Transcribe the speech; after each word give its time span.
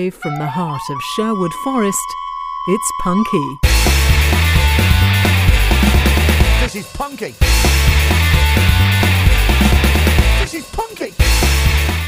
Live 0.00 0.14
from 0.14 0.38
the 0.38 0.46
heart 0.46 0.80
of 0.88 0.98
Sherwood 1.14 1.52
Forest, 1.62 1.98
it's 2.68 2.90
Punky. 3.02 3.58
This 6.62 6.74
is 6.74 6.86
Punky. 6.94 7.34
This 10.40 10.54
is 10.54 10.64
Punky. 10.70 11.10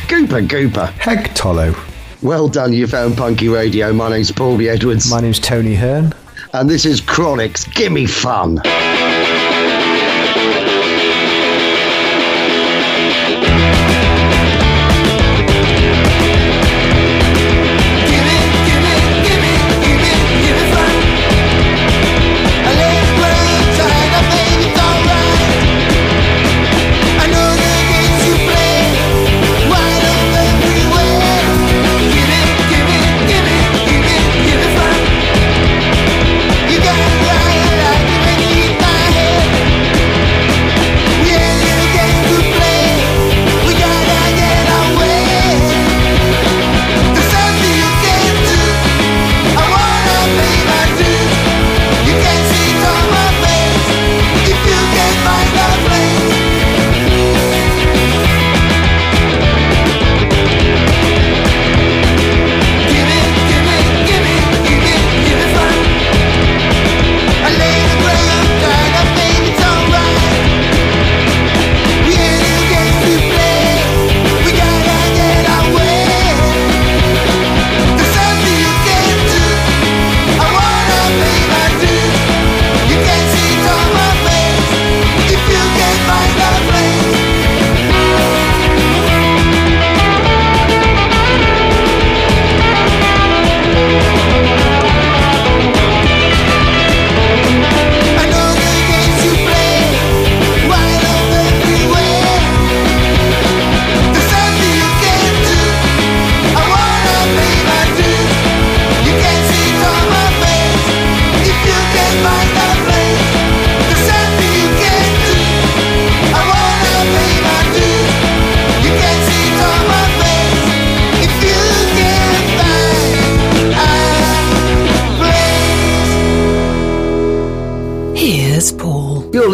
Gooper, 0.09 0.49
Gooper. 0.49 0.89
Heck, 0.93 1.35
Tolo. 1.35 1.77
Well 2.23 2.49
done, 2.49 2.73
you 2.73 2.87
found 2.87 3.19
Punky 3.19 3.49
Radio. 3.49 3.93
My 3.93 4.09
name's 4.09 4.33
Paul 4.33 4.57
B. 4.57 4.71
Edwards. 4.71 5.11
My 5.11 5.21
name's 5.21 5.39
Tony 5.39 5.75
Hearn. 5.75 6.15
and 6.55 6.71
this 6.71 6.87
is 6.87 6.99
Chronics. 7.03 7.65
Gimme 7.75 8.07
fun. 8.07 8.59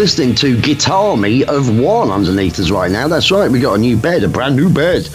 Listening 0.08 0.34
to 0.36 0.56
Guitarmy 0.56 1.42
of 1.42 1.78
One 1.78 2.10
underneath 2.10 2.58
us 2.58 2.70
right 2.70 2.90
now. 2.90 3.08
That's 3.08 3.30
right, 3.30 3.50
we 3.50 3.60
got 3.60 3.74
a 3.74 3.78
new 3.78 3.94
bed, 3.94 4.24
a 4.24 4.28
brand 4.28 4.56
new 4.56 4.72
bed. 4.72 5.06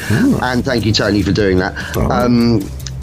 And 0.43 0.63
thank 0.63 0.85
you, 0.85 0.93
Tony, 0.93 1.23
for 1.23 1.31
doing 1.31 1.57
that. 1.57 1.97
Um, 1.97 2.61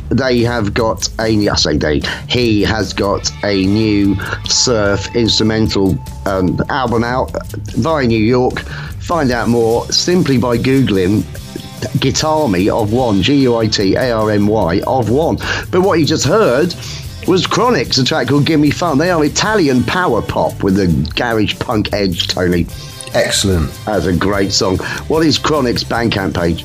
they 0.09 0.39
have 0.43 0.73
got 0.73 1.09
a, 1.19 1.49
I 1.49 1.55
say 1.56 1.77
they, 1.78 2.01
he 2.28 2.62
has 2.62 2.93
got 2.93 3.28
a 3.43 3.67
new 3.67 4.15
surf 4.45 5.17
instrumental 5.17 5.99
um, 6.27 6.61
album 6.69 7.03
out 7.03 7.33
via 7.55 8.07
New 8.07 8.22
York. 8.22 8.61
Find 9.01 9.33
out 9.33 9.49
more 9.49 9.84
simply 9.87 10.39
by 10.39 10.59
Googling 10.59 11.22
Guitarmy 11.99 12.69
of 12.71 12.93
One, 12.93 13.21
G 13.21 13.34
U 13.43 13.57
I 13.57 13.67
T 13.67 13.97
A 13.97 14.12
R 14.12 14.31
M 14.31 14.47
Y 14.47 14.81
of 14.87 15.11
One. 15.11 15.39
But 15.72 15.81
what 15.81 15.99
you 15.99 16.07
just 16.07 16.25
heard 16.25 16.72
was 17.26 17.47
Chronics, 17.47 17.98
a 17.98 18.04
track 18.04 18.28
called 18.28 18.47
Gimme 18.47 18.70
Fun. 18.70 18.98
They 18.98 19.10
are 19.10 19.25
Italian 19.25 19.84
power 19.84 20.22
pop 20.22 20.62
with 20.62 20.78
a 20.78 20.86
garage 21.14 21.58
punk 21.58 21.92
edge, 21.92 22.28
Tony. 22.28 22.66
Excellent. 23.14 23.70
That's 23.84 24.06
a 24.06 24.16
great 24.16 24.53
song. 24.53 24.78
What 25.08 25.25
is 25.25 25.38
Chronics 25.38 25.84
Bandcamp 25.84 26.34
page? 26.34 26.64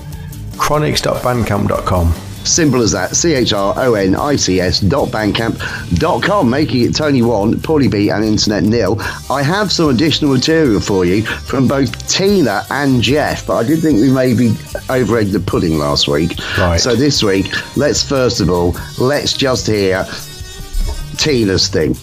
Chronics.bandcamp.com. 0.58 2.14
Simple 2.46 2.82
as 2.84 2.92
that. 2.92 3.16
C 3.16 3.34
H 3.34 3.54
R 3.54 3.74
O 3.76 3.96
N 3.96 4.16
I 4.16 4.36
C 4.36 4.60
S 4.60 4.80
dot 4.80 5.10
bandcamp 5.10 5.98
dot 5.98 6.22
com. 6.22 6.48
Making 6.48 6.86
it 6.86 6.96
Tony 6.96 7.24
One, 7.24 7.56
Paulie 7.56 7.90
B, 7.90 8.10
and 8.10 8.24
Internet 8.24 8.64
Nil. 8.64 8.98
I 9.32 9.42
have 9.42 9.72
some 9.72 9.90
additional 9.90 10.34
material 10.34 10.80
for 10.80 11.06
you 11.06 11.26
from 11.26 11.68
both 11.68 12.08
Tina 12.08 12.64
and 12.70 13.02
Jeff, 13.02 13.48
but 13.48 13.56
I 13.56 13.64
did 13.64 13.80
think 13.80 14.00
we 14.00 14.12
maybe 14.12 14.56
over 14.90 15.18
egged 15.18 15.32
the 15.32 15.40
pudding 15.40 15.80
last 15.80 16.08
week. 16.08 16.34
Right. 16.60 16.80
So 16.80 16.96
this 16.96 17.24
week, 17.24 17.48
let's 17.76 18.08
first 18.08 18.40
of 18.40 18.52
all, 18.52 18.76
let's 19.00 19.34
just 19.34 19.66
hear 19.66 20.06
Tina's 21.18 21.68
thing. 21.68 21.96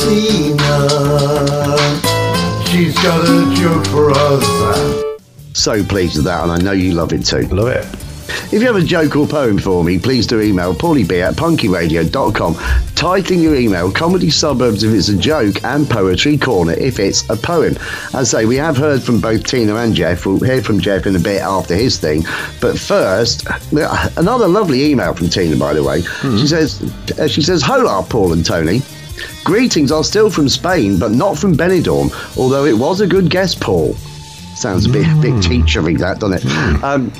Tina, 0.00 0.58
she's 2.66 2.94
got 3.02 3.24
a 3.24 3.54
joke 3.54 3.86
for 3.86 4.10
us. 4.10 4.44
So 5.54 5.82
pleased 5.84 6.16
with 6.16 6.24
that, 6.26 6.42
and 6.42 6.52
I 6.52 6.58
know 6.58 6.72
you 6.72 6.92
love 6.92 7.12
it 7.12 7.24
too. 7.24 7.42
Love 7.48 7.68
it. 7.68 8.07
If 8.28 8.54
you 8.54 8.66
have 8.66 8.76
a 8.76 8.82
joke 8.82 9.16
or 9.16 9.26
poem 9.26 9.58
for 9.58 9.82
me, 9.84 9.98
please 9.98 10.26
do 10.26 10.40
email 10.40 10.74
paulieb 10.74 11.12
at 11.12 11.34
punkyradio.com. 11.34 12.54
Titling 12.54 13.42
your 13.42 13.54
email 13.54 13.92
Comedy 13.92 14.30
Suburbs 14.30 14.82
if 14.82 14.92
it's 14.92 15.08
a 15.08 15.16
joke 15.16 15.62
and 15.64 15.88
Poetry 15.88 16.36
Corner 16.36 16.72
if 16.72 16.98
it's 16.98 17.28
a 17.30 17.36
poem. 17.36 17.76
As 18.14 18.34
I 18.34 18.40
say, 18.40 18.44
we 18.46 18.56
have 18.56 18.76
heard 18.76 19.02
from 19.02 19.20
both 19.20 19.44
Tina 19.44 19.76
and 19.76 19.94
Jeff. 19.94 20.26
We'll 20.26 20.40
hear 20.40 20.62
from 20.62 20.80
Jeff 20.80 21.06
in 21.06 21.16
a 21.16 21.20
bit 21.20 21.40
after 21.42 21.74
his 21.74 21.98
thing. 21.98 22.24
But 22.60 22.78
first, 22.78 23.46
another 24.16 24.48
lovely 24.48 24.90
email 24.90 25.14
from 25.14 25.28
Tina, 25.28 25.56
by 25.56 25.74
the 25.74 25.82
way. 25.82 26.02
She 26.38 26.46
says, 26.46 26.80
uh, 27.18 27.28
she 27.28 27.42
says, 27.42 27.62
Hola, 27.62 28.04
Paul 28.08 28.32
and 28.32 28.44
Tony. 28.44 28.82
Greetings 29.44 29.90
are 29.90 30.04
still 30.04 30.30
from 30.30 30.48
Spain, 30.48 30.98
but 30.98 31.10
not 31.12 31.38
from 31.38 31.56
Benidorm, 31.56 32.10
although 32.38 32.64
it 32.64 32.76
was 32.76 33.00
a 33.00 33.06
good 33.06 33.30
guess, 33.30 33.54
Paul. 33.54 33.94
Sounds 34.54 34.86
a 34.86 34.88
bit, 34.88 35.06
bit 35.22 35.34
teachery, 35.34 35.98
that, 35.98 36.18
doesn't 36.18 36.44
it? 36.44 36.84
Um, 36.84 37.12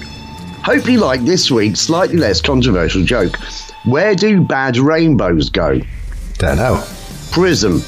Hope 0.69 0.87
you 0.87 1.01
like 1.01 1.25
this 1.25 1.51
week's 1.51 1.81
slightly 1.81 2.19
less 2.19 2.43
controversial 2.43 3.03
joke. 3.03 3.39
Where 3.87 4.15
do 4.15 4.42
bad 4.42 4.77
rainbows 4.77 5.48
go? 5.48 5.81
Don't 6.34 6.59
know. 6.59 6.87
Prism. 7.31 7.81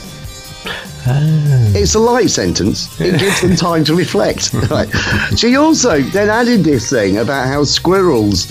Ah. 1.07 1.73
It's 1.77 1.95
a 1.95 1.99
light 1.99 2.31
sentence. 2.31 2.99
It 2.99 3.21
gives 3.21 3.43
them 3.43 3.55
time 3.57 3.85
to 3.85 3.95
reflect. 3.95 4.55
Right. 4.71 4.89
She 5.37 5.57
also 5.57 6.01
then 6.01 6.31
added 6.31 6.65
this 6.65 6.89
thing 6.89 7.19
about 7.19 7.49
how 7.49 7.65
squirrels 7.65 8.49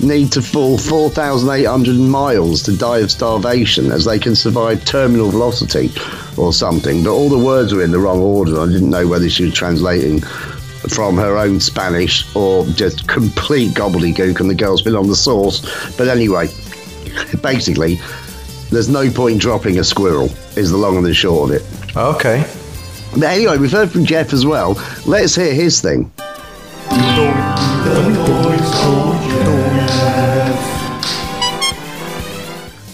need 0.00 0.32
to 0.32 0.40
fall 0.40 0.78
4,800 0.78 1.94
miles 1.94 2.62
to 2.62 2.74
die 2.74 3.00
of 3.00 3.10
starvation 3.10 3.92
as 3.92 4.06
they 4.06 4.18
can 4.18 4.34
survive 4.34 4.82
terminal 4.86 5.30
velocity 5.30 5.92
or 6.38 6.54
something. 6.54 7.04
But 7.04 7.10
all 7.10 7.28
the 7.28 7.36
words 7.36 7.74
were 7.74 7.82
in 7.82 7.90
the 7.90 7.98
wrong 7.98 8.20
order. 8.20 8.60
I 8.60 8.64
didn't 8.66 8.88
know 8.88 9.06
whether 9.06 9.28
she 9.28 9.44
was 9.44 9.52
translating 9.52 10.22
from 10.88 11.16
her 11.16 11.36
own 11.36 11.60
Spanish 11.60 12.24
or 12.36 12.64
just 12.66 13.08
complete 13.08 13.74
gobbledygook 13.74 14.40
and 14.40 14.48
the 14.48 14.54
girl's 14.54 14.82
been 14.82 14.96
on 14.96 15.08
the 15.08 15.16
sauce. 15.16 15.60
But 15.96 16.08
anyway, 16.08 16.48
basically, 17.42 17.98
there's 18.70 18.88
no 18.88 19.10
point 19.10 19.40
dropping 19.40 19.78
a 19.78 19.84
squirrel, 19.84 20.30
is 20.56 20.70
the 20.70 20.76
long 20.76 20.96
and 20.96 21.04
the 21.04 21.14
short 21.14 21.50
of 21.50 21.56
it. 21.56 21.96
Okay. 21.96 22.44
But 23.12 23.24
anyway, 23.24 23.58
we've 23.58 23.72
heard 23.72 23.90
from 23.90 24.04
Jeff 24.04 24.32
as 24.32 24.44
well. 24.46 24.80
Let's 25.06 25.34
hear 25.34 25.52
his 25.54 25.80
thing. 25.80 26.10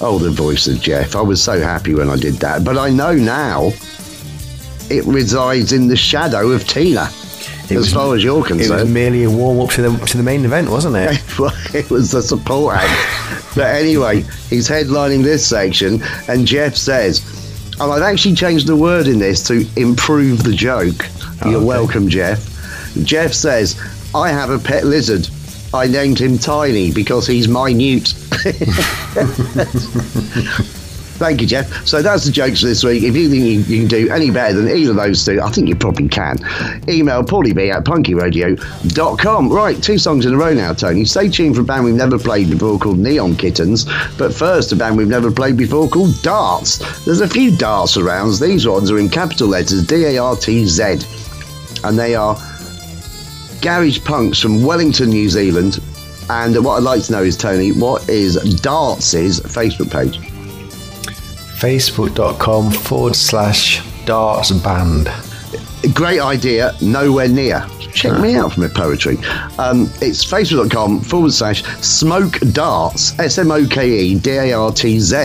Oh, 0.00 0.18
the 0.18 0.30
voice 0.30 0.66
of 0.66 0.80
Jeff. 0.80 1.16
I 1.16 1.22
was 1.22 1.42
so 1.42 1.60
happy 1.60 1.94
when 1.94 2.10
I 2.10 2.16
did 2.16 2.34
that. 2.34 2.62
But 2.62 2.78
I 2.78 2.90
know 2.90 3.14
now 3.14 3.72
it 4.90 5.04
resides 5.06 5.72
in 5.72 5.88
the 5.88 5.96
shadow 5.96 6.50
of 6.50 6.66
Tina. 6.68 7.08
As 7.70 7.92
far 7.92 8.14
as 8.14 8.22
you're 8.22 8.44
concerned, 8.44 8.80
It 8.80 8.84
was 8.84 8.90
merely 8.90 9.24
a 9.24 9.30
warm 9.30 9.60
up 9.60 9.70
to 9.70 9.82
the 9.82 10.06
to 10.06 10.16
the 10.16 10.22
main 10.22 10.44
event, 10.44 10.70
wasn't 10.70 10.96
it? 10.96 11.22
well, 11.38 11.54
it 11.74 11.90
was 11.90 12.12
the 12.12 12.22
support 12.22 12.76
act. 12.76 13.56
but 13.56 13.74
anyway, 13.74 14.22
he's 14.50 14.68
headlining 14.68 15.22
this 15.22 15.46
section, 15.46 16.02
and 16.28 16.46
Jeff 16.46 16.76
says, 16.76 17.22
and 17.80 17.90
I've 17.90 18.02
actually 18.02 18.34
changed 18.34 18.66
the 18.66 18.76
word 18.76 19.08
in 19.08 19.18
this 19.18 19.46
to 19.48 19.66
improve 19.76 20.44
the 20.44 20.52
joke. 20.52 21.08
Oh, 21.42 21.50
you're 21.50 21.58
okay. 21.58 21.66
welcome, 21.66 22.08
Jeff. 22.08 22.50
Jeff 23.02 23.32
says, 23.32 23.76
I 24.14 24.30
have 24.30 24.50
a 24.50 24.58
pet 24.58 24.84
lizard. 24.84 25.28
I 25.74 25.88
named 25.88 26.20
him 26.20 26.38
Tiny 26.38 26.92
because 26.92 27.26
he's 27.26 27.48
minute. 27.48 28.14
Thank 31.14 31.40
you, 31.40 31.46
Jeff. 31.46 31.86
So 31.86 32.02
that's 32.02 32.24
the 32.24 32.32
jokes 32.32 32.60
for 32.60 32.66
this 32.66 32.82
week. 32.82 33.04
If 33.04 33.14
you 33.14 33.30
think 33.30 33.44
you, 33.44 33.60
you 33.74 33.80
can 33.80 33.88
do 33.88 34.10
any 34.10 34.32
better 34.32 34.54
than 34.54 34.68
either 34.68 34.90
of 34.90 34.96
those 34.96 35.24
two, 35.24 35.40
I 35.40 35.48
think 35.48 35.68
you 35.68 35.76
probably 35.76 36.08
can. 36.08 36.38
Email 36.88 37.22
paulieb 37.22 37.70
at 37.70 37.84
punkyradio.com. 37.84 39.52
Right, 39.52 39.80
two 39.80 39.96
songs 39.96 40.26
in 40.26 40.34
a 40.34 40.36
row 40.36 40.52
now, 40.52 40.72
Tony. 40.72 41.04
Stay 41.04 41.28
tuned 41.28 41.54
for 41.54 41.60
a 41.60 41.64
band 41.64 41.84
we've 41.84 41.94
never 41.94 42.18
played 42.18 42.50
before 42.50 42.80
called 42.80 42.98
Neon 42.98 43.36
Kittens. 43.36 43.84
But 44.18 44.34
first, 44.34 44.72
a 44.72 44.76
band 44.76 44.96
we've 44.96 45.06
never 45.06 45.30
played 45.30 45.56
before 45.56 45.88
called 45.88 46.10
DARTZ. 46.16 47.04
There's 47.04 47.20
a 47.20 47.28
few 47.28 47.56
darts 47.56 47.96
around. 47.96 48.34
These 48.40 48.66
ones 48.66 48.90
are 48.90 48.98
in 48.98 49.08
capital 49.08 49.46
letters 49.46 49.86
D 49.86 50.04
A 50.04 50.18
R 50.18 50.34
T 50.34 50.66
Z. 50.66 50.98
And 51.84 51.96
they 51.96 52.16
are 52.16 52.36
garage 53.62 54.02
punks 54.04 54.40
from 54.40 54.64
Wellington, 54.64 55.10
New 55.10 55.28
Zealand. 55.28 55.80
And 56.28 56.56
what 56.64 56.78
I'd 56.78 56.82
like 56.82 57.04
to 57.04 57.12
know 57.12 57.22
is, 57.22 57.36
Tony, 57.36 57.70
what 57.70 58.08
is 58.08 58.36
DARTZ' 58.36 59.42
Facebook 59.42 59.92
page? 59.92 60.33
Facebook.com 61.64 62.70
forward 62.70 63.16
slash 63.16 63.82
darts 64.04 64.50
band. 64.50 65.08
Great 65.94 66.20
idea, 66.20 66.74
nowhere 66.82 67.26
near. 67.26 67.66
Check 67.94 68.20
me 68.20 68.34
out 68.34 68.52
for 68.52 68.60
my 68.60 68.68
poetry. 68.68 69.16
Um, 69.58 69.84
it's 70.02 70.22
facebook.com 70.26 71.00
forward 71.00 71.32
slash 71.32 71.62
smoke 71.80 72.38
darts, 72.52 73.18
S 73.18 73.38
M 73.38 73.50
O 73.50 73.66
K 73.66 73.88
E 73.88 74.18
D 74.18 74.32
A 74.32 74.52
R 74.52 74.72
T 74.72 75.00
Z. 75.00 75.16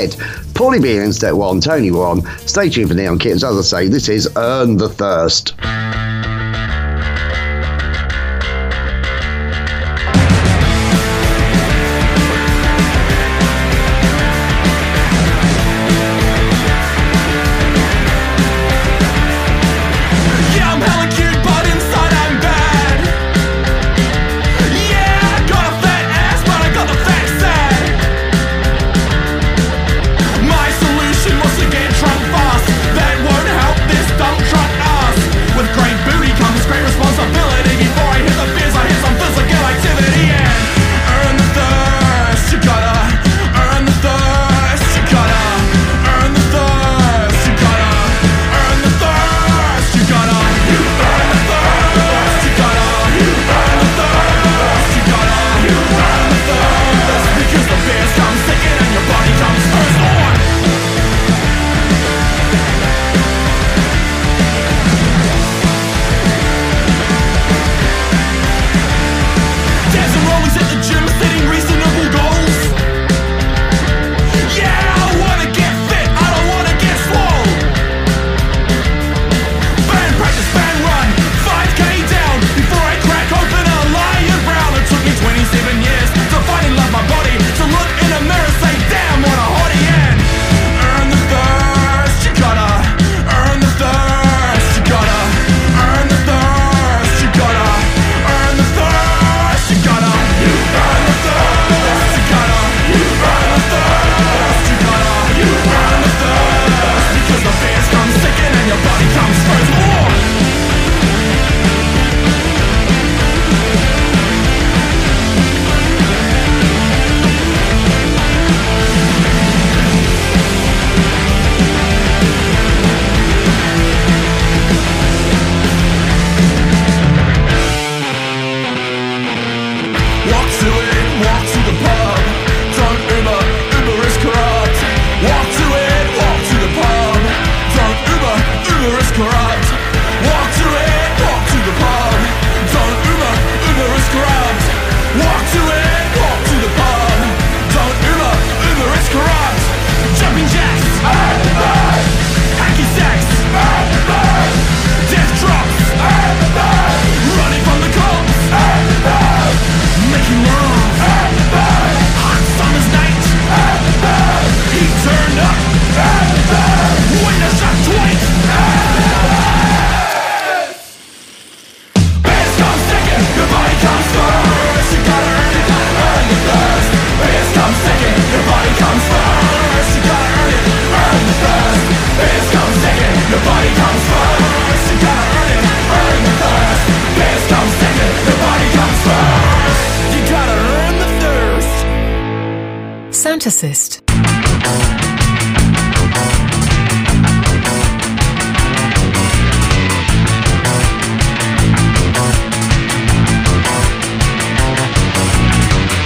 Paulie 0.54 0.82
B 0.82 0.96
in 0.96 1.12
step 1.12 1.34
one, 1.34 1.60
Tony 1.60 1.92
one. 1.92 2.22
Stay 2.48 2.70
tuned 2.70 2.88
for 2.88 2.96
Neon 2.96 3.20
Kittens. 3.20 3.44
As 3.44 3.58
I 3.58 3.62
say, 3.62 3.88
this 3.90 4.08
is 4.08 4.30
Earn 4.38 4.78
the 4.78 4.88
Thirst. 4.88 5.56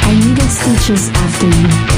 I 0.06 0.14
needed 0.16 0.52
stitches 0.52 1.10
after 1.10 1.48
you. 1.48 1.93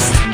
Stitches 0.00 0.29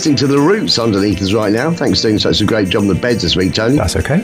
listening 0.00 0.16
to 0.16 0.26
The 0.26 0.40
Roots 0.40 0.78
underneath 0.78 1.20
us 1.20 1.34
right 1.34 1.52
now. 1.52 1.70
Thanks 1.70 2.00
for 2.00 2.08
doing 2.08 2.18
such 2.18 2.40
a 2.40 2.46
great 2.46 2.70
job 2.70 2.80
on 2.80 2.88
the 2.88 2.94
beds 2.94 3.20
this 3.20 3.36
week, 3.36 3.52
Tony. 3.52 3.76
That's 3.76 3.96
okay. 3.96 4.20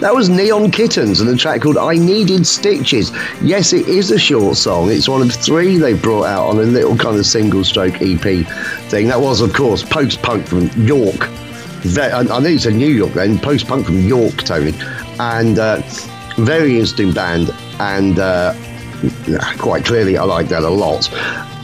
That 0.00 0.14
was 0.14 0.28
Neon 0.28 0.70
Kittens 0.70 1.22
and 1.22 1.30
a 1.30 1.34
track 1.34 1.62
called 1.62 1.78
I 1.78 1.94
Needed 1.94 2.46
Stitches. 2.46 3.10
Yes, 3.40 3.72
it 3.72 3.88
is 3.88 4.10
a 4.10 4.18
short 4.18 4.58
song. 4.58 4.90
It's 4.90 5.08
one 5.08 5.22
of 5.22 5.32
three 5.32 5.78
they 5.78 5.94
brought 5.94 6.26
out 6.26 6.48
on 6.48 6.58
a 6.58 6.64
little 6.64 6.94
kind 6.94 7.16
of 7.16 7.24
single 7.24 7.64
stroke 7.64 8.02
EP 8.02 8.46
thing. 8.90 9.08
That 9.08 9.18
was, 9.18 9.40
of 9.40 9.54
course, 9.54 9.82
post 9.82 10.20
punk 10.20 10.46
from 10.46 10.66
York. 10.76 11.26
I 11.96 12.26
I 12.30 12.40
knew 12.40 12.50
you 12.50 12.58
said 12.58 12.74
New 12.74 12.92
York 12.92 13.14
then, 13.14 13.38
post 13.38 13.66
punk 13.66 13.86
from 13.86 14.00
York, 14.00 14.36
Tony. 14.42 14.74
And 15.20 15.58
uh, 15.58 15.80
very 16.36 16.72
interesting 16.72 17.14
band. 17.14 17.48
And 17.80 18.18
uh, 18.18 18.52
quite 19.56 19.86
clearly, 19.86 20.18
I 20.18 20.24
like 20.24 20.48
that 20.48 20.64
a 20.64 20.68
lot. 20.68 21.10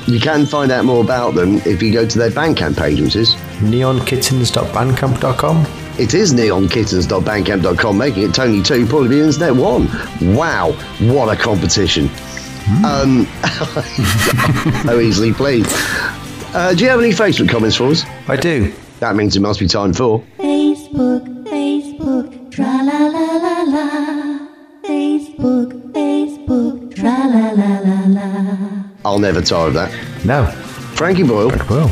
You 0.07 0.19
can 0.19 0.47
find 0.47 0.73
out 0.73 0.87
more 0.87 1.05
about 1.05 1.35
them 1.35 1.57
if 1.67 1.83
you 1.83 1.93
go 1.93 2.07
to 2.07 2.19
their 2.19 2.31
Bandcamp 2.31 2.79
page, 2.79 3.03
which 3.03 3.17
is 3.17 3.37
Neonkittens.bandcamp.com. 3.61 5.67
it 5.99 6.15
is 6.15 6.33
neonkittens.bandcamp.com, 6.33 7.99
making 7.99 8.23
it 8.25 8.35
Tony 8.35 8.63
2, 8.63 8.87
Paulie 8.87 9.09
B 9.09 9.21
Internet 9.21 9.55
1. 9.55 10.35
Wow, 10.35 10.73
what 11.01 11.29
a 11.33 11.37
competition. 11.41 12.09
Um, 12.85 13.27
so 14.85 15.01
easily 15.01 15.33
pleased. 15.33 15.71
Uh, 16.55 16.73
do 16.75 16.85
you 16.85 16.91
have 16.91 17.01
any 17.01 17.11
Facebook 17.11 17.49
comments 17.49 17.77
for 17.77 17.89
us? 17.89 18.05
I 18.29 18.37
do. 18.37 18.73
That 19.01 19.17
means 19.17 19.35
it 19.37 19.41
must 19.41 19.59
be 19.61 19.67
time 19.67 19.93
for. 19.93 20.23
Facebook, 20.39 21.27
Facebook, 21.47 22.51
tra 22.53 22.65
la 22.65 23.07
la 23.07 23.37
la 23.37 23.63
la. 23.63 24.39
Facebook, 24.85 25.73
Facebook, 25.93 26.95
tra 26.95 27.27
la 27.29 27.51
la 27.53 27.79
la 27.81 28.01
la. 28.07 28.23
I'll 29.05 29.19
never 29.19 29.41
tire 29.41 29.69
of 29.69 29.75
that. 29.75 29.91
No. 30.25 30.47
Frankie 30.97 31.23
Boyle. 31.23 31.51
Well, 31.71 31.91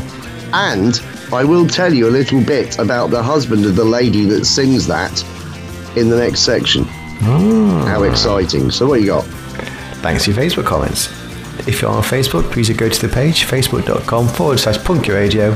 And 0.53 1.01
I 1.31 1.43
will 1.43 1.67
tell 1.67 1.93
you 1.93 2.07
a 2.07 2.09
little 2.09 2.43
bit 2.43 2.79
about 2.79 3.11
the 3.11 3.21
husband 3.21 3.65
of 3.65 3.75
the 3.75 3.85
lady 3.85 4.25
that 4.25 4.45
sings 4.45 4.87
that 4.87 5.23
in 5.95 6.09
the 6.09 6.17
next 6.17 6.41
section. 6.41 6.85
How 7.85 8.03
exciting. 8.03 8.71
So, 8.71 8.87
what 8.87 9.01
you 9.01 9.07
got? 9.07 9.25
thanks 10.01 10.23
for 10.25 10.31
your 10.31 10.39
Facebook 10.39 10.65
comments. 10.65 11.07
If 11.67 11.81
you're 11.81 11.91
on 11.91 12.01
Facebook, 12.01 12.49
please 12.51 12.69
go 12.69 12.87
to 12.89 13.07
the 13.07 13.13
page 13.13 13.45
facebook.com 13.45 14.27
forward 14.29 14.59
slash 14.59 14.83
punky 14.83 15.11
radio. 15.11 15.51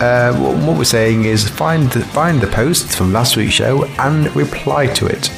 Uh, 0.00 0.34
what, 0.64 0.76
we're 0.76 0.84
saying 0.84 1.26
is 1.26 1.48
find 1.48 1.90
the, 1.92 2.00
find 2.00 2.40
the 2.40 2.48
post 2.48 2.96
from 2.96 3.12
last 3.12 3.36
week's 3.36 3.52
show 3.52 3.84
and 3.98 4.34
reply 4.34 4.86
to 4.86 5.06
it. 5.06 5.30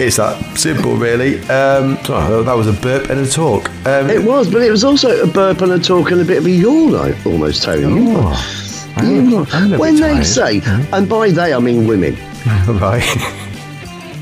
It's 0.00 0.16
that 0.16 0.58
simple, 0.58 0.96
really. 0.96 1.38
Um, 1.42 1.96
oh, 2.08 2.42
that 2.42 2.54
was 2.56 2.66
a 2.66 2.72
burp 2.72 3.10
and 3.10 3.20
a 3.20 3.26
talk. 3.30 3.70
Um, 3.86 4.10
It 4.10 4.22
was, 4.24 4.50
but 4.50 4.60
it 4.62 4.70
was 4.70 4.82
also 4.82 5.22
a 5.22 5.26
burp 5.26 5.60
and 5.60 5.70
a 5.72 5.78
talk 5.78 6.10
and 6.10 6.20
a 6.20 6.24
bit 6.24 6.38
of 6.38 6.46
a 6.46 6.50
yawn, 6.50 6.94
I- 6.96 7.14
almost, 7.24 7.62
Tony. 7.62 7.86
oh, 8.16 8.92
I'm, 8.96 9.46
I'm 9.52 9.78
when 9.78 9.96
they 9.96 10.14
tired. 10.14 10.26
say, 10.26 10.60
and 10.92 11.08
by 11.08 11.30
they 11.30 11.52
I 11.54 11.58
mean 11.60 11.86
women, 11.86 12.14
right. 12.68 13.04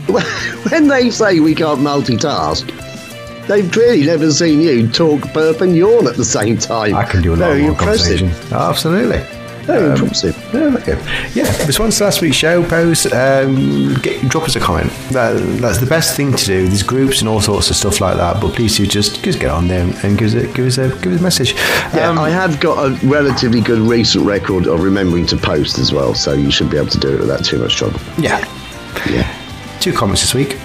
when 0.70 0.88
they 0.88 1.08
say 1.10 1.40
we 1.40 1.54
can't 1.54 1.80
multitask, 1.80 2.66
they've 3.48 3.70
clearly 3.70 4.04
never 4.04 4.30
seen 4.30 4.60
you 4.60 4.88
talk, 4.88 5.32
burp, 5.32 5.62
and 5.62 5.74
yawn 5.76 6.06
at 6.06 6.16
the 6.16 6.24
same 6.24 6.58
time. 6.58 6.94
I 6.94 7.04
can 7.04 7.22
do 7.22 7.30
a 7.30 7.36
lot 7.36 7.48
Very 7.48 7.62
more 7.62 7.70
impressive. 7.70 8.20
conversation. 8.20 9.41
Oh, 9.68 9.92
Um. 9.92 10.10
Yeah, 10.52 10.76
okay. 10.78 11.30
yeah, 11.34 11.66
response 11.66 11.98
to 11.98 12.04
last 12.04 12.20
week's 12.20 12.36
show 12.36 12.62
post, 12.68 13.06
um, 13.12 13.94
get, 14.02 14.28
drop 14.28 14.44
us 14.44 14.56
a 14.56 14.60
comment. 14.60 14.90
That, 15.12 15.34
that's 15.60 15.78
the 15.78 15.86
best 15.86 16.16
thing 16.16 16.32
to 16.34 16.44
do. 16.44 16.66
There's 16.66 16.82
groups 16.82 17.20
and 17.20 17.28
all 17.28 17.40
sorts 17.40 17.70
of 17.70 17.76
stuff 17.76 18.00
like 18.00 18.16
that, 18.16 18.40
but 18.40 18.54
please 18.54 18.76
do 18.76 18.86
just, 18.86 19.22
just 19.22 19.38
get 19.40 19.50
on 19.50 19.68
there 19.68 19.82
and 20.02 20.18
give 20.18 20.28
us 20.28 20.34
a, 20.34 20.46
give 20.52 20.66
us 20.66 20.78
a, 20.78 20.88
give 21.00 21.12
us 21.12 21.20
a 21.20 21.22
message. 21.22 21.54
Yeah, 21.94 22.08
Um, 22.08 22.18
I 22.18 22.30
have 22.30 22.58
got 22.60 22.84
a 22.84 23.06
relatively 23.06 23.60
good 23.60 23.78
recent 23.78 24.24
record 24.26 24.66
of 24.66 24.82
remembering 24.82 25.26
to 25.26 25.36
post 25.36 25.78
as 25.78 25.92
well, 25.92 26.14
so 26.14 26.32
you 26.32 26.50
should 26.50 26.68
be 26.70 26.76
able 26.76 26.88
to 26.90 26.98
do 26.98 27.14
it 27.14 27.20
without 27.20 27.44
too 27.44 27.58
much 27.58 27.76
trouble. 27.76 28.00
yeah, 28.18 28.38
Yeah. 29.08 29.32
two 29.80 29.92
comments 29.92 30.22
this 30.22 30.34
week. 30.34 30.58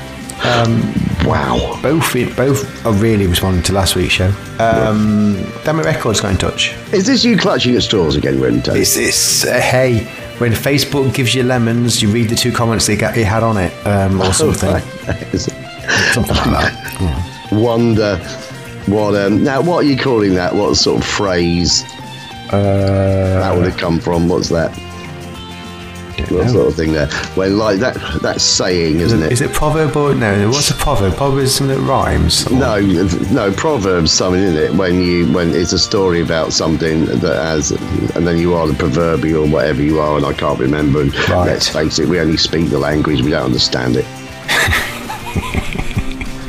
Um, 0.44 0.94
Wow. 1.26 1.78
both 1.82 2.14
both 2.38 2.86
are 2.86 2.94
really 2.94 3.28
responding 3.28 3.62
to 3.64 3.74
last 3.74 3.96
week's 3.96 4.14
show. 4.14 4.32
Um, 4.60 5.36
Damn 5.66 5.80
It 5.80 5.86
Records 5.86 6.22
got 6.22 6.32
in 6.32 6.38
touch. 6.38 6.74
Is 6.94 7.06
this 7.06 7.24
you 7.26 7.38
clutching 7.38 7.76
at 7.76 7.84
straws 7.84 8.16
again, 8.16 8.40
Tony? 8.62 8.80
It's, 8.80 8.96
it's 8.96 9.46
uh, 9.46 9.60
hey, 9.60 10.06
when 10.38 10.54
Facebook 10.54 11.14
gives 11.14 11.36
you 11.36 11.44
lemons, 11.44 12.02
you 12.02 12.08
read 12.10 12.30
the 12.30 12.36
two 12.36 12.52
comments 12.54 12.86
they 12.88 12.96
got, 12.96 13.18
it 13.18 13.26
had 13.26 13.44
on 13.44 13.58
it, 13.58 13.74
um, 13.86 14.22
or 14.22 14.32
something, 14.32 14.70
something 16.14 16.36
like 16.36 16.72
that. 16.72 17.50
Wonder 17.52 18.18
what. 18.86 19.16
Um, 19.16 19.44
now, 19.44 19.62
what 19.62 19.84
are 19.84 19.88
you 19.88 19.98
calling 19.98 20.36
that? 20.36 20.54
What 20.56 20.76
sort 20.76 21.02
of 21.02 21.08
phrase 21.08 21.84
Uh, 22.54 23.40
that 23.42 23.54
would 23.56 23.66
have 23.66 23.78
come 23.78 24.00
from? 24.00 24.30
What's 24.30 24.50
that? 24.50 24.72
Sort 26.26 26.68
of 26.68 26.76
thing 26.76 26.94
there? 26.94 27.08
When 27.36 27.58
like 27.58 27.80
that 27.80 27.96
that 28.22 28.42
saying, 28.42 29.00
isn't 29.00 29.22
it? 29.22 29.32
Is 29.32 29.42
it 29.42 29.54
proverb 29.54 29.96
or 29.96 30.16
no? 30.16 30.50
What's 30.50 30.72
a 30.72 30.74
proverb? 30.74 31.16
Proverb 31.16 31.44
is 31.44 31.56
something 31.56 31.78
that 31.78 31.84
rhymes. 31.84 32.50
No, 32.52 32.80
no. 33.32 33.52
Proverbs, 33.54 34.12
something 34.12 34.42
in 34.42 34.56
it. 34.56 34.74
When 34.74 35.02
you 35.02 35.32
when 35.32 35.54
it's 35.54 35.74
a 35.74 35.80
story 35.80 36.22
about 36.22 36.54
something 36.54 37.06
that 37.06 37.22
has, 37.36 37.72
and 37.72 38.28
then 38.28 38.38
you 38.38 38.54
are 38.56 38.68
the 38.68 38.74
proverbial 38.74 39.48
whatever 39.48 39.82
you 39.82 40.00
are, 40.00 40.18
and 40.18 40.26
I 40.26 40.34
can't 40.34 40.60
remember. 40.60 41.02
And 41.02 41.14
Right. 41.30 41.46
let's 41.48 41.70
face 41.70 42.00
it, 42.00 42.08
we 42.08 42.20
only 42.20 42.38
speak 42.38 42.70
the 42.70 42.80
language, 42.80 43.22
we 43.22 43.32
don't 43.32 43.46
understand 43.46 43.96
it. 43.96 44.06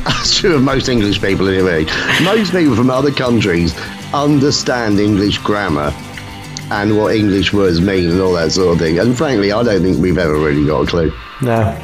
That's 0.03 0.37
true 0.37 0.55
of 0.55 0.63
most 0.63 0.89
English 0.89 1.21
people 1.21 1.47
anyway. 1.47 1.85
Most 2.23 2.51
people 2.51 2.75
from 2.75 2.89
other 2.89 3.11
countries 3.11 3.73
understand 4.13 4.99
English 4.99 5.37
grammar 5.39 5.93
and 6.71 6.97
what 6.97 7.15
English 7.15 7.53
words 7.53 7.81
mean 7.81 8.09
and 8.11 8.21
all 8.21 8.33
that 8.33 8.51
sort 8.51 8.73
of 8.73 8.79
thing. 8.79 8.99
And 8.99 9.17
frankly, 9.17 9.51
I 9.51 9.63
don't 9.63 9.81
think 9.81 9.99
we've 10.01 10.17
ever 10.17 10.33
really 10.33 10.65
got 10.65 10.81
a 10.83 10.87
clue. 10.87 11.11
No, 11.41 11.77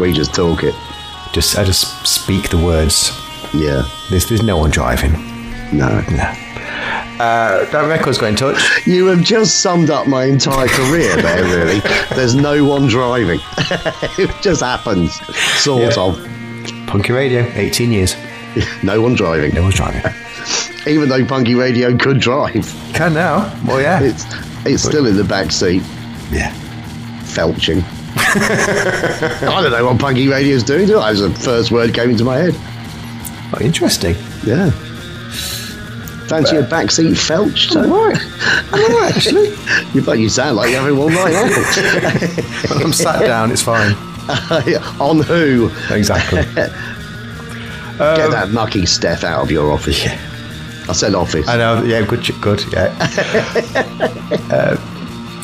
We 0.00 0.12
just 0.12 0.34
talk 0.34 0.62
it. 0.64 0.74
just 1.32 1.56
I 1.58 1.64
just 1.64 2.06
speak 2.06 2.48
the 2.50 2.58
words. 2.58 3.10
Yeah. 3.54 3.82
There's 4.10 4.26
there's 4.28 4.42
no 4.42 4.56
one 4.58 4.70
driving. 4.70 5.12
No. 5.72 6.00
No. 6.10 6.32
Uh, 7.18 7.64
that 7.70 7.86
record's 7.88 8.18
got 8.18 8.26
in 8.28 8.36
touch. 8.36 8.86
You 8.86 9.06
have 9.06 9.22
just 9.22 9.60
summed 9.62 9.88
up 9.88 10.06
my 10.06 10.24
entire 10.24 10.68
career 10.68 11.16
there, 11.22 11.44
really. 11.44 11.80
There's 12.14 12.34
no 12.34 12.62
one 12.64 12.88
driving. 12.88 13.40
it 14.18 14.30
just 14.42 14.60
happens, 14.62 15.14
sort 15.62 15.96
Yeah. 15.96 16.02
of. 16.02 16.86
Punky 16.86 17.12
Radio, 17.12 17.40
18 17.54 17.90
years. 17.92 18.14
No 18.82 19.00
one 19.02 19.14
driving. 19.14 19.52
No 19.54 19.62
one's 19.62 19.74
driving. 19.74 20.02
Even 20.86 21.08
though 21.08 21.24
Punky 21.24 21.54
Radio 21.54 21.96
could 21.96 22.20
drive, 22.20 22.72
Can 22.94 23.14
now. 23.14 23.52
Well, 23.66 23.80
yeah. 23.80 24.00
it's 24.00 24.24
it's 24.64 24.82
still 24.82 25.06
in 25.06 25.16
the 25.16 25.24
back 25.24 25.50
seat, 25.50 25.82
yeah. 26.30 26.52
felching. 27.24 27.82
I 28.16 29.62
don't 29.62 29.72
know 29.72 29.86
what 29.86 30.00
Punky 30.00 30.28
Radio's 30.28 30.62
doing. 30.62 30.86
That 30.86 31.10
was 31.10 31.20
the 31.20 31.30
first 31.30 31.70
word 31.70 31.92
came 31.92 32.10
into 32.10 32.24
my 32.24 32.36
head. 32.36 32.54
Oh, 33.52 33.58
interesting. 33.60 34.14
Yeah. 34.44 34.70
Fancy 36.28 36.56
a 36.56 36.62
backseat 36.62 37.12
felch? 37.12 37.76
I'm 37.76 37.92
all 37.92 38.08
right. 38.08 38.18
I'm 38.72 38.92
all 38.92 39.00
right, 39.00 39.16
actually. 39.16 39.48
You 39.94 40.02
thought 40.02 40.18
you 40.18 40.28
sound 40.28 40.56
like 40.56 40.70
you're 40.70 40.80
having 40.80 40.98
one 40.98 41.14
night 41.14 41.34
out. 41.34 41.52
I'm 42.82 42.92
sat 42.92 43.20
down, 43.20 43.52
it's 43.52 43.62
fine. 43.62 43.94
On 45.00 45.20
who? 45.20 45.70
Exactly. 45.90 46.42
Get 46.54 48.30
that 48.30 48.50
mucky 48.50 48.86
Steph 48.86 49.22
out 49.22 49.42
of 49.42 49.50
your 49.52 49.70
office. 49.70 50.04
I 50.88 50.92
said 50.92 51.14
office. 51.14 51.48
I 51.48 51.56
know. 51.56 51.82
Yeah, 51.82 52.04
good. 52.04 52.24
Good. 52.40 52.64
Yeah. 52.72 52.96
uh, 54.50 54.76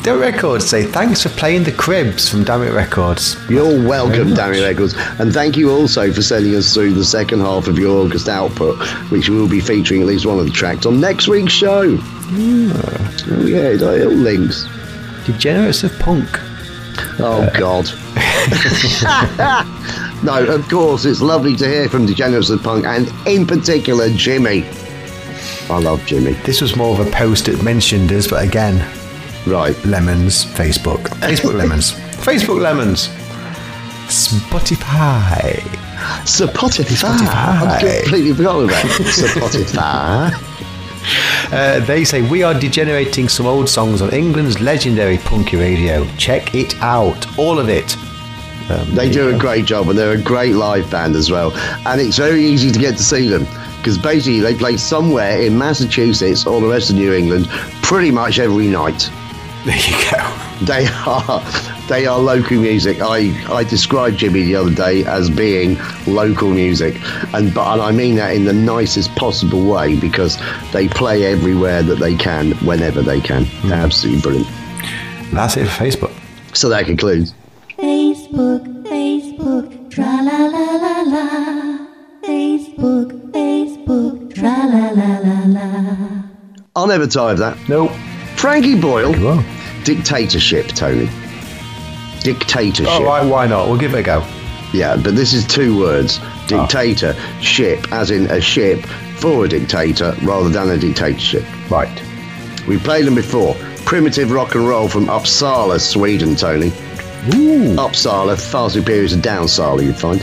Damn 0.03 0.19
Records 0.19 0.65
say 0.65 0.83
thanks 0.83 1.23
for 1.23 1.29
playing 1.29 1.63
the 1.63 1.71
Cribs 1.71 2.27
from 2.27 2.43
Damn 2.43 2.63
It 2.63 2.73
Records. 2.73 3.37
You're 3.49 3.87
welcome. 3.87 4.33
Danny 4.33 4.59
Records. 4.59 4.93
And 5.17 5.33
thank 5.33 5.55
you 5.55 5.71
also 5.71 6.11
for 6.11 6.21
sending 6.21 6.53
us 6.55 6.73
through 6.73 6.91
the 6.91 7.05
second 7.05 7.39
half 7.39 7.67
of 7.67 7.79
your 7.79 8.05
August 8.05 8.27
output, 8.27 8.77
which 9.09 9.29
will 9.29 9.47
be 9.47 9.61
featuring 9.61 10.01
at 10.01 10.07
least 10.07 10.25
one 10.25 10.39
of 10.39 10.45
the 10.45 10.51
tracks 10.51 10.85
on 10.85 10.99
next 10.99 11.29
week's 11.29 11.53
show. 11.53 11.97
Oh, 12.01 13.43
yeah, 13.45 13.69
it 13.69 13.81
all 13.81 14.11
links. 14.11 14.67
Degenerates 15.25 15.85
of 15.85 15.97
Punk. 15.99 16.27
Oh, 17.19 17.49
God. 17.57 17.85
no, 20.25 20.45
of 20.53 20.67
course, 20.67 21.05
it's 21.05 21.21
lovely 21.21 21.55
to 21.55 21.65
hear 21.65 21.87
from 21.87 22.05
Degenerates 22.05 22.49
of 22.49 22.61
Punk 22.61 22.85
and, 22.85 23.09
in 23.25 23.47
particular, 23.47 24.09
Jimmy. 24.09 24.65
I 25.69 25.79
love 25.79 26.05
Jimmy. 26.05 26.33
This 26.45 26.61
was 26.61 26.75
more 26.75 26.99
of 26.99 27.05
a 27.05 27.09
post 27.11 27.45
that 27.45 27.61
mentioned 27.63 28.11
us, 28.11 28.27
but 28.27 28.43
again, 28.43 28.75
Right. 29.45 29.75
lemons. 29.85 30.45
Facebook. 30.45 31.01
Facebook 31.19 31.55
lemons. 31.55 31.91
Facebook 32.23 32.61
lemons. 32.61 33.09
Spotify. 34.07 35.59
Spotify. 36.25 36.83
Spotify. 36.85 37.61
I've 37.67 38.01
completely 38.03 38.33
forgotten 38.33 38.65
about 38.65 38.85
Spotify. 38.85 40.49
Uh, 41.51 41.81
they 41.81 42.05
say 42.05 42.21
we 42.29 42.43
are 42.43 42.57
degenerating 42.57 43.27
some 43.27 43.45
old 43.45 43.67
songs 43.67 44.01
on 44.01 44.09
England's 44.13 44.61
legendary 44.61 45.17
punky 45.17 45.57
radio. 45.57 46.05
Check 46.17 46.55
it 46.55 46.73
out, 46.81 47.37
all 47.37 47.59
of 47.59 47.67
it. 47.67 47.97
Um, 48.71 48.95
They 48.95 49.09
do 49.11 49.35
a 49.35 49.37
great 49.37 49.65
job, 49.65 49.89
and 49.89 49.99
they're 49.99 50.13
a 50.13 50.21
great 50.21 50.55
live 50.55 50.89
band 50.89 51.17
as 51.17 51.29
well. 51.29 51.51
And 51.85 51.99
it's 51.99 52.17
very 52.17 52.41
easy 52.45 52.71
to 52.71 52.79
get 52.79 52.95
to 52.97 53.03
see 53.03 53.27
them 53.27 53.45
because 53.83 53.97
basically 53.97 54.39
they 54.39 54.55
play 54.55 54.77
somewhere 54.77 55.41
in 55.41 55.57
Massachusetts 55.57 56.47
or 56.47 56.61
the 56.61 56.67
rest 56.67 56.89
of 56.89 56.95
New 56.95 57.11
England 57.11 57.49
pretty 57.81 58.11
much 58.11 58.39
every 58.39 58.67
night. 58.67 59.09
There 59.63 59.77
you 59.77 60.11
go. 60.11 60.65
They 60.65 60.87
are 61.05 61.41
they 61.87 62.05
are 62.05 62.19
local 62.19 62.57
music. 62.57 62.97
I, 63.01 63.31
I 63.49 63.63
described 63.63 64.17
Jimmy 64.17 64.43
the 64.43 64.55
other 64.57 64.75
day 64.75 65.05
as 65.05 65.29
being 65.29 65.77
local 66.05 66.49
music, 66.49 66.95
and 67.33 67.53
but 67.53 67.71
and 67.71 67.81
I 67.81 67.93
mean 67.93 68.15
that 68.15 68.35
in 68.35 68.43
the 68.43 68.51
nicest 68.51 69.15
possible 69.15 69.65
way 69.65 69.95
because 69.97 70.37
they 70.73 70.89
play 70.89 71.23
everywhere 71.23 71.81
that 71.83 71.95
they 71.99 72.13
can, 72.17 72.51
whenever 72.65 73.01
they 73.01 73.21
can. 73.21 73.45
Hmm. 73.45 73.69
They're 73.69 73.79
absolutely 73.79 74.21
brilliant. 74.21 74.47
That's 75.31 75.55
it 75.55 75.65
for 75.67 75.85
Facebook. 75.85 76.13
So 76.53 76.67
that 76.67 76.85
concludes. 76.85 77.33
Facebook, 77.77 78.65
Facebook, 78.83 79.89
tra 79.89 80.03
la 80.03 80.37
la 80.37 80.45
la 80.47 80.59
la. 80.59 80.62
I'll 86.83 86.89
never 86.89 87.07
tire 87.07 87.31
of 87.31 87.37
that. 87.37 87.57
Nope. 87.69 87.93
Frankie 88.35 88.77
Boyle, 88.77 89.13
Dictator 89.85 90.37
Ship, 90.37 90.67
Tony. 90.67 91.09
Dictator 92.19 92.83
Ship. 92.83 92.93
Oh, 92.99 93.05
right, 93.05 93.25
why 93.25 93.47
not? 93.47 93.69
We'll 93.69 93.77
give 93.77 93.93
it 93.93 93.99
a 93.99 94.03
go. 94.03 94.27
Yeah, 94.73 94.97
but 94.97 95.15
this 95.15 95.31
is 95.31 95.47
two 95.47 95.79
words. 95.79 96.19
Oh. 96.21 96.45
Dictator, 96.47 97.15
ship, 97.39 97.89
as 97.93 98.11
in 98.11 98.25
a 98.25 98.41
ship 98.41 98.85
for 99.15 99.45
a 99.45 99.47
dictator 99.47 100.13
rather 100.23 100.49
than 100.49 100.71
a 100.71 100.77
dictatorship. 100.77 101.45
Right. 101.71 102.03
We 102.67 102.77
played 102.77 103.05
them 103.05 103.15
before. 103.15 103.55
Primitive 103.85 104.31
rock 104.31 104.55
and 104.55 104.67
roll 104.67 104.89
from 104.89 105.05
Uppsala, 105.05 105.79
Sweden, 105.79 106.35
Tony. 106.35 106.67
Ooh. 107.33 107.77
Uppsala, 107.77 108.37
far 108.37 108.69
superior 108.69 109.07
to 109.07 109.15
Downsala, 109.15 109.85
you'd 109.85 109.95
find. 109.95 110.21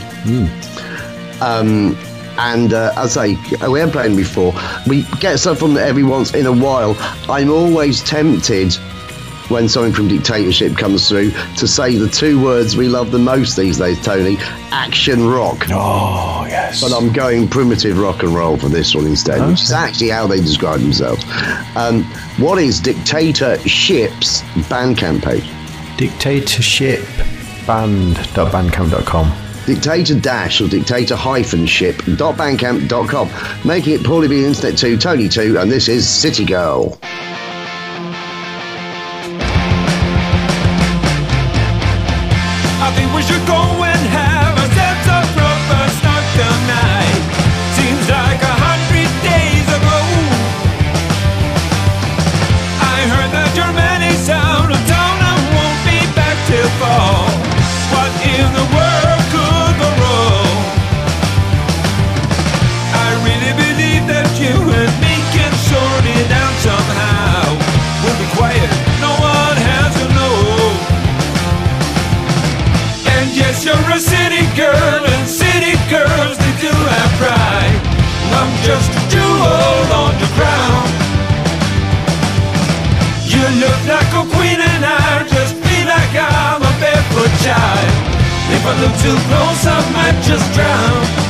Um, 1.41 1.97
and 2.41 2.73
uh, 2.73 2.91
as 2.97 3.17
I 3.17 3.35
say, 3.35 3.67
we 3.67 3.79
have 3.79 3.91
played 3.91 4.11
them 4.11 4.17
before. 4.17 4.53
We 4.87 5.03
get 5.19 5.39
stuff 5.39 5.59
from 5.59 5.75
them 5.75 5.87
every 5.87 6.03
once 6.03 6.33
in 6.33 6.47
a 6.47 6.51
while. 6.51 6.95
I'm 7.29 7.51
always 7.51 8.01
tempted 8.03 8.73
when 9.49 9.69
something 9.69 9.93
from 9.93 10.07
Dictator 10.07 10.51
Ship 10.51 10.75
comes 10.75 11.07
through 11.07 11.31
to 11.57 11.67
say 11.67 11.97
the 11.97 12.07
two 12.07 12.41
words 12.41 12.75
we 12.75 12.87
love 12.87 13.11
the 13.11 13.19
most 13.19 13.57
these 13.57 13.77
days, 13.77 14.01
Tony 14.03 14.37
action 14.71 15.27
rock. 15.27 15.65
Oh, 15.69 16.45
yes. 16.47 16.81
But 16.81 16.93
I'm 16.93 17.11
going 17.13 17.47
primitive 17.47 17.99
rock 17.99 18.23
and 18.23 18.33
roll 18.33 18.57
for 18.57 18.69
this 18.69 18.95
one 18.95 19.05
instead, 19.05 19.47
which 19.47 19.61
is 19.61 19.71
actually 19.71 20.09
how 20.09 20.25
they 20.25 20.39
describe 20.39 20.79
themselves. 20.79 21.23
Um, 21.75 22.03
what 22.37 22.57
is 22.57 22.79
Dictator 22.79 23.59
Ship's 23.67 24.41
Bandcamp 24.67 25.21
page? 25.23 25.47
Dictatorship 25.97 27.05
band.bandcamp.com. 27.67 29.50
Dictator 29.65 30.19
dash 30.19 30.59
or 30.59 30.67
dictator 30.67 31.15
hyphen 31.15 31.65
ship 31.65 32.01
dot 32.17 32.35
bandcamp 32.35 32.87
dot 32.87 33.07
com. 33.09 33.29
Making 33.63 33.93
it 33.93 34.01
Paulie 34.01 34.27
B 34.29 34.43
Internet 34.43 34.77
2, 34.77 34.97
Tony 34.97 35.29
2, 35.29 35.59
and 35.59 35.71
this 35.71 35.87
is 35.87 36.09
City 36.09 36.45
Girl. 36.45 36.97
I 42.83 42.91
think 42.95 43.13
we 43.13 43.21
should 43.21 43.45
go 43.47 43.80
If 88.53 88.65
I 88.65 88.73
look 88.81 88.95
too 88.99 89.17
close, 89.27 89.65
I 89.65 89.79
might 89.93 90.21
just 90.21 90.53
drown. 90.53 91.20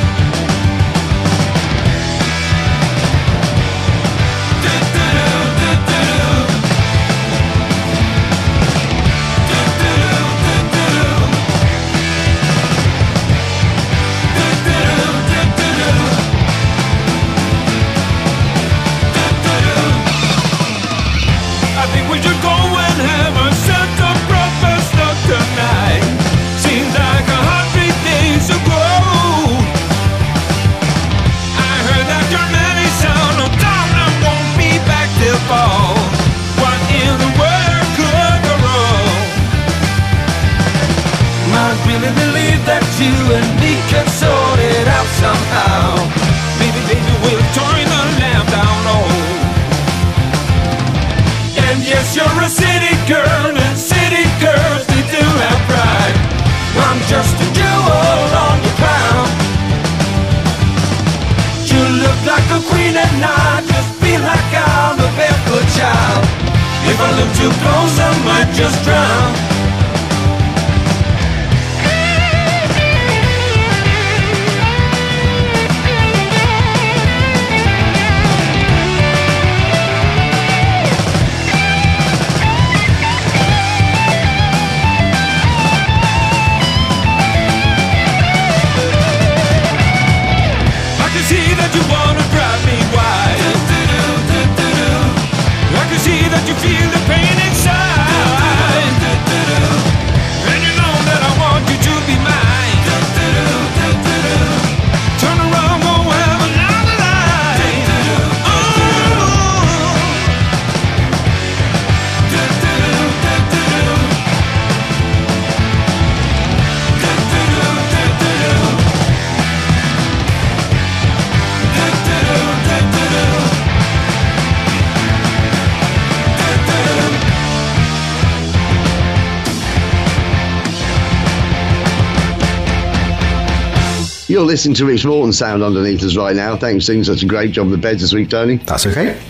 You're 134.32 134.46
listening 134.46 134.76
to 134.76 134.86
Rich 134.86 135.06
Morton 135.06 135.34
sound 135.34 135.62
underneath 135.62 136.02
us 136.04 136.16
right 136.16 136.34
now. 136.34 136.56
Thanks 136.56 136.86
for 136.86 136.94
doing 136.94 137.04
such 137.04 137.22
a 137.22 137.26
great 137.26 137.52
job 137.52 137.66
of 137.66 137.72
the 137.72 137.78
beds 137.78 138.00
this 138.00 138.14
week, 138.14 138.30
Tony. 138.30 138.56
That's 138.56 138.86
okay. 138.88 139.22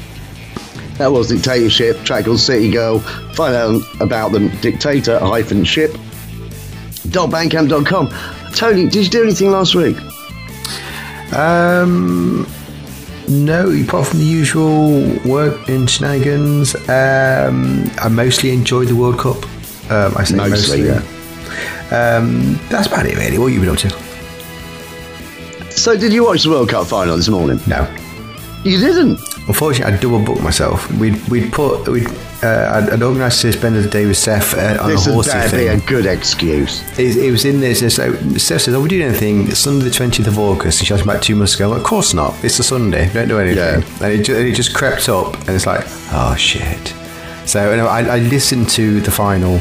That 1.00 1.12
was 1.12 1.30
Dictator 1.30 1.72
Ship, 1.72 1.98
track 2.04 2.26
called 2.26 2.40
City 2.40 2.70
Girl. 2.70 3.00
Find 3.34 3.56
out 3.56 3.82
about 4.00 4.32
them, 4.32 4.50
dictator 4.62 5.18
hyphen 5.18 5.64
ship. 5.64 5.90
.bandcamp.com. 7.10 8.10
Tony, 8.54 8.84
did 8.90 9.06
you 9.06 9.10
do 9.10 9.24
anything 9.24 9.50
last 9.50 9.74
week? 9.74 9.98
Um, 11.34 12.46
No, 13.28 13.72
apart 13.72 14.06
from 14.06 14.20
the 14.20 14.26
usual 14.26 15.18
work 15.28 15.68
in 15.68 15.88
shenanigans, 15.88 16.76
um, 16.88 17.90
I 17.98 18.08
mostly 18.08 18.52
enjoyed 18.52 18.88
the 18.90 18.96
World 18.96 19.18
Cup. 19.18 19.38
Um, 19.90 20.14
I 20.16 20.26
say 20.26 20.36
Mostly, 20.36 20.84
mostly. 20.84 20.86
yeah. 20.86 22.18
Um, 22.18 22.60
that's 22.70 22.86
about 22.86 23.08
it, 23.08 23.18
really. 23.18 23.40
What 23.40 23.48
have 23.52 23.56
you 23.56 23.62
been 23.62 23.70
up 23.70 23.78
to? 23.80 24.11
So, 25.76 25.98
did 25.98 26.14
you 26.14 26.24
watch 26.26 26.44
the 26.44 26.50
World 26.50 26.70
Cup 26.70 26.88
final 26.88 27.16
this 27.18 27.30
morning? 27.30 27.60
No. 27.68 27.88
You 28.64 28.78
didn't. 28.80 29.20
Unfortunately, 29.48 29.94
I 29.94 29.98
double 29.98 30.24
booked 30.24 30.42
myself. 30.44 30.92
We'd 31.00 31.18
we'd 31.30 31.52
put 31.52 31.88
we'd 31.88 32.08
uh, 32.44 32.72
I'd, 32.76 32.90
I'd 32.92 33.02
organised 33.02 33.42
to 33.42 33.52
spend 33.52 33.76
the 33.76 33.88
day 33.90 34.06
with 34.06 34.18
Steph 34.18 34.54
uh, 34.54 34.78
on 34.82 34.90
This 34.92 35.08
a 35.08 35.14
horsey 35.14 35.32
that'd 35.32 35.52
be 35.52 35.58
thing. 35.68 35.82
a 35.82 35.86
good 35.88 36.06
excuse. 36.06 36.82
It, 37.00 37.18
it 37.18 37.32
was 37.32 37.46
in 37.46 37.60
this. 37.60 37.80
So 37.80 37.88
so 37.90 38.14
Steph 38.38 38.62
says, 38.62 38.74
"Are 38.76 38.80
we 38.80 38.88
doing 38.90 39.02
anything?" 39.02 39.48
It's 39.48 39.58
Sunday, 39.60 39.86
the 39.86 39.92
twentieth 39.92 40.28
of 40.28 40.38
August. 40.38 40.80
And 40.80 40.88
she 40.88 40.94
asked 40.94 41.06
me 41.06 41.12
about 41.12 41.24
two 41.24 41.36
months 41.36 41.56
ago. 41.56 41.66
I'm 41.66 41.72
like, 41.72 41.80
of 41.82 41.88
course 41.88 42.14
not. 42.14 42.36
It's 42.44 42.60
a 42.60 42.64
Sunday. 42.64 43.08
We 43.08 43.14
Don't 43.14 43.28
do 43.30 43.40
anything. 43.40 43.58
Yeah. 43.58 44.06
And, 44.06 44.14
it, 44.22 44.30
and 44.30 44.48
it 44.48 44.54
just 44.54 44.76
crept 44.76 45.10
up, 45.10 45.34
and 45.40 45.50
it's 45.50 45.66
like, 45.66 45.84
oh 46.12 46.36
shit. 46.38 46.94
So 47.48 47.60
I, 47.88 48.02
I 48.02 48.20
listened 48.20 48.70
to 48.72 49.02
the 49.02 49.12
final 49.12 49.60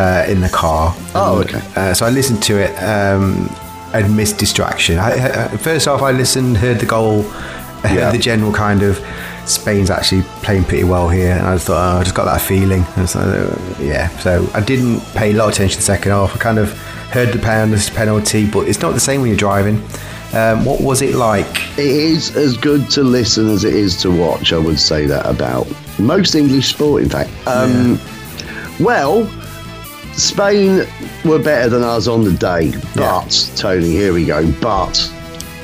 uh, 0.00 0.24
in 0.28 0.40
the 0.40 0.50
car. 0.52 0.92
Oh, 1.14 1.42
okay. 1.46 1.62
Uh, 1.76 1.94
so 1.94 2.06
I 2.06 2.10
listened 2.10 2.42
to 2.44 2.56
it. 2.58 2.74
Um, 2.82 3.48
and 3.94 4.16
missed 4.16 4.38
distraction. 4.38 4.98
I, 4.98 5.44
I, 5.46 5.56
first 5.56 5.86
off, 5.88 6.02
I 6.02 6.12
listened, 6.12 6.56
heard 6.56 6.78
the 6.80 6.86
goal, 6.86 7.22
heard 7.82 7.98
Yeah. 7.98 8.10
the 8.10 8.18
general 8.18 8.52
kind 8.52 8.82
of 8.82 8.98
Spain's 9.44 9.90
actually 9.90 10.22
playing 10.42 10.64
pretty 10.64 10.84
well 10.84 11.08
here, 11.08 11.32
and 11.32 11.46
I 11.46 11.54
just 11.54 11.66
thought, 11.66 11.96
oh, 11.96 12.00
I 12.00 12.02
just 12.04 12.14
got 12.14 12.26
that 12.26 12.40
feeling. 12.40 12.82
Uh, 12.96 13.76
yeah, 13.80 14.08
so 14.18 14.48
I 14.54 14.60
didn't 14.60 15.00
pay 15.14 15.32
a 15.32 15.34
lot 15.34 15.48
of 15.48 15.54
attention 15.54 15.72
to 15.72 15.78
the 15.78 15.82
second 15.84 16.12
half. 16.12 16.34
I 16.34 16.38
kind 16.38 16.58
of 16.58 16.72
heard 17.10 17.32
the 17.32 17.38
penalty, 17.40 17.92
penalty, 17.92 18.48
but 18.48 18.68
it's 18.68 18.80
not 18.80 18.94
the 18.94 19.00
same 19.00 19.20
when 19.20 19.30
you're 19.30 19.36
driving. 19.36 19.82
Um, 20.32 20.64
what 20.64 20.80
was 20.80 21.02
it 21.02 21.14
like? 21.16 21.46
It 21.76 21.80
is 21.90 22.34
as 22.36 22.56
good 22.56 22.88
to 22.90 23.02
listen 23.02 23.48
as 23.48 23.64
it 23.64 23.74
is 23.74 23.96
to 24.02 24.10
watch. 24.10 24.52
I 24.52 24.58
would 24.58 24.78
say 24.78 25.04
that 25.06 25.26
about 25.26 25.66
most 25.98 26.34
English 26.36 26.68
sport. 26.72 27.02
In 27.02 27.08
fact, 27.10 27.30
um, 27.46 27.98
well, 28.80 29.24
Spain 30.14 30.86
were 31.24 31.38
better 31.42 31.68
than 31.68 31.82
us 31.82 32.06
on 32.06 32.24
the 32.24 32.32
day, 32.32 32.72
but 32.94 33.50
Tony, 33.56 33.90
here 33.90 34.12
we 34.12 34.24
go. 34.26 34.50
But 34.60 35.10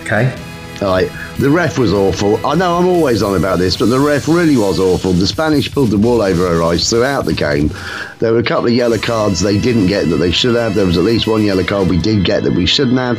Okay. 0.02 0.34
Right, 0.80 1.10
the 1.38 1.50
ref 1.50 1.76
was 1.76 1.92
awful. 1.92 2.44
I 2.46 2.54
know 2.54 2.76
I'm 2.78 2.86
always 2.86 3.20
on 3.20 3.36
about 3.36 3.58
this, 3.58 3.76
but 3.76 3.86
the 3.86 3.98
ref 3.98 4.28
really 4.28 4.56
was 4.56 4.78
awful. 4.78 5.12
The 5.12 5.26
Spanish 5.26 5.70
pulled 5.72 5.90
the 5.90 5.98
wool 5.98 6.22
over 6.22 6.48
her 6.48 6.62
eyes 6.62 6.88
throughout 6.88 7.24
the 7.24 7.32
game. 7.34 7.70
There 8.20 8.32
were 8.32 8.38
a 8.38 8.44
couple 8.44 8.66
of 8.68 8.72
yellow 8.72 8.96
cards 8.96 9.40
they 9.40 9.58
didn't 9.58 9.88
get 9.88 10.08
that 10.08 10.16
they 10.18 10.30
should 10.30 10.54
have. 10.54 10.76
There 10.76 10.86
was 10.86 10.96
at 10.96 11.02
least 11.02 11.26
one 11.26 11.42
yellow 11.42 11.64
card 11.64 11.88
we 11.88 11.98
did 11.98 12.24
get 12.24 12.44
that 12.44 12.52
we 12.52 12.64
shouldn't 12.64 12.96
have. 12.96 13.18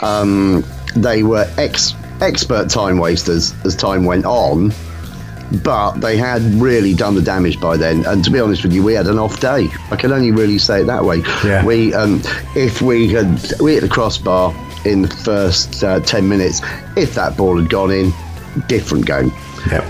Um, 0.00 0.64
they 0.94 1.24
were 1.24 1.50
ex- 1.58 1.94
expert 2.20 2.70
time 2.70 2.98
wasters 2.98 3.52
as 3.64 3.74
time 3.74 4.04
went 4.04 4.24
on, 4.24 4.72
but 5.64 5.94
they 5.96 6.16
had 6.16 6.40
really 6.54 6.94
done 6.94 7.16
the 7.16 7.22
damage 7.22 7.60
by 7.60 7.76
then. 7.76 8.06
And 8.06 8.24
to 8.24 8.30
be 8.30 8.38
honest 8.38 8.62
with 8.62 8.72
you, 8.72 8.84
we 8.84 8.94
had 8.94 9.08
an 9.08 9.18
off 9.18 9.40
day. 9.40 9.68
I 9.92 9.96
can 9.96 10.10
only 10.10 10.32
really 10.32 10.58
say 10.58 10.80
it 10.80 10.84
that 10.86 11.04
way. 11.04 11.18
Yeah. 11.44 11.64
We, 11.64 11.92
um, 11.92 12.22
if 12.56 12.80
we 12.80 13.08
had, 13.08 13.52
we 13.60 13.74
hit 13.74 13.82
the 13.82 13.88
crossbar 13.88 14.54
in 14.84 15.02
the 15.02 15.08
first 15.08 15.84
uh, 15.84 16.00
ten 16.00 16.28
minutes. 16.28 16.62
If 16.96 17.14
that 17.14 17.36
ball 17.36 17.58
had 17.58 17.68
gone 17.68 17.90
in, 17.90 18.12
different 18.68 19.06
game. 19.06 19.30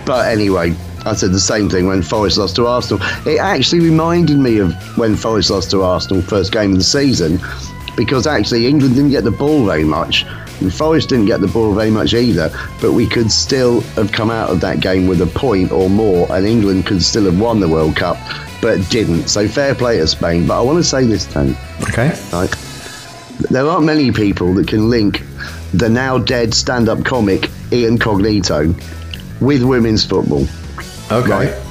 But 0.05 0.27
anyway, 0.27 0.75
I 1.07 1.15
said 1.15 1.31
the 1.33 1.41
same 1.41 1.71
thing 1.71 1.87
when 1.87 2.03
Forest 2.03 2.38
lost 2.38 2.57
to 2.57 2.67
Arsenal. 2.67 3.01
It 3.27 3.38
actually 3.38 3.81
reminded 3.81 4.38
me 4.38 4.59
of 4.59 4.75
when 4.99 5.17
Forest 5.17 5.51
lost 5.51 5.71
to 5.71 5.83
Arsenal 5.83 6.21
first 6.23 6.53
game 6.53 6.73
of 6.73 6.79
the 6.79 6.85
season, 6.85 7.41
because 7.97 8.27
actually 8.27 8.67
England 8.67 8.97
didn't 8.97 9.11
get 9.11 9.25
the 9.25 9.31
ball 9.31 9.65
very 9.65 9.85
much. 9.85 10.27
And 10.61 10.73
Forest 10.73 11.09
didn't 11.09 11.27
get 11.27 11.41
the 11.41 11.49
ball 11.49 11.75
very 11.75 11.91
much 11.91 12.12
either, 12.12 12.51
but 12.81 12.93
we 12.93 13.07
could 13.07 13.33
still 13.33 13.81
have 13.97 14.12
come 14.12 14.31
out 14.31 14.51
of 14.51 14.61
that 14.61 14.81
game 14.81 15.07
with 15.07 15.21
a 15.23 15.27
point 15.27 15.73
or 15.73 15.88
more, 15.88 16.31
and 16.31 16.47
England 16.47 16.87
could 16.87 17.03
still 17.03 17.25
have 17.25 17.41
won 17.41 17.61
the 17.61 17.69
World 17.69 17.97
Cup, 17.97 18.17
but 18.62 18.88
didn't. 18.88 19.29
So 19.29 19.46
fair 19.46 19.75
play 19.75 19.98
to 19.98 20.07
Spain. 20.07 20.46
But 20.46 20.59
I 20.59 20.62
want 20.62 20.79
to 20.79 20.85
say 20.85 21.05
this, 21.05 21.27
Tony 21.27 21.55
Okay. 21.83 22.18
right? 22.33 22.51
There 23.51 23.66
aren't 23.66 23.85
many 23.85 24.11
people 24.12 24.55
that 24.55 24.68
can 24.68 24.88
link 24.88 25.22
the 25.75 25.88
now 25.88 26.16
dead 26.18 26.55
stand 26.55 26.88
up 26.88 27.05
comic 27.05 27.51
Ian 27.72 27.98
Cognito 27.98 28.72
with 29.40 29.62
women's 29.64 30.07
football. 30.07 30.46
Okay. 31.11 31.29
Right. 31.31 31.62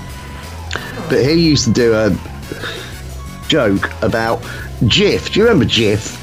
But 1.10 1.23
he 1.23 1.34
used 1.49 1.65
to 1.65 1.71
do 1.71 1.93
a 1.93 2.10
joke 3.47 3.91
about 4.04 4.41
Jif. 4.84 5.32
Do 5.32 5.39
you 5.39 5.45
remember 5.45 5.65
Jif? 5.65 6.17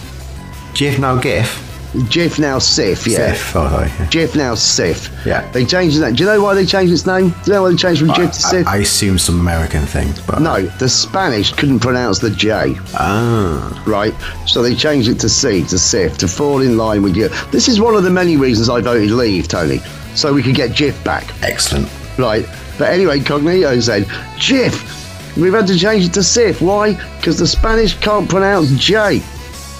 Jif 0.74 0.98
now 0.98 1.18
GIF. 1.18 1.64
Jif 1.92 2.38
now 2.38 2.58
Cif, 2.58 3.06
yeah. 3.06 3.32
Cif. 3.34 3.56
Oh. 3.56 3.86
Jif 4.10 4.36
now 4.36 4.54
Cif. 4.54 5.24
Yeah. 5.24 5.50
They 5.52 5.64
changed 5.64 5.98
that. 6.00 6.16
Do 6.16 6.22
you 6.22 6.28
know 6.28 6.42
why 6.42 6.54
they 6.54 6.66
changed 6.66 6.92
its 6.92 7.06
name? 7.06 7.30
Do 7.30 7.36
you 7.46 7.52
know 7.54 7.62
why 7.62 7.70
they 7.70 7.76
changed 7.76 8.00
from 8.00 8.10
Jif 8.10 8.16
to 8.16 8.22
I, 8.46 8.52
Cif? 8.62 8.66
I 8.66 8.76
assume 8.78 9.18
some 9.18 9.40
American 9.40 9.86
thing, 9.86 10.12
but 10.26 10.40
no, 10.40 10.62
the 10.62 10.88
Spanish 10.88 11.52
couldn't 11.52 11.80
pronounce 11.80 12.18
the 12.18 12.28
J. 12.30 12.76
Ah. 12.94 13.82
right? 13.86 14.14
So 14.46 14.62
they 14.62 14.74
changed 14.74 15.08
it 15.08 15.18
to 15.20 15.28
C, 15.30 15.60
to 15.64 15.76
Cif, 15.76 16.18
to 16.18 16.28
fall 16.28 16.60
in 16.60 16.76
line 16.76 17.02
with 17.02 17.16
you. 17.16 17.28
This 17.50 17.68
is 17.68 17.80
one 17.80 17.94
of 17.94 18.02
the 18.02 18.10
many 18.10 18.36
reasons 18.36 18.68
I 18.68 18.82
voted 18.82 19.10
leave, 19.10 19.48
Tony, 19.48 19.78
so 20.14 20.34
we 20.34 20.42
could 20.42 20.54
get 20.54 20.72
Jif 20.72 21.02
back, 21.04 21.24
Excellent. 21.42 21.88
right? 22.18 22.44
But 22.76 22.90
anyway, 22.92 23.20
Cognito 23.20 23.82
said, 23.82 24.04
Jif, 24.36 25.36
we've 25.38 25.54
had 25.54 25.66
to 25.68 25.78
change 25.78 26.04
it 26.04 26.12
to 26.14 26.20
Cif. 26.20 26.60
Why? 26.60 26.92
Because 27.16 27.38
the 27.38 27.46
Spanish 27.46 27.96
can't 27.98 28.28
pronounce 28.28 28.70
J. 28.72 29.20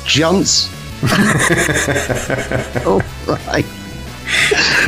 Junts. 0.05 0.75
All 1.01 1.09
oh, 3.01 3.41
right. 3.47 3.65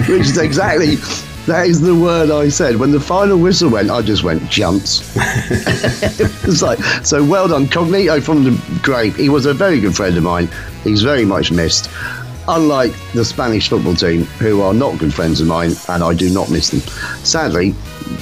Which 0.08 0.22
is 0.22 0.38
exactly, 0.38 0.96
that 1.46 1.66
is 1.66 1.80
the 1.80 1.94
word 1.94 2.30
I 2.30 2.48
said. 2.48 2.76
When 2.76 2.90
the 2.90 3.00
final 3.00 3.38
whistle 3.38 3.70
went, 3.70 3.90
I 3.90 4.02
just 4.02 4.24
went, 4.24 4.48
jumps. 4.50 5.12
it's 5.16 6.62
like, 6.62 6.78
so 7.04 7.24
well 7.24 7.46
done, 7.48 7.66
Cognito 7.66 8.22
from 8.22 8.44
the 8.44 8.80
grave. 8.82 9.14
He 9.16 9.28
was 9.28 9.46
a 9.46 9.54
very 9.54 9.80
good 9.80 9.94
friend 9.94 10.16
of 10.16 10.24
mine. 10.24 10.48
He's 10.82 11.02
very 11.02 11.24
much 11.24 11.52
missed. 11.52 11.88
Unlike 12.48 12.92
the 13.12 13.24
Spanish 13.24 13.68
football 13.68 13.94
team, 13.94 14.24
who 14.24 14.62
are 14.62 14.74
not 14.74 14.98
good 14.98 15.14
friends 15.14 15.40
of 15.40 15.46
mine, 15.46 15.72
and 15.88 16.02
I 16.02 16.12
do 16.14 16.28
not 16.30 16.50
miss 16.50 16.70
them. 16.70 16.80
Sadly, 17.24 17.70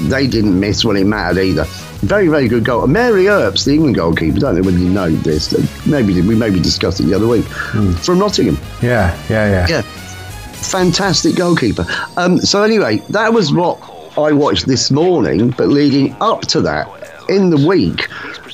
they 0.08 0.26
didn't 0.26 0.58
miss 0.58 0.84
when 0.84 0.96
it 0.96 1.04
mattered 1.04 1.40
either. 1.40 1.64
Very, 2.00 2.28
very 2.28 2.46
good 2.46 2.64
goal. 2.64 2.86
Mary 2.86 3.26
Earps, 3.28 3.64
the 3.64 3.74
England 3.74 3.96
goalkeeper, 3.96 4.38
don't 4.38 4.54
know 4.54 4.62
whether 4.62 4.78
you 4.78 4.88
know 4.88 5.10
this. 5.10 5.52
Maybe 5.84 6.20
we 6.22 6.36
maybe 6.36 6.60
discussed 6.60 7.00
it 7.00 7.04
the 7.04 7.14
other 7.14 7.26
week. 7.26 7.44
From 7.44 8.18
Nottingham. 8.18 8.56
Yeah, 8.80 9.20
yeah, 9.28 9.50
yeah. 9.50 9.66
Yeah, 9.68 9.82
fantastic 9.82 11.34
goalkeeper. 11.34 11.84
Um, 12.16 12.38
so 12.38 12.62
anyway, 12.62 12.98
that 13.10 13.32
was 13.32 13.52
what 13.52 13.78
I 14.16 14.32
watched 14.32 14.66
this 14.66 14.90
morning. 14.92 15.50
But 15.50 15.68
leading 15.68 16.14
up 16.20 16.42
to 16.48 16.60
that, 16.62 16.88
in 17.28 17.50
the 17.50 17.66
week, 17.66 18.08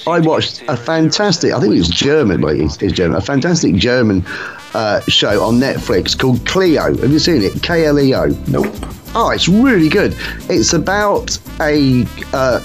I 0.08 0.20
watched 0.20 0.62
a 0.68 0.76
fantastic. 0.76 1.52
I 1.52 1.60
think 1.60 1.74
it 1.74 1.78
was 1.78 1.88
German, 1.88 2.40
but 2.40 2.56
it's, 2.56 2.80
it's 2.82 2.94
German. 2.94 3.18
A 3.18 3.20
fantastic 3.20 3.74
German 3.74 4.24
uh, 4.72 5.00
show 5.02 5.44
on 5.44 5.60
Netflix 5.60 6.18
called 6.18 6.38
Kleo. 6.40 6.98
Have 6.98 7.12
you 7.12 7.18
seen 7.18 7.42
it? 7.42 7.62
K 7.62 7.84
L 7.84 8.00
E 8.00 8.14
O. 8.14 8.26
Nope. 8.48 8.74
Oh, 9.14 9.30
it's 9.30 9.48
really 9.48 9.88
good. 9.88 10.16
It's 10.50 10.72
about 10.72 11.38
a 11.60 12.04
uh, 12.32 12.58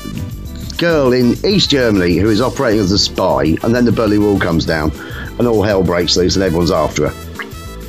girl 0.79 1.13
in 1.13 1.33
East 1.45 1.69
Germany 1.69 2.15
who 2.15 2.29
is 2.29 2.41
operating 2.41 2.79
as 2.79 2.91
a 2.91 2.97
spy, 2.97 3.57
and 3.63 3.75
then 3.75 3.85
the 3.85 3.91
Berlin 3.91 4.23
Wall 4.23 4.39
comes 4.39 4.65
down, 4.65 4.91
and 5.37 5.47
all 5.47 5.61
hell 5.61 5.83
breaks 5.83 6.17
loose, 6.17 6.35
and 6.35 6.43
everyone's 6.43 6.71
after 6.71 7.09
her. 7.09 7.25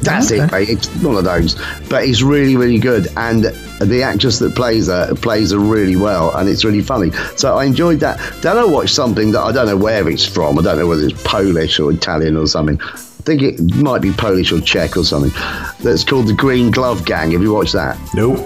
That's 0.03 0.31
it, 0.31 0.50
mate. 0.50 0.70
It's 0.70 0.88
one 1.03 1.16
of 1.16 1.24
those, 1.24 1.57
but 1.88 2.05
it's 2.05 2.22
really, 2.22 2.57
really 2.57 2.79
good, 2.79 3.09
and 3.16 3.44
the 3.81 4.03
actress 4.03 4.38
that 4.38 4.55
plays 4.55 4.87
her 4.88 5.14
plays 5.14 5.53
her 5.53 5.59
really 5.59 5.96
well, 5.96 6.35
and 6.37 6.48
it's 6.48 6.64
really 6.64 6.81
funny. 6.81 7.11
So 7.37 7.57
I 7.59 7.64
enjoyed 7.64 8.00
that. 8.00 8.18
Then 8.42 8.57
I 8.57 8.64
watched 8.64 8.94
something 8.94 9.31
that 9.33 9.40
I 9.40 9.53
don't 9.53 9.66
know 9.66 9.76
where 9.76 10.09
it's 10.09 10.24
from. 10.26 10.59
I 10.59 10.62
don't 10.62 10.79
know 10.79 10.87
whether 10.87 11.05
it's 11.05 11.22
Polish 11.22 11.79
or 11.79 11.92
Italian 11.92 12.37
or 12.37 12.46
something. 12.46 12.81
I 12.81 13.22
think 13.22 13.42
it 13.42 13.61
might 13.76 14.00
be 14.00 14.12
Polish 14.12 14.50
or 14.53 14.61
Czech 14.62 14.96
or 14.96 15.05
something. 15.05 15.33
That's 15.81 16.03
called 16.03 16.26
the 16.26 16.33
Green 16.33 16.70
Glove 16.70 17.05
Gang. 17.05 17.33
Have 17.33 17.42
you 17.42 17.53
watched 17.53 17.74
that? 17.74 17.98
Nope. 18.14 18.38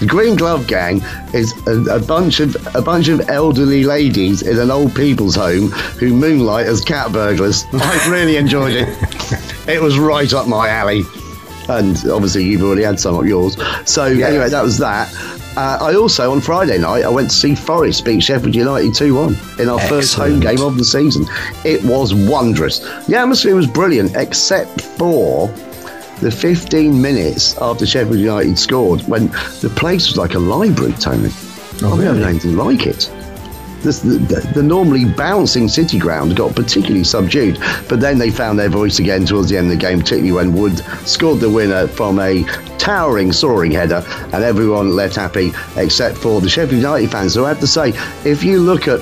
The 0.00 0.06
Green 0.06 0.36
Glove 0.36 0.66
Gang 0.66 1.00
is 1.32 1.54
a, 1.66 1.96
a 1.96 2.00
bunch 2.00 2.40
of 2.40 2.54
a 2.76 2.82
bunch 2.82 3.08
of 3.08 3.30
elderly 3.30 3.82
ladies 3.82 4.42
in 4.42 4.58
an 4.58 4.70
old 4.70 4.94
people's 4.94 5.34
home 5.34 5.70
who 5.70 6.12
moonlight 6.12 6.66
as 6.66 6.82
cat 6.82 7.12
burglars. 7.12 7.64
I 7.72 8.10
really 8.10 8.36
enjoyed 8.36 8.74
it. 8.74 8.88
It 9.66 9.80
was 9.80 9.98
right 9.98 10.30
up 10.34 10.48
my 10.48 10.68
alley, 10.68 11.02
and 11.70 11.96
obviously 12.10 12.44
you've 12.44 12.62
already 12.62 12.82
had 12.82 13.00
some 13.00 13.14
of 13.14 13.26
yours. 13.26 13.56
So 13.86 14.04
anyway, 14.04 14.50
that 14.50 14.62
was 14.62 14.76
that. 14.78 15.10
Uh, 15.56 15.78
I 15.80 15.94
also 15.94 16.30
on 16.30 16.42
Friday 16.42 16.76
night 16.76 17.02
I 17.02 17.08
went 17.08 17.30
to 17.30 17.34
see 17.34 17.54
Forest 17.54 18.04
beat 18.04 18.22
Sheffield 18.22 18.54
United 18.54 18.94
two 18.94 19.14
one 19.14 19.34
in 19.58 19.70
our 19.70 19.80
first 19.88 20.14
home 20.14 20.40
game 20.40 20.60
of 20.60 20.76
the 20.76 20.84
season. 20.84 21.24
It 21.64 21.82
was 21.82 22.12
wondrous. 22.12 22.80
The 23.06 23.16
atmosphere 23.16 23.56
was 23.56 23.66
brilliant, 23.66 24.14
except 24.14 24.82
for 24.82 25.48
the 26.20 26.30
15 26.30 27.00
minutes 27.00 27.56
after 27.58 27.86
Sheffield 27.86 28.18
United 28.18 28.58
scored, 28.58 29.02
when 29.02 29.28
the 29.60 29.72
place 29.76 30.08
was 30.08 30.16
like 30.16 30.34
a 30.34 30.38
library, 30.38 30.92
Tony. 30.94 31.30
I've 31.76 31.98
never 31.98 32.14
known 32.14 32.22
anything 32.22 32.56
like 32.56 32.86
it. 32.86 33.10
The, 33.82 33.92
the, 33.92 34.52
the 34.54 34.62
normally 34.62 35.04
bouncing 35.04 35.68
City 35.68 35.98
ground 35.98 36.34
got 36.34 36.56
particularly 36.56 37.04
subdued, 37.04 37.58
but 37.88 38.00
then 38.00 38.18
they 38.18 38.30
found 38.30 38.58
their 38.58 38.70
voice 38.70 38.98
again 38.98 39.26
towards 39.26 39.50
the 39.50 39.58
end 39.58 39.70
of 39.70 39.78
the 39.78 39.80
game, 39.80 40.00
particularly 40.00 40.32
when 40.32 40.52
Wood 40.54 40.78
scored 41.06 41.40
the 41.40 41.50
winner 41.50 41.86
from 41.86 42.18
a 42.18 42.42
towering, 42.78 43.30
soaring 43.32 43.70
header, 43.70 44.02
and 44.32 44.42
everyone 44.42 44.96
left 44.96 45.16
happy 45.16 45.52
except 45.76 46.16
for 46.16 46.40
the 46.40 46.48
Sheffield 46.48 46.80
United 46.80 47.10
fans. 47.10 47.34
So 47.34 47.44
I 47.44 47.48
have 47.48 47.60
to 47.60 47.66
say, 47.66 47.90
if 48.24 48.42
you 48.42 48.58
look 48.58 48.88
at 48.88 49.00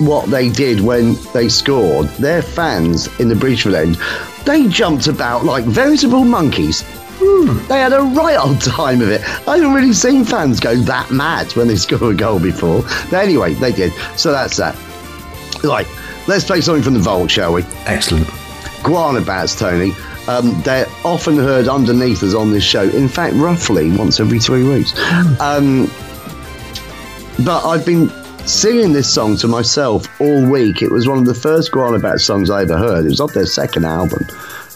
what 0.00 0.28
they 0.30 0.48
did 0.48 0.80
when 0.80 1.16
they 1.32 1.48
scored, 1.48 2.08
their 2.18 2.42
fans 2.42 3.08
in 3.20 3.28
the 3.28 3.34
Bridgford 3.34 3.74
end, 3.74 3.96
they 4.48 4.66
jumped 4.66 5.08
about 5.08 5.44
like 5.44 5.62
veritable 5.64 6.24
monkeys. 6.24 6.82
Hmm, 7.20 7.58
they 7.68 7.80
had 7.80 7.92
a 7.92 8.00
right 8.00 8.38
old 8.38 8.62
time 8.62 9.02
of 9.02 9.10
it. 9.10 9.20
I 9.46 9.58
haven't 9.58 9.74
really 9.74 9.92
seen 9.92 10.24
fans 10.24 10.58
go 10.58 10.74
that 10.74 11.10
mad 11.10 11.52
when 11.52 11.68
they 11.68 11.76
score 11.84 12.12
a 12.12 12.14
goal 12.14 12.40
before. 12.40 12.80
But 13.10 13.24
anyway, 13.24 13.52
they 13.52 13.72
did. 13.72 13.92
So 14.16 14.32
that's 14.32 14.56
that. 14.56 14.74
Right, 15.62 15.86
let's 16.26 16.44
play 16.44 16.62
something 16.62 16.82
from 16.82 16.94
the 16.94 17.00
vault, 17.00 17.30
shall 17.30 17.52
we? 17.52 17.62
Excellent. 17.84 18.26
Guana 18.82 19.20
Batz, 19.20 19.58
Tony. 19.58 19.92
Um, 20.28 20.58
they're 20.62 20.86
often 21.04 21.36
heard 21.36 21.68
underneath 21.68 22.22
us 22.22 22.34
on 22.34 22.50
this 22.50 22.64
show. 22.64 22.84
In 22.84 23.08
fact, 23.08 23.34
roughly 23.34 23.90
once 23.90 24.18
every 24.18 24.38
three 24.38 24.66
weeks. 24.66 24.98
Um, 25.40 25.90
but 27.44 27.66
I've 27.68 27.84
been 27.84 28.08
singing 28.46 28.94
this 28.94 29.12
song 29.12 29.36
to 29.38 29.48
myself 29.48 30.07
all 30.20 30.48
week. 30.48 30.82
It 30.82 30.90
was 30.90 31.08
one 31.08 31.18
of 31.18 31.24
the 31.24 31.34
first 31.34 31.72
Guana 31.72 31.98
Bat 31.98 32.20
songs 32.20 32.50
I 32.50 32.62
ever 32.62 32.76
heard. 32.76 33.04
It 33.04 33.10
was 33.10 33.20
off 33.20 33.32
their 33.32 33.46
second 33.46 33.84
album. 33.84 34.26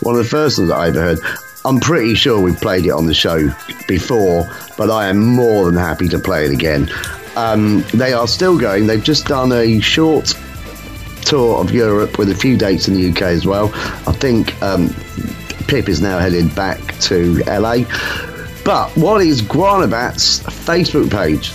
One 0.00 0.16
of 0.16 0.22
the 0.22 0.28
first 0.28 0.58
ones 0.58 0.70
that 0.70 0.76
I 0.76 0.88
ever 0.88 1.00
heard. 1.00 1.18
I'm 1.64 1.78
pretty 1.78 2.14
sure 2.14 2.40
we've 2.40 2.60
played 2.60 2.86
it 2.86 2.90
on 2.90 3.06
the 3.06 3.14
show 3.14 3.48
before, 3.86 4.48
but 4.76 4.90
I 4.90 5.08
am 5.08 5.18
more 5.18 5.66
than 5.66 5.76
happy 5.76 6.08
to 6.08 6.18
play 6.18 6.44
it 6.44 6.50
again. 6.50 6.90
Um, 7.36 7.84
they 7.94 8.12
are 8.12 8.26
still 8.26 8.58
going. 8.58 8.86
They've 8.86 9.02
just 9.02 9.26
done 9.26 9.52
a 9.52 9.78
short 9.80 10.34
tour 11.24 11.60
of 11.60 11.70
Europe 11.70 12.18
with 12.18 12.30
a 12.30 12.34
few 12.34 12.56
dates 12.56 12.88
in 12.88 12.94
the 12.94 13.10
UK 13.10 13.22
as 13.22 13.46
well. 13.46 13.70
I 14.06 14.12
think 14.12 14.60
um, 14.60 14.88
Pip 15.68 15.88
is 15.88 16.02
now 16.02 16.18
headed 16.18 16.54
back 16.54 16.80
to 17.00 17.42
LA. 17.46 17.84
But 18.64 18.90
what 18.96 19.22
is 19.22 19.40
Guanabat's 19.40 20.40
Facebook 20.40 21.10
page? 21.10 21.52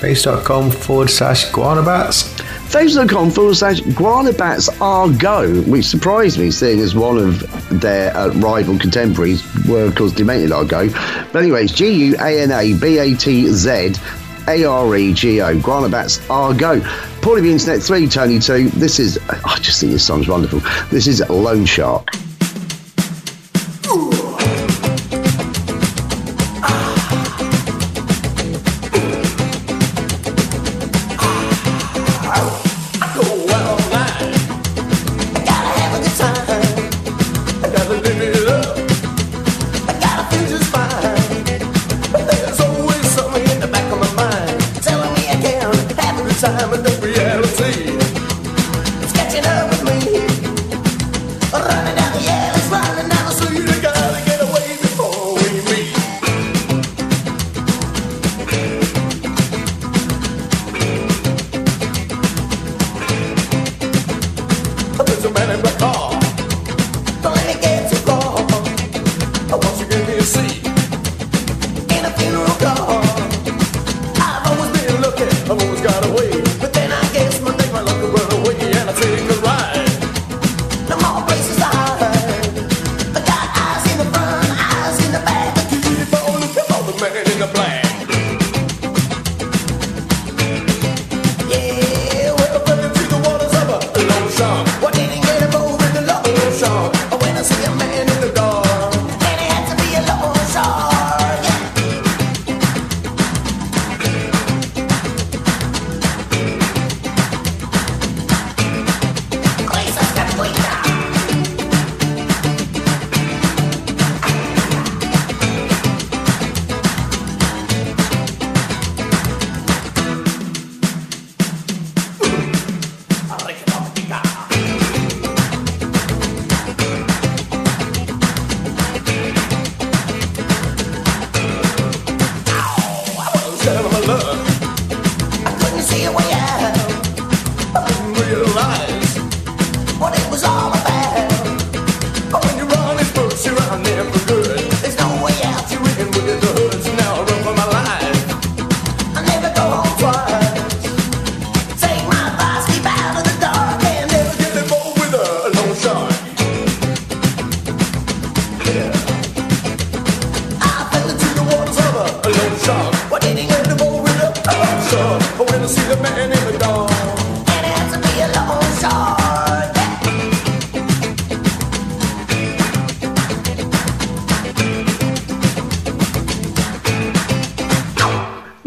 Face.com 0.00 0.70
forward 0.70 1.08
slash 1.10 1.46
guanabats. 1.50 2.34
Facebook.com 2.68 3.30
forward 3.30 3.54
slash 3.54 3.80
Guana 3.80 4.32
Batz 4.32 4.68
are 4.80 5.08
go, 5.08 5.62
which 5.62 5.84
surprised 5.86 6.38
me, 6.38 6.50
seeing 6.50 6.80
as 6.80 6.94
one 6.94 7.16
of 7.16 7.80
their 7.80 8.14
uh, 8.16 8.28
rival 8.34 8.78
contemporaries 8.78 9.42
were, 9.66 9.84
of 9.84 9.94
course, 9.94 10.12
Demented 10.12 10.52
Are 10.52 10.64
Go. 10.64 10.88
But 11.32 11.42
anyway, 11.42 11.64
it's 11.64 11.72
G 11.72 11.90
U 12.08 12.16
A 12.20 12.42
N 12.42 12.50
A 12.50 12.74
B 12.74 12.98
A 12.98 13.14
T 13.14 13.48
Z 13.48 13.92
A 14.48 14.64
R 14.64 14.96
E 14.96 15.14
G 15.14 15.40
O. 15.40 15.58
Guana 15.60 15.88
Batz 15.88 16.28
are 16.28 16.52
go. 16.52 16.80
Paulie 17.20 17.42
the 17.42 17.52
Internet 17.52 17.82
3, 17.82 18.08
Tony 18.08 18.38
2. 18.38 18.68
This 18.70 18.98
is, 18.98 19.18
I 19.30 19.58
just 19.60 19.80
think 19.80 19.92
this 19.92 20.04
song's 20.06 20.28
wonderful. 20.28 20.60
This 20.90 21.06
is 21.06 21.26
Loan 21.30 21.64
Shark. 21.64 22.10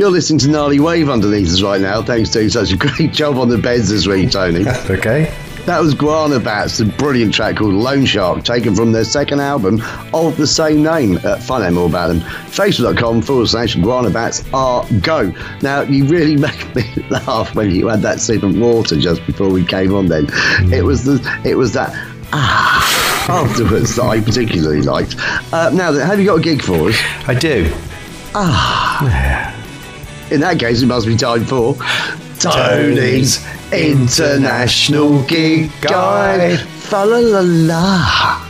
You're 0.10 0.16
listening 0.16 0.40
to 0.40 0.48
Gnarly 0.48 0.80
Wave 0.80 1.08
underneath 1.08 1.50
us 1.50 1.62
right 1.62 1.80
now. 1.80 2.02
Thanks 2.02 2.32
to 2.32 2.50
such 2.50 2.72
a 2.72 2.78
great 2.78 3.12
job 3.14 3.38
on 3.38 3.48
the 3.48 3.60
beds 3.60 3.90
this 3.90 4.08
week, 4.08 4.32
Tony. 4.32 4.68
Okay. 4.68 5.32
That 5.68 5.80
was 5.80 5.94
Guana 5.94 6.40
Batz, 6.40 6.80
a 6.80 6.86
brilliant 6.86 7.32
track 7.32 7.58
called 7.58 7.76
Loan 7.76 8.06
Shark, 8.06 8.44
taken 8.44 8.74
from 8.74 8.92
their 8.92 9.04
second 9.04 9.40
album 9.40 9.84
of 10.12 10.36
the 10.36 10.48
same 10.48 10.82
name. 10.82 11.20
Uh, 11.24 11.38
find 11.38 11.64
out 11.64 11.74
more 11.74 11.86
about 11.86 12.08
them. 12.08 12.22
Facebook.com 12.22 13.22
forward 13.22 13.50
slash 13.50 13.76
Guana 13.76 14.10
Batz 14.10 14.44
are 14.52 14.84
go. 15.02 15.32
Now, 15.62 15.82
you 15.82 16.06
really 16.06 16.36
make 16.48 16.76
me 16.76 16.92
laugh 17.12 17.54
when 17.54 17.70
you 17.70 17.88
had 17.88 18.02
that 18.02 18.20
sip 18.20 18.42
of 18.42 18.58
water 18.58 19.00
just 19.00 19.24
before 19.28 19.52
we 19.52 19.64
came 19.64 19.94
on 19.94 20.08
then. 20.08 20.26
It 20.74 20.84
was 20.84 21.04
the, 21.04 21.22
it 21.46 21.54
was 21.54 21.74
that, 21.74 21.92
ah, 22.34 23.28
afterwards 23.30 23.96
that 23.98 24.06
I 24.06 24.22
particularly 24.22 24.82
liked. 24.82 25.18
Uh, 25.54 25.70
now, 25.70 25.94
have 25.94 26.20
you 26.20 26.26
got 26.26 26.40
a 26.40 26.42
gig 26.42 26.64
for 26.64 26.90
us? 26.90 26.98
I 27.28 27.36
do. 27.36 27.72
In 30.32 30.42
that 30.42 30.60
case, 30.60 30.82
it 30.82 30.86
must 30.86 31.08
be 31.08 31.16
time 31.18 31.46
for 31.46 31.76
Tony's 32.40 33.44
International 33.72 35.22
Gig 35.24 35.72
Guide. 35.82 36.60
Fa 36.60 37.06
la 37.06 37.18
la 37.20 37.42
la. 37.42 38.46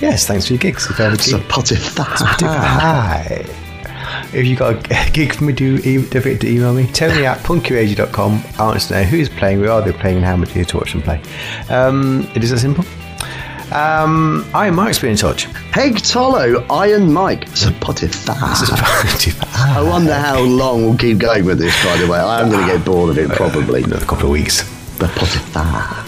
Yes, 0.00 0.26
thanks 0.26 0.46
for 0.46 0.54
your 0.54 0.60
gigs. 0.60 0.88
If 0.90 0.98
you 0.98 1.04
have 1.04 1.12
a 1.14 1.16
gig, 1.18 1.34
Spotify. 1.42 2.04
Hi. 2.48 3.44
If 4.32 4.46
you 4.46 4.56
got 4.56 4.90
a 4.90 5.10
gig 5.12 5.34
for 5.34 5.44
me, 5.44 5.52
do 5.52 5.76
e- 5.84 5.96
don't 6.08 6.22
forget 6.22 6.40
to 6.40 6.48
email 6.48 6.72
me. 6.72 6.86
Tony 6.92 7.26
at 7.26 7.38
punkyradio.com. 7.40 8.42
I 8.58 8.62
want 8.66 8.80
to 8.80 8.92
know 8.94 9.02
who's 9.02 9.28
playing, 9.28 9.60
where 9.60 9.70
are 9.72 9.82
they 9.82 9.92
playing, 9.92 10.16
and 10.18 10.24
how 10.24 10.36
much 10.36 10.56
you 10.56 10.64
to 10.64 10.76
watch 10.78 10.92
them 10.92 11.02
play. 11.02 11.20
Um, 11.68 12.30
it 12.34 12.42
is 12.42 12.50
that 12.50 12.60
simple. 12.60 12.84
Um, 13.72 14.44
Iron 14.52 14.74
Mike's 14.74 14.98
been 14.98 15.10
in 15.10 15.16
touch. 15.16 15.52
Peg 15.70 15.98
Tollo, 15.98 16.66
Iron 16.70 17.12
Mike, 17.12 17.46
Spotify. 17.50 18.36
I 19.54 19.82
wonder 19.82 20.14
how 20.14 20.40
long 20.40 20.82
we'll 20.82 20.98
keep 20.98 21.18
going 21.18 21.44
with 21.44 21.58
this, 21.58 21.74
by 21.84 21.96
the 21.98 22.08
way. 22.08 22.18
I 22.18 22.40
am 22.40 22.50
going 22.50 22.66
to 22.66 22.76
get 22.76 22.84
bored 22.84 23.10
of 23.10 23.18
it, 23.18 23.30
probably. 23.30 23.80
In 23.80 23.86
another 23.86 24.06
couple 24.06 24.26
of 24.26 24.30
weeks. 24.32 24.62
Spotify. 24.98 26.06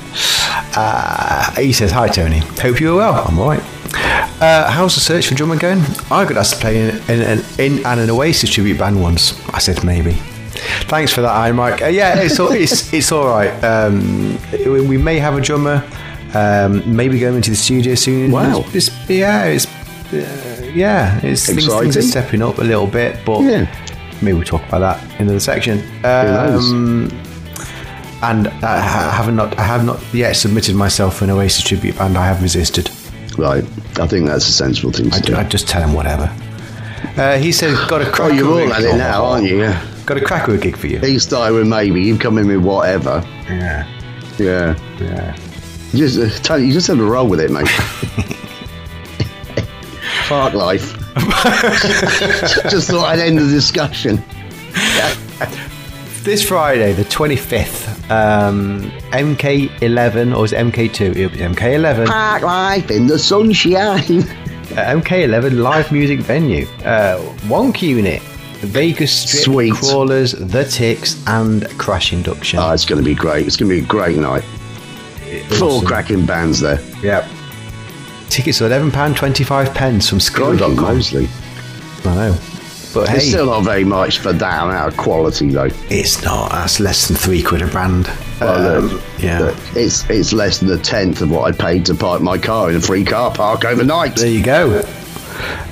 Uh, 0.77 1.53
he 1.61 1.73
says, 1.73 1.91
Hi, 1.93 2.09
Tony. 2.09 2.39
Hope 2.61 2.81
you 2.81 2.95
are 2.95 2.97
well. 2.97 3.25
I'm 3.27 3.39
all 3.39 3.49
right. 3.51 3.63
Uh, 4.43 4.71
how's 4.71 4.95
the 4.95 5.01
search 5.01 5.29
for 5.29 5.35
drummer 5.35 5.57
going? 5.57 5.81
I 6.11 6.25
got 6.25 6.37
asked 6.37 6.55
to 6.55 6.61
play 6.61 6.89
in, 6.89 6.97
in, 7.11 7.41
in, 7.59 7.79
in 7.79 7.87
an 7.87 8.11
Oasis 8.11 8.51
tribute 8.51 8.79
band 8.79 9.01
once. 9.01 9.39
I 9.51 9.59
said, 9.61 9.85
maybe. 9.85 10.15
Thanks 10.89 11.13
for 11.13 11.21
that, 11.23 11.31
Iron 11.31 11.57
Mike. 11.57 11.81
Uh, 11.83 11.87
yeah, 11.87 12.19
it's 12.21 12.41
all, 12.41 12.51
it's, 12.53 12.93
it's 12.93 13.13
all 13.13 13.27
right. 13.27 13.53
Um, 13.63 14.39
we, 14.53 14.81
we 14.81 14.97
may 14.99 15.19
have 15.19 15.37
a 15.37 15.41
drummer, 15.41 15.83
um, 16.35 16.83
maybe 16.97 17.19
going 17.19 17.37
into 17.37 17.51
the 17.51 17.57
studio 17.57 17.95
soon. 17.95 18.31
Wow. 18.31 18.65
It's, 18.73 18.89
it's- 18.89 19.11
yeah, 19.11 19.45
it's, 19.45 19.67
uh, 20.13 20.71
yeah, 20.75 21.19
it's 21.23 21.47
things, 21.47 21.67
things 21.67 21.97
are 21.97 22.03
stepping 22.03 22.43
up 22.43 22.59
a 22.59 22.63
little 22.65 22.87
bit, 22.87 23.19
but 23.25 23.41
Yeah. 23.43 23.67
maybe 24.23 24.35
we'll 24.39 24.45
talk 24.45 24.63
about 24.69 24.81
that 24.81 25.21
in 25.21 25.27
the 25.27 25.41
section. 25.41 25.79
Um, 26.05 27.11
and 28.23 28.49
I 28.49 28.79
haven't 29.11 29.37
not 29.37 29.59
I 29.59 29.63
have 29.65 29.85
not 29.85 30.01
yet 30.15 30.37
submitted 30.37 30.77
myself 30.77 31.17
for 31.17 31.25
an 31.25 31.31
Oasis 31.31 31.65
tribute 31.65 31.99
band. 31.99 32.17
I 32.17 32.25
have 32.27 32.41
resisted. 32.43 32.89
Right. 33.37 33.65
I 33.99 34.07
think 34.07 34.27
that's 34.27 34.49
a 34.49 34.53
sensible 34.53 34.93
thing 34.93 35.11
to 35.11 35.17
I, 35.17 35.21
do. 35.21 35.35
I 35.37 35.45
just 35.45 35.67
tell 35.67 35.83
him 35.83 35.93
whatever. 35.93 36.31
Uh, 37.17 37.37
he 37.39 37.51
said, 37.51 37.75
"Got 37.89 38.03
a 38.03 38.23
Oh, 38.23 38.29
you're 38.29 38.49
all 38.49 38.73
at 38.73 38.83
it 38.83 38.97
now, 38.97 39.25
aren't 39.25 39.49
you? 39.49 39.59
Yeah. 39.61 39.85
Got 40.07 40.19
a 40.19 40.21
cracker 40.21 40.57
gig 40.57 40.77
for 40.77 40.87
you." 40.87 40.99
He 41.01 41.19
started 41.19 41.55
with 41.55 41.67
maybe. 41.67 42.01
You've 42.01 42.21
come 42.21 42.39
in 42.39 42.47
with 42.47 42.61
whatever. 42.65 43.25
Yeah, 43.49 43.87
Yeah. 44.39 44.77
yeah. 45.01 45.37
You 45.93 46.09
just, 46.09 46.19
uh, 46.19 46.31
Tony, 46.43 46.67
you 46.67 46.73
just 46.73 46.87
have 46.87 46.97
to 46.97 47.05
roll 47.05 47.29
with 47.29 47.41
it, 47.41 47.51
mate. 47.51 47.69
Park 50.29 50.55
life. 50.55 50.97
just 52.71 52.89
thought 52.91 53.05
I'd 53.07 53.19
end 53.19 53.39
the 53.39 53.49
discussion. 53.51 54.23
This 56.23 56.47
Friday, 56.47 56.93
the 56.93 57.05
twenty 57.05 57.37
fifth, 57.37 57.89
um, 58.11 58.83
MK11 59.11 60.37
or 60.37 60.45
is 60.45 60.53
it 60.53 60.57
MK2? 60.59 61.17
It'll 61.17 61.31
be 61.31 61.39
MK11. 61.39 62.07
Park 62.07 62.43
life 62.43 62.91
in 62.91 63.07
the 63.09 63.19
sunshine. 63.19 64.23
Uh, 64.73 65.01
MK11 65.01 65.59
live 65.61 65.91
music 65.93 66.21
venue. 66.21 66.65
Uh, 66.85 67.19
Wonk 67.49 67.83
Unit, 67.83 68.23
Vegas 68.63 69.13
Strip, 69.13 69.43
Sweet. 69.45 69.75
Crawlers, 69.75 70.33
The 70.33 70.65
Ticks, 70.65 71.23
and 71.27 71.69
Crash 71.79 72.13
Induction. 72.13 72.61
Oh, 72.61 72.71
it's 72.71 72.85
going 72.87 73.03
to 73.03 73.05
be 73.05 73.15
great. 73.17 73.47
It's 73.47 73.57
going 73.57 73.69
to 73.69 73.77
be 73.77 73.83
a 73.85 73.87
great 73.87 74.17
night. 74.17 74.45
Four 75.59 75.69
Awesome. 75.69 75.87
cracking 75.87 76.27
bands 76.27 76.61
there. 76.61 76.81
Yep. 77.03 77.27
Tickets 78.29 78.63
are 78.63 78.69
£11.25 78.69 79.75
pence 79.75 80.09
from 80.09 80.19
Skiddle.com. 80.21 80.77
mostly. 80.77 81.29
I 82.05 82.15
know. 82.15 82.39
But 82.95 83.09
hey, 83.09 83.17
It's 83.19 83.29
still 83.29 83.47
not 83.47 83.63
very 83.65 83.85
much 83.85 84.19
for 84.19 84.33
that 84.35 84.63
amount 84.65 84.89
of 84.93 84.97
quality, 84.99 85.49
though. 85.51 85.69
it's 85.89 86.23
not. 86.25 86.51
That's 86.53 86.79
less 86.81 87.09
than 87.09 87.17
three 87.17 87.43
quid 87.43 87.63
a 87.63 87.67
brand. 87.67 88.11
Well, 88.41 88.79
Um, 88.79 88.89
look, 88.89 89.03
yeah. 89.19 89.39
look, 89.41 89.57
it's 89.75 90.09
it's 90.11 90.33
less 90.35 90.59
than 90.59 90.71
a 90.71 90.77
tenth 90.79 91.23
of 91.23 91.31
what 91.31 91.45
I 91.49 91.53
paid 91.57 91.87
to 91.87 91.95
park 91.95 92.21
my 92.21 92.37
car 92.37 92.69
in 92.71 92.77
a 92.77 92.81
free 92.81 93.05
car 93.05 93.31
park 93.33 93.65
overnight. 93.65 94.17
There 94.17 94.27
you 94.29 94.43
go. 94.43 94.83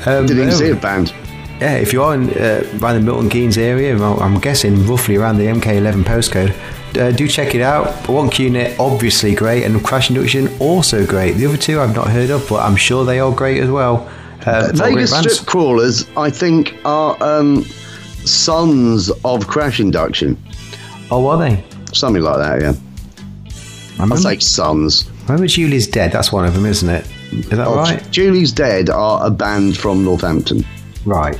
Um, 0.06 0.26
Didn't 0.26 0.44
even 0.44 0.52
see 0.52 0.70
a 0.70 0.76
band. 0.76 1.12
Yeah, 1.60 1.74
if 1.76 1.92
you 1.92 2.02
are 2.02 2.14
in, 2.14 2.30
uh, 2.30 2.62
around 2.80 2.94
the 2.94 3.00
Milton 3.02 3.28
Keynes 3.28 3.58
area, 3.58 3.94
I'm 4.02 4.38
guessing 4.40 4.86
roughly 4.86 5.16
around 5.16 5.36
the 5.36 5.44
MK11 5.46 6.04
postcode, 6.04 6.54
uh, 6.98 7.10
do 7.12 7.26
check 7.28 7.54
it 7.54 7.60
out. 7.62 7.86
Wonk 8.04 8.38
Unit, 8.38 8.78
obviously 8.78 9.34
great, 9.34 9.64
and 9.64 9.82
Crash 9.84 10.10
Induction, 10.10 10.48
also 10.58 11.06
great. 11.06 11.32
The 11.32 11.46
other 11.46 11.56
two 11.56 11.80
I've 11.80 11.94
not 11.94 12.08
heard 12.08 12.30
of, 12.30 12.46
but 12.48 12.60
I'm 12.62 12.76
sure 12.76 13.04
they 13.04 13.20
are 13.20 13.32
great 13.32 13.60
as 13.62 13.70
well. 13.70 14.08
Uh, 14.46 14.70
Vegas 14.74 15.16
strip 15.16 15.46
crawlers, 15.46 16.06
I 16.16 16.30
think, 16.30 16.74
are 16.84 17.16
um, 17.22 17.64
sons 18.24 19.10
of 19.24 19.46
Crash 19.48 19.80
Induction, 19.80 20.36
Oh, 21.10 21.26
are 21.26 21.38
they? 21.38 21.64
something 21.92 22.22
like 22.22 22.36
that. 22.38 22.60
Yeah, 22.62 22.72
I 23.98 24.02
remember, 24.02 24.16
say 24.16 24.38
sons. 24.38 25.10
remember 25.26 25.46
Julie's 25.46 25.86
Dead, 25.86 26.12
that's 26.12 26.32
one 26.32 26.44
of 26.46 26.54
them, 26.54 26.64
isn't 26.66 26.88
it? 26.88 27.06
Is 27.32 27.48
that 27.50 27.66
Oh, 27.66 27.76
right? 27.76 28.10
Julie's 28.10 28.52
Dead 28.52 28.88
are 28.90 29.26
a 29.26 29.30
band 29.30 29.76
from 29.76 30.04
Northampton. 30.04 30.64
Right. 31.04 31.38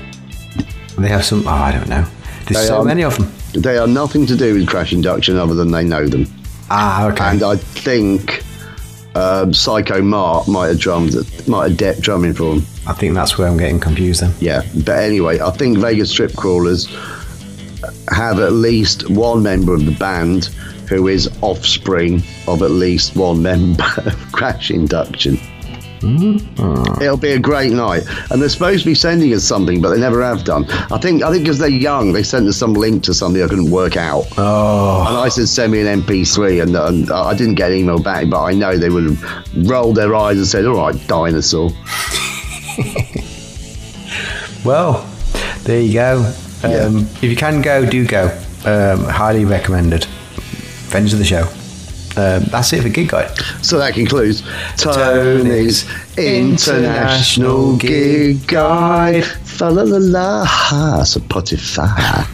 And 0.97 1.05
they 1.05 1.09
have 1.09 1.25
some, 1.25 1.47
oh, 1.47 1.51
I 1.51 1.73
don't 1.73 1.89
know. 1.89 2.05
There's 2.47 2.63
They 2.63 2.67
so 2.67 2.79
are- 2.81 2.85
many 2.85 3.03
of 3.03 3.17
them. 3.17 3.33
They 3.55 3.79
are 3.79 3.87
nothing 3.87 4.27
to 4.27 4.37
do 4.37 4.55
with 4.55 4.69
Crash 4.69 4.93
Induction 4.93 5.37
other 5.37 5.55
than 5.55 5.71
they 5.71 5.85
know 5.85 6.07
them. 6.07 6.27
Ah, 6.71 7.09
okay. 7.09 7.25
And 7.25 7.43
I 7.43 7.57
think 7.57 8.45
um, 9.15 9.53
Psycho 9.53 10.01
Mark 10.03 10.47
might 10.49 10.69
have 10.69 10.79
drummed, 10.79 11.15
might 11.49 11.69
have 11.71 11.77
decked 11.77 12.01
drumming 12.01 12.35
for 12.35 12.55
them. 12.55 12.67
I 12.87 12.93
think 12.93 13.15
that's 13.15 13.37
where 13.37 13.49
I'm 13.49 13.57
getting 13.57 13.81
confused 13.81 14.23
then. 14.23 14.33
Yeah, 14.39 14.63
but 14.85 14.99
anyway, 14.99 15.41
I 15.41 15.51
think 15.51 15.79
Vegas 15.79 16.11
Strip 16.11 16.35
Crawlers 16.37 16.87
have 18.09 18.39
at 18.39 18.53
least 18.53 19.11
one 19.11 19.43
member 19.43 19.75
of 19.75 19.85
the 19.85 19.93
band 19.93 20.47
who 20.89 21.09
is 21.09 21.29
offspring 21.43 22.23
of 22.47 22.63
at 22.63 22.71
least 22.71 23.17
one 23.17 23.43
member 23.43 23.85
of 23.99 24.33
Crash 24.33 24.71
Induction. 24.71 25.39
It'll 26.03 27.17
be 27.17 27.33
a 27.33 27.39
great 27.39 27.73
night, 27.73 28.05
and 28.31 28.41
they're 28.41 28.49
supposed 28.49 28.85
to 28.85 28.91
be 28.91 28.95
sending 28.95 29.33
us 29.35 29.45
something, 29.45 29.81
but 29.83 29.91
they 29.91 30.01
never 30.01 30.23
have 30.23 30.45
done. 30.45 30.65
I 30.91 30.99
think 30.99 31.23
I 31.23 31.31
think 31.31 31.45
because 31.45 31.59
they're 31.59 31.69
young, 31.69 32.13
they 32.13 32.23
sent 32.23 32.47
us 32.49 32.57
some 32.57 32.73
link 32.75 33.03
to 33.05 33.15
something 33.15 33.43
I 33.43 33.49
couldn't 33.49 33.71
work 33.71 33.97
out. 33.97 34.27
Oh, 34.39 35.05
And 35.09 35.17
I 35.17 35.29
said, 35.29 35.49
send 35.49 35.73
me 35.73 35.81
an 35.87 36.03
MP3, 36.03 36.63
and, 36.63 36.77
and 36.77 37.11
I 37.11 37.35
didn't 37.35 37.57
get 37.57 37.71
an 37.73 37.79
email 37.79 37.99
back, 38.03 38.29
but 38.31 38.43
I 38.43 38.53
know 38.55 38.77
they 38.79 38.91
would 38.91 39.05
have 39.05 39.69
rolled 39.71 39.97
their 39.97 40.15
eyes 40.15 40.39
and 40.39 40.47
said, 40.47 40.65
all 40.67 40.77
right, 40.77 40.97
dinosaur. 41.07 41.71
well, 44.65 45.07
there 45.65 45.81
you 45.81 45.93
go. 45.93 46.19
Um, 46.63 46.71
Yeah. 46.71 46.89
If 46.99 47.23
you 47.25 47.37
can 47.37 47.63
go, 47.63 47.85
do 47.89 48.07
go. 48.07 48.27
Um, 48.65 49.05
highly 49.05 49.45
recommended. 49.45 50.05
Friends 50.05 51.13
of 51.13 51.19
the 51.19 51.25
show. 51.25 51.45
Um, 52.21 52.45
that's 52.51 52.73
it 52.75 52.83
for 52.83 52.91
Gig 52.91 53.09
Guide. 53.09 53.31
So 53.63 53.79
that 53.79 53.95
concludes 53.95 54.43
Tony's 54.77 55.89
International 56.19 57.77
Gig 57.77 58.47
Guide. 58.47 59.25
Fa 59.25 59.71
la 59.71 59.83
la 59.83 59.99
la 59.99 60.45
ha, 60.45 61.01
Spotify. 61.03 62.27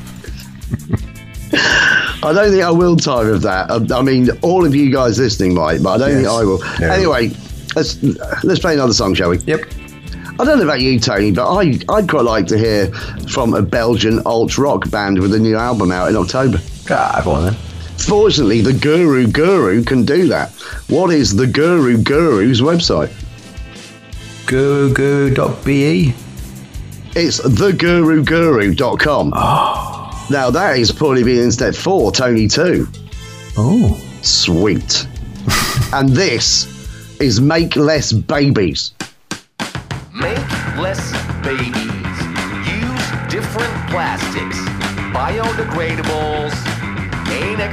I 2.22 2.32
don't 2.32 2.50
think 2.50 2.64
I 2.64 2.70
will 2.70 2.96
tire 2.96 3.30
of 3.30 3.42
that. 3.42 3.70
Um, 3.70 3.86
I 3.92 4.02
mean, 4.02 4.30
all 4.42 4.66
of 4.66 4.74
you 4.74 4.90
guys 4.92 5.20
listening 5.20 5.54
might, 5.54 5.80
but 5.82 5.90
I 5.90 5.98
don't 5.98 6.16
think 6.16 6.26
I 6.26 6.42
will. 6.42 6.58
No. 6.80 6.90
Anyway, 6.90 7.30
let's 7.76 8.02
let's 8.42 8.58
play 8.58 8.74
another 8.74 8.92
song, 8.92 9.14
shall 9.14 9.30
we? 9.30 9.38
Yep. 9.38 9.60
I 10.38 10.44
don't 10.44 10.58
know 10.58 10.64
about 10.64 10.80
you, 10.80 10.98
Tony, 10.98 11.30
but 11.30 11.48
I, 11.48 11.78
I'd 11.88 12.08
quite 12.08 12.24
like 12.24 12.46
to 12.48 12.58
hear 12.58 12.92
from 13.28 13.54
a 13.54 13.62
Belgian 13.62 14.20
alt 14.26 14.58
rock 14.58 14.90
band 14.90 15.20
with 15.20 15.32
a 15.32 15.38
new 15.38 15.56
album 15.56 15.92
out 15.92 16.08
in 16.08 16.16
October. 16.16 16.58
Ah, 16.90 17.22
go 17.24 17.30
on 17.30 17.44
then. 17.44 17.56
Fortunately, 17.98 18.60
the 18.60 18.72
Guru 18.72 19.26
Guru 19.26 19.82
can 19.82 20.04
do 20.04 20.28
that. 20.28 20.52
What 20.88 21.10
is 21.10 21.34
the 21.34 21.46
Guru 21.46 22.02
Guru's 22.02 22.60
website? 22.60 23.12
Guru.be. 24.46 26.14
It's 27.16 27.40
theguruguru.com. 27.40 29.32
Ah. 29.34 30.26
Now, 30.30 30.50
that 30.50 30.78
is 30.78 30.92
probably 30.92 31.24
being 31.24 31.44
in 31.44 31.52
step 31.52 31.74
four, 31.74 32.12
Tony 32.12 32.46
2. 32.46 32.86
Oh. 33.56 34.00
Sweet. 34.22 35.06
and 35.92 36.08
this 36.10 36.66
is 37.20 37.40
Make 37.40 37.76
Less 37.76 38.12
Babies. 38.12 38.92
Make 40.12 40.38
less 40.78 41.12
babies. 41.42 41.76
Use 42.66 43.32
different 43.32 43.72
plastics. 43.90 44.58
Biodegradables. 45.12 46.75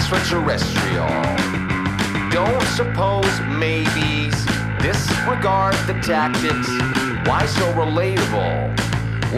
Extraterrestrial. 0.04 1.08
Don't 2.30 2.68
suppose 2.76 3.32
maybes. 3.56 4.36
Disregard 4.84 5.80
the 5.88 5.96
tactics. 6.04 6.68
Why 7.24 7.46
so 7.48 7.64
relatable? 7.72 8.76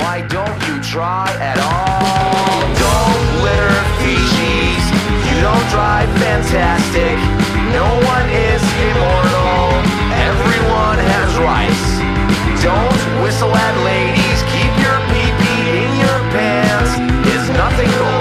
Why 0.02 0.26
don't 0.26 0.58
you 0.66 0.82
try 0.82 1.30
at 1.38 1.62
all? 1.62 2.66
Don't 2.82 3.26
litter 3.46 3.78
feces. 4.02 4.84
You 5.30 5.38
don't 5.46 5.68
drive 5.70 6.10
fantastic. 6.18 7.14
No 7.70 7.86
one 8.10 8.28
is 8.34 8.64
immortal. 8.90 9.70
Everyone 10.18 10.98
has 10.98 11.30
rights. 11.46 11.86
Don't 12.66 13.22
whistle 13.22 13.54
at 13.54 13.76
ladies. 13.86 14.42
Keep 14.50 14.74
your 14.82 14.98
pee-pee 15.14 15.86
in 15.86 15.92
your 16.02 16.20
pants. 16.34 16.98
Is 17.30 17.50
nothing 17.54 18.15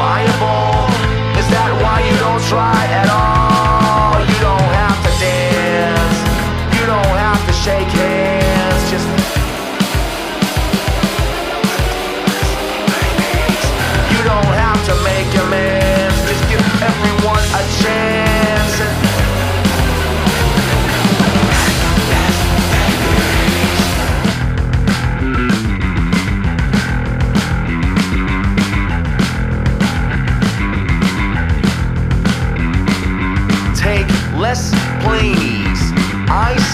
try 2.48 2.84
at 3.00 3.08
all? 3.08 4.20
You 4.20 4.38
don't 4.40 4.70
have 4.80 4.98
to 5.06 5.12
dance. 5.18 6.18
You 6.76 6.84
don't 6.86 7.16
have 7.24 7.40
to 7.46 7.52
shake 7.52 7.88
hands. 7.88 8.90
Just 8.90 9.08
You 14.12 14.20
don't 14.30 14.52
have 14.62 14.80
to 14.88 14.94
make 15.08 15.30
amends. 15.44 16.18
Just 16.28 16.44
give 16.50 16.64
everyone 16.82 17.44
a 17.60 17.62
chance. 17.82 18.33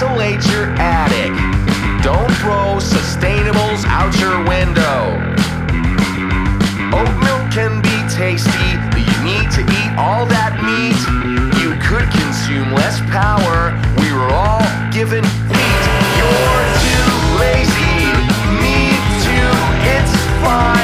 Insulate 0.01 0.43
your 0.47 0.65
attic. 0.81 1.29
Don't 2.03 2.33
throw 2.41 2.81
sustainables 2.81 3.85
out 3.85 4.09
your 4.19 4.39
window. 4.49 5.21
Oat 6.97 7.13
milk 7.21 7.53
can 7.53 7.83
be 7.83 7.97
tasty, 8.09 8.81
but 8.89 9.05
you 9.05 9.17
need 9.23 9.51
to 9.51 9.61
eat 9.61 9.93
all 9.99 10.25
that 10.25 10.57
meat. 10.65 10.97
You 11.61 11.77
could 11.85 12.09
consume 12.17 12.73
less 12.73 12.99
power. 13.13 13.77
We 14.01 14.11
were 14.17 14.33
all 14.33 14.65
given 14.91 15.23
wheat. 15.53 15.85
You're 16.17 16.65
too 16.81 17.13
lazy. 17.37 18.01
Me 18.57 18.97
too. 19.21 19.53
It's 19.85 20.17
fine. 20.41 20.80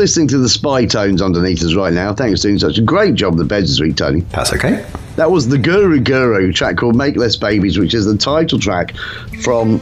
Listening 0.00 0.26
to 0.26 0.38
the 0.38 0.48
spy 0.48 0.86
tones 0.86 1.20
underneath 1.20 1.62
us 1.62 1.74
right 1.74 1.92
now. 1.92 2.14
Thanks 2.14 2.40
for 2.40 2.48
doing 2.48 2.58
such 2.58 2.78
a 2.78 2.80
great 2.80 3.16
job 3.16 3.36
the 3.36 3.44
beds 3.44 3.68
this 3.68 3.80
week, 3.80 3.96
Tony. 3.96 4.20
That's 4.20 4.50
okay. 4.54 4.82
That 5.16 5.30
was 5.30 5.48
the 5.48 5.58
Guru 5.58 6.00
Guru 6.00 6.52
track 6.52 6.78
called 6.78 6.96
Make 6.96 7.16
Less 7.16 7.36
Babies, 7.36 7.78
which 7.78 7.92
is 7.92 8.06
the 8.06 8.16
title 8.16 8.58
track 8.58 8.96
from 9.42 9.78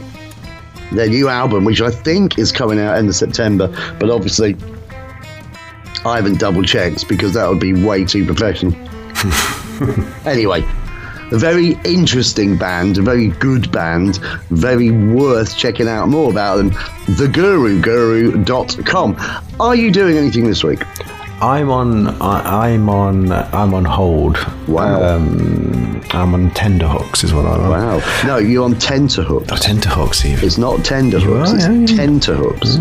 their 0.91 1.07
new 1.07 1.29
album, 1.29 1.63
which 1.63 1.79
I 1.79 1.89
think 1.89 2.37
is 2.37 2.51
coming 2.51 2.79
out 2.79 2.97
end 2.97 3.07
of 3.07 3.15
September. 3.15 3.69
But 3.97 4.09
obviously, 4.09 4.57
I 6.03 6.17
haven't 6.17 6.37
double 6.37 6.63
checked 6.63 7.07
because 7.07 7.33
that 7.35 7.47
would 7.47 7.61
be 7.61 7.71
way 7.71 8.03
too 8.03 8.25
professional. 8.25 8.73
anyway, 10.25 10.65
a 11.31 11.37
very 11.37 11.77
interesting 11.85 12.57
band, 12.57 12.97
a 12.97 13.01
very 13.01 13.27
good 13.27 13.71
band, 13.71 14.17
very 14.49 14.91
worth 14.91 15.55
checking 15.55 15.87
out 15.87 16.09
more 16.09 16.29
about 16.31 16.57
them. 16.57 16.71
TheGuruGuru.com. 16.71 19.15
Are 19.59 19.75
you 19.75 19.91
doing 19.91 20.17
anything 20.17 20.45
this 20.45 20.63
week? 20.63 20.81
I'm 21.41 21.69
on. 21.69 22.07
I, 22.21 22.73
I'm 22.73 22.89
on. 22.89 23.31
I'm 23.31 23.73
on 23.73 23.85
hold. 23.85 24.37
Wow. 24.67 25.15
Um, 25.15 26.01
I'm 26.11 26.33
on 26.33 26.51
tender 26.51 26.87
hooks, 26.87 27.23
is 27.23 27.33
what 27.33 27.45
I'm 27.45 27.61
on. 27.61 27.69
Wow. 27.69 28.23
No, 28.25 28.37
you're 28.37 28.65
on 28.65 28.77
tenterhooks. 28.77 29.49
Oh, 29.51 29.55
tender 29.55 29.89
hooks, 29.89 30.25
even. 30.25 30.43
It's 30.43 30.57
not 30.57 30.83
tender 30.83 31.19
hooks, 31.19 31.51
are, 31.51 31.55
it's 31.55 31.65
yeah, 31.65 31.71
yeah. 31.71 32.05
tenterhooks. 32.05 32.77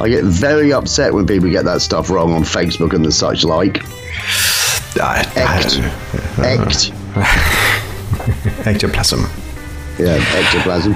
I 0.00 0.08
get 0.08 0.24
very 0.24 0.72
upset 0.72 1.14
when 1.14 1.26
people 1.26 1.50
get 1.50 1.64
that 1.64 1.80
stuff 1.80 2.08
wrong 2.08 2.32
on 2.32 2.42
Facebook 2.42 2.94
and 2.94 3.04
the 3.04 3.10
such 3.10 3.42
like. 3.42 3.82
I, 4.98 5.26
Ect. 5.34 5.80
Ect. 6.38 6.92
Ectoplasm. 8.64 9.20
Yeah, 9.98 10.18
ectoplasm. 10.34 10.94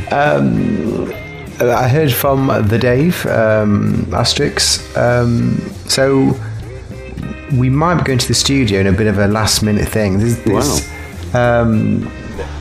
I 1.60 1.88
heard 1.88 2.12
from 2.12 2.46
the 2.68 2.78
Dave 2.78 3.24
um, 3.26 4.04
Asterix. 4.10 4.80
Um, 4.96 5.58
so 5.88 6.38
we 7.58 7.68
might 7.68 7.96
be 7.96 8.02
going 8.02 8.18
to 8.18 8.28
the 8.28 8.34
studio 8.34 8.80
in 8.80 8.86
a 8.86 8.92
bit 8.92 9.06
of 9.06 9.18
a 9.18 9.26
last 9.26 9.62
minute 9.62 9.88
thing. 9.88 10.18
This, 10.18 10.38
this, 10.38 11.34
um, 11.34 12.10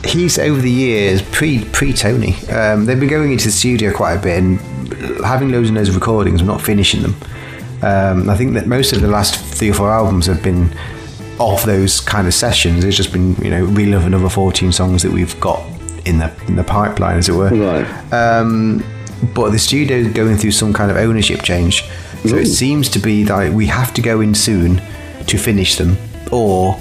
he's 0.04 0.38
over 0.38 0.60
the 0.60 0.70
years 0.70 1.22
pre 1.22 1.64
pre 1.66 1.92
Tony. 1.92 2.34
Um, 2.48 2.84
they've 2.84 3.00
been 3.00 3.08
going 3.08 3.32
into 3.32 3.46
the 3.46 3.52
studio 3.52 3.92
quite 3.92 4.14
a 4.14 4.20
bit 4.20 4.38
and 4.38 4.60
having 5.24 5.50
loads 5.50 5.68
and 5.68 5.76
loads 5.76 5.88
of 5.88 5.94
recordings, 5.94 6.42
but 6.42 6.46
not 6.46 6.60
finishing 6.60 7.02
them. 7.02 7.14
Um, 7.82 8.28
I 8.28 8.36
think 8.36 8.54
that 8.54 8.66
most 8.66 8.92
of 8.92 9.00
the 9.00 9.08
last 9.08 9.36
three 9.36 9.70
or 9.70 9.74
four 9.74 9.90
albums 9.90 10.26
have 10.26 10.42
been 10.42 10.70
of 11.40 11.64
those 11.66 12.00
kind 12.00 12.26
of 12.26 12.34
sessions. 12.34 12.84
It's 12.84 12.96
just 12.96 13.12
been 13.12 13.34
you 13.36 13.50
know 13.50 13.64
relive 13.64 14.06
another 14.06 14.28
fourteen 14.28 14.70
songs 14.72 15.02
that 15.02 15.10
we've 15.12 15.38
got 15.40 15.60
in 16.04 16.18
the 16.18 16.30
in 16.46 16.56
the 16.56 16.64
pipeline, 16.64 17.18
as 17.18 17.28
it 17.28 17.32
were. 17.32 17.50
Right. 17.50 18.12
Um, 18.12 18.84
but 19.34 19.50
the 19.50 19.58
studio 19.58 19.96
is 19.98 20.12
going 20.12 20.36
through 20.36 20.52
some 20.52 20.72
kind 20.72 20.90
of 20.90 20.96
ownership 20.96 21.42
change, 21.42 21.84
so 22.24 22.36
it 22.36 22.46
seems 22.46 22.88
to 22.90 22.98
be 22.98 23.24
that 23.24 23.52
we 23.52 23.66
have 23.66 23.92
to 23.94 24.02
go 24.02 24.20
in 24.20 24.34
soon 24.34 24.80
to 25.26 25.36
finish 25.38 25.76
them, 25.76 25.96
or 26.30 26.72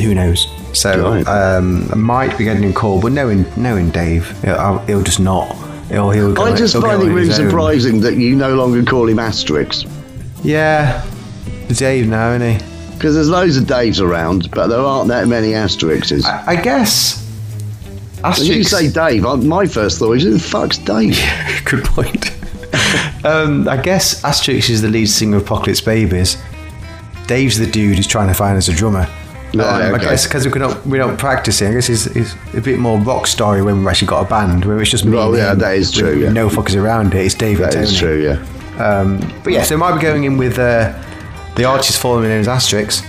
who 0.00 0.14
knows. 0.14 0.46
So 0.72 1.10
Right. 1.10 1.26
um, 1.26 1.88
I 1.90 1.96
might 1.96 2.38
be 2.38 2.44
getting 2.44 2.64
a 2.70 2.72
call, 2.72 3.00
but 3.00 3.10
knowing 3.12 3.44
knowing 3.56 3.90
Dave, 3.90 4.30
he'll, 4.42 5.02
just 5.02 5.18
not. 5.18 5.56
He'll, 5.88 6.10
he'll 6.10 6.32
go, 6.32 6.44
I 6.44 6.54
just 6.54 6.76
find 6.76 7.02
it 7.02 7.06
really 7.12 7.32
surprising 7.32 8.00
that 8.02 8.14
you 8.14 8.36
no 8.36 8.54
longer 8.54 8.84
call 8.84 9.08
him 9.08 9.16
Asterix. 9.16 9.90
Yeah, 10.44 11.04
Dave 11.68 12.06
now, 12.06 12.32
isn't 12.34 12.60
he? 12.60 12.69
Because 13.00 13.14
there's 13.14 13.30
loads 13.30 13.56
of 13.56 13.64
Daves 13.64 13.98
around, 13.98 14.50
but 14.50 14.66
there 14.66 14.78
aren't 14.78 15.08
that 15.08 15.26
many 15.26 15.52
Asterixes. 15.52 16.22
I, 16.26 16.48
I 16.48 16.56
guess. 16.60 17.26
When 18.22 18.46
you 18.46 18.62
say 18.62 18.90
Dave, 18.90 19.24
I- 19.24 19.36
my 19.36 19.64
first 19.64 19.98
thought 19.98 20.12
is, 20.18 20.24
who 20.24 20.32
the 20.32 20.38
fuck's 20.38 20.76
Dave? 20.76 21.18
Good 21.64 21.82
point. 21.82 22.30
um, 23.24 23.66
I 23.66 23.78
guess 23.78 24.20
Asterix 24.20 24.68
is 24.68 24.82
the 24.82 24.88
lead 24.88 25.06
singer 25.06 25.38
of 25.38 25.44
Apocalypse 25.44 25.80
Babys. 25.80 26.36
Dave's 27.26 27.56
the 27.56 27.64
dude 27.64 27.96
who's 27.96 28.06
trying 28.06 28.28
to 28.28 28.34
find 28.34 28.58
us 28.58 28.68
a 28.68 28.72
drummer. 28.74 29.08
Right, 29.54 29.86
Um, 29.86 29.94
I 29.94 29.96
okay. 29.96 30.04
guess 30.04 30.26
because 30.26 30.46
we're 30.46 30.58
not 30.58 30.86
we're 30.86 31.00
not 31.00 31.18
practicing. 31.18 31.68
I 31.68 31.72
guess 31.72 31.88
it's, 31.88 32.04
it's 32.08 32.34
a 32.52 32.60
bit 32.60 32.78
more 32.78 32.98
rock 33.00 33.26
story 33.26 33.62
when 33.62 33.78
we've 33.78 33.86
actually 33.86 34.08
got 34.08 34.26
a 34.26 34.28
band 34.28 34.66
where 34.66 34.78
it's 34.78 34.90
just 34.90 35.06
me. 35.06 35.12
Well, 35.12 35.34
yeah, 35.34 35.52
him 35.52 35.58
that 35.60 35.74
is 35.74 35.90
true, 35.90 36.18
yeah. 36.18 36.28
No 36.30 36.50
fuckers 36.50 36.76
around 36.76 37.14
it. 37.14 37.24
It's 37.24 37.34
Dave 37.34 37.56
That 37.60 37.74
is 37.76 37.98
true, 37.98 38.22
yeah. 38.22 38.84
Um, 38.84 39.20
but 39.42 39.54
yeah, 39.54 39.62
so 39.64 39.76
I 39.76 39.78
might 39.78 39.94
be 39.96 40.02
going 40.02 40.24
in 40.24 40.36
with 40.36 40.58
uh, 40.58 40.92
the 41.56 41.64
artist 41.64 42.00
formerly 42.00 42.28
known 42.28 42.40
as 42.40 42.48
Asterix. 42.48 43.04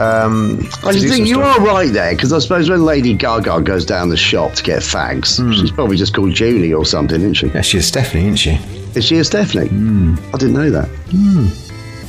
Um, 0.00 0.60
I 0.84 0.92
just 0.92 1.08
think 1.08 1.26
you 1.26 1.34
stuff. 1.34 1.58
are 1.58 1.64
right 1.64 1.92
there, 1.92 2.12
because 2.12 2.32
I 2.32 2.38
suppose 2.38 2.70
when 2.70 2.84
Lady 2.84 3.14
Gaga 3.14 3.62
goes 3.62 3.84
down 3.84 4.10
the 4.10 4.16
shop 4.16 4.52
to 4.54 4.62
get 4.62 4.80
fags, 4.80 5.40
hmm. 5.40 5.52
she's 5.52 5.72
probably 5.72 5.96
just 5.96 6.14
called 6.14 6.32
Julie 6.32 6.72
or 6.72 6.84
something, 6.84 7.20
isn't 7.20 7.34
she? 7.34 7.48
Yeah, 7.48 7.62
she's 7.62 7.86
Stephanie, 7.86 8.24
isn't 8.24 8.36
she? 8.36 8.50
Is 8.94 9.04
she 9.04 9.18
a 9.18 9.24
Stephanie? 9.24 9.68
Hmm. 9.68 10.14
I 10.32 10.38
didn't 10.38 10.54
know 10.54 10.70
that. 10.70 10.88
Hmm. 11.10 11.48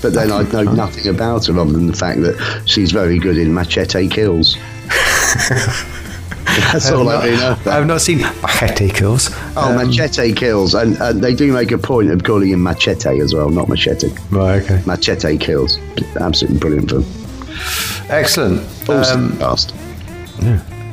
But 0.02 0.14
then 0.14 0.32
I 0.32 0.44
know 0.44 0.64
nothing 0.72 1.08
about 1.14 1.48
her 1.48 1.60
other 1.60 1.74
than 1.74 1.88
the 1.88 1.94
fact 1.94 2.22
that 2.22 2.64
she's 2.66 2.92
very 2.92 3.20
good 3.20 3.38
in 3.38 3.54
Machete 3.54 4.08
Kills. 4.08 4.56
That's 6.74 6.90
all 6.92 7.08
I 7.10 7.24
really 7.26 7.38
know. 7.38 7.58
I've 7.68 7.86
not 7.86 8.02
seen 8.02 8.20
Machete 8.42 8.90
Kills. 8.90 9.30
Oh, 9.56 9.74
Machete 9.76 10.34
Kills. 10.34 10.74
And, 10.74 10.98
and 11.02 11.22
they 11.22 11.34
do 11.36 11.52
make 11.54 11.72
a 11.72 11.78
point 11.78 12.10
of 12.12 12.24
calling 12.24 12.50
him 12.50 12.64
Machete 12.64 13.20
as 13.22 13.34
well, 13.34 13.50
not 13.50 13.70
Machete. 13.70 14.10
Right, 14.32 14.62
okay. 14.64 14.82
Machete 14.86 15.38
Kills. 15.38 15.78
Absolutely 16.20 16.60
brilliant 16.60 16.90
film. 16.90 17.06
Excellent. 18.10 18.62
Awesome 18.90 19.32
Um, 19.34 19.38
cast. 19.40 19.74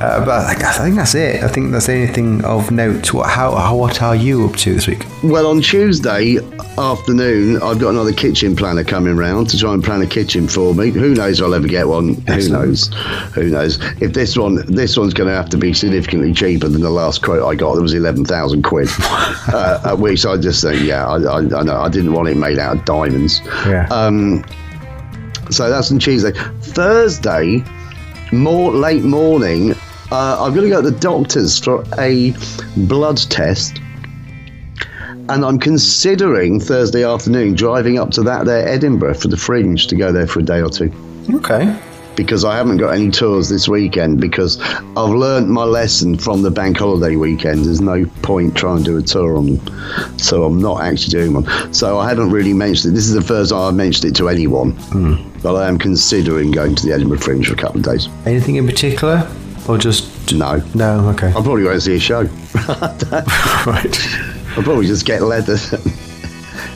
Uh, 0.00 0.24
but 0.24 0.28
I 0.28 0.52
think, 0.52 0.64
I 0.64 0.72
think 0.72 0.96
that's 0.96 1.14
it. 1.14 1.42
I 1.42 1.48
think 1.48 1.72
that's 1.72 1.88
anything 1.88 2.44
of 2.44 2.70
note. 2.70 3.14
What, 3.14 3.30
how, 3.30 3.54
how, 3.54 3.76
what 3.76 4.02
are 4.02 4.14
you 4.14 4.46
up 4.46 4.56
to 4.56 4.74
this 4.74 4.86
week? 4.86 5.04
Well, 5.22 5.46
on 5.46 5.62
Tuesday 5.62 6.36
afternoon, 6.76 7.62
I've 7.62 7.78
got 7.78 7.90
another 7.90 8.12
kitchen 8.12 8.54
planner 8.54 8.84
coming 8.84 9.16
round 9.16 9.48
to 9.50 9.58
try 9.58 9.72
and 9.72 9.82
plan 9.82 10.02
a 10.02 10.06
kitchen 10.06 10.48
for 10.48 10.74
me. 10.74 10.90
Who 10.90 11.14
knows? 11.14 11.40
I'll 11.40 11.54
ever 11.54 11.66
get 11.66 11.88
one. 11.88 12.14
Who 12.26 12.48
knows? 12.50 12.88
Who 13.34 13.48
knows? 13.48 13.78
If 14.02 14.12
this 14.12 14.36
one, 14.36 14.56
this 14.66 14.98
one's 14.98 15.14
going 15.14 15.30
to 15.30 15.34
have 15.34 15.48
to 15.50 15.56
be 15.56 15.72
significantly 15.72 16.34
cheaper 16.34 16.68
than 16.68 16.82
the 16.82 16.90
last 16.90 17.22
quote 17.22 17.42
I 17.42 17.54
got. 17.54 17.76
That 17.76 17.82
was 17.82 17.94
eleven 17.94 18.26
thousand 18.26 18.64
quid. 18.64 18.88
uh, 19.00 19.80
at 19.86 19.98
which 19.98 20.26
I 20.26 20.36
just 20.36 20.62
think, 20.62 20.82
yeah, 20.82 21.06
I, 21.06 21.16
I, 21.22 21.38
I 21.38 21.62
know 21.62 21.80
I 21.80 21.88
didn't 21.88 22.12
want 22.12 22.28
it 22.28 22.36
made 22.36 22.58
out 22.58 22.76
of 22.76 22.84
diamonds. 22.84 23.40
Yeah. 23.66 23.88
Um, 23.90 24.44
so 25.50 25.70
that's 25.70 25.90
on 25.90 25.98
Tuesday. 25.98 26.32
Thursday, 26.60 27.64
more 28.32 28.72
late 28.72 29.02
morning. 29.04 29.74
Uh, 30.10 30.36
I'm 30.40 30.54
going 30.54 30.64
to 30.64 30.70
go 30.70 30.80
to 30.82 30.90
the 30.90 30.98
doctor's 31.00 31.58
for 31.58 31.84
a 31.98 32.32
blood 32.76 33.16
test, 33.18 33.80
and 35.28 35.44
I'm 35.44 35.58
considering 35.58 36.60
Thursday 36.60 37.02
afternoon 37.04 37.54
driving 37.54 37.98
up 37.98 38.10
to 38.12 38.22
that 38.22 38.46
there 38.46 38.66
Edinburgh 38.68 39.14
for 39.14 39.28
the 39.28 39.36
Fringe 39.36 39.86
to 39.88 39.96
go 39.96 40.12
there 40.12 40.26
for 40.28 40.38
a 40.40 40.42
day 40.44 40.60
or 40.62 40.68
two 40.70 40.92
Okay. 41.34 41.76
because 42.14 42.44
I 42.44 42.56
haven't 42.56 42.76
got 42.76 42.90
any 42.90 43.10
tours 43.10 43.48
this 43.48 43.68
weekend 43.68 44.20
because 44.20 44.60
I've 44.62 45.10
learnt 45.12 45.48
my 45.48 45.64
lesson 45.64 46.16
from 46.16 46.42
the 46.42 46.52
bank 46.52 46.78
holiday 46.78 47.16
weekend. 47.16 47.64
There's 47.64 47.80
no 47.80 48.06
point 48.22 48.56
trying 48.56 48.78
to 48.78 48.84
do 48.84 48.96
a 48.98 49.02
tour 49.02 49.36
on 49.36 49.56
them, 49.56 50.18
so 50.18 50.44
I'm 50.44 50.60
not 50.60 50.82
actually 50.82 51.10
doing 51.10 51.32
one. 51.34 51.74
So 51.74 51.98
I 51.98 52.08
haven't 52.08 52.30
really 52.30 52.52
mentioned 52.52 52.92
it. 52.92 52.94
This 52.94 53.08
is 53.08 53.14
the 53.14 53.22
first 53.22 53.50
time 53.50 53.60
I've 53.60 53.74
mentioned 53.74 54.12
it 54.12 54.14
to 54.18 54.28
anyone, 54.28 54.70
but 55.42 55.56
I 55.56 55.66
am 55.66 55.78
considering 55.78 56.52
going 56.52 56.76
to 56.76 56.86
the 56.86 56.92
Edinburgh 56.92 57.18
Fringe 57.18 57.44
for 57.48 57.54
a 57.54 57.56
couple 57.56 57.80
of 57.80 57.84
days. 57.86 58.08
Anything 58.24 58.54
in 58.54 58.66
particular? 58.66 59.28
Or 59.68 59.78
just. 59.78 60.32
No, 60.32 60.60
No, 60.74 61.08
okay. 61.10 61.28
I'll 61.28 61.42
probably 61.42 61.62
go 61.62 61.70
and 61.70 61.82
see 61.82 61.94
a 61.94 62.00
show. 62.00 62.22
right. 63.64 63.98
I'll 64.56 64.62
probably 64.62 64.86
just 64.86 65.06
get 65.06 65.22
leather. 65.22 65.56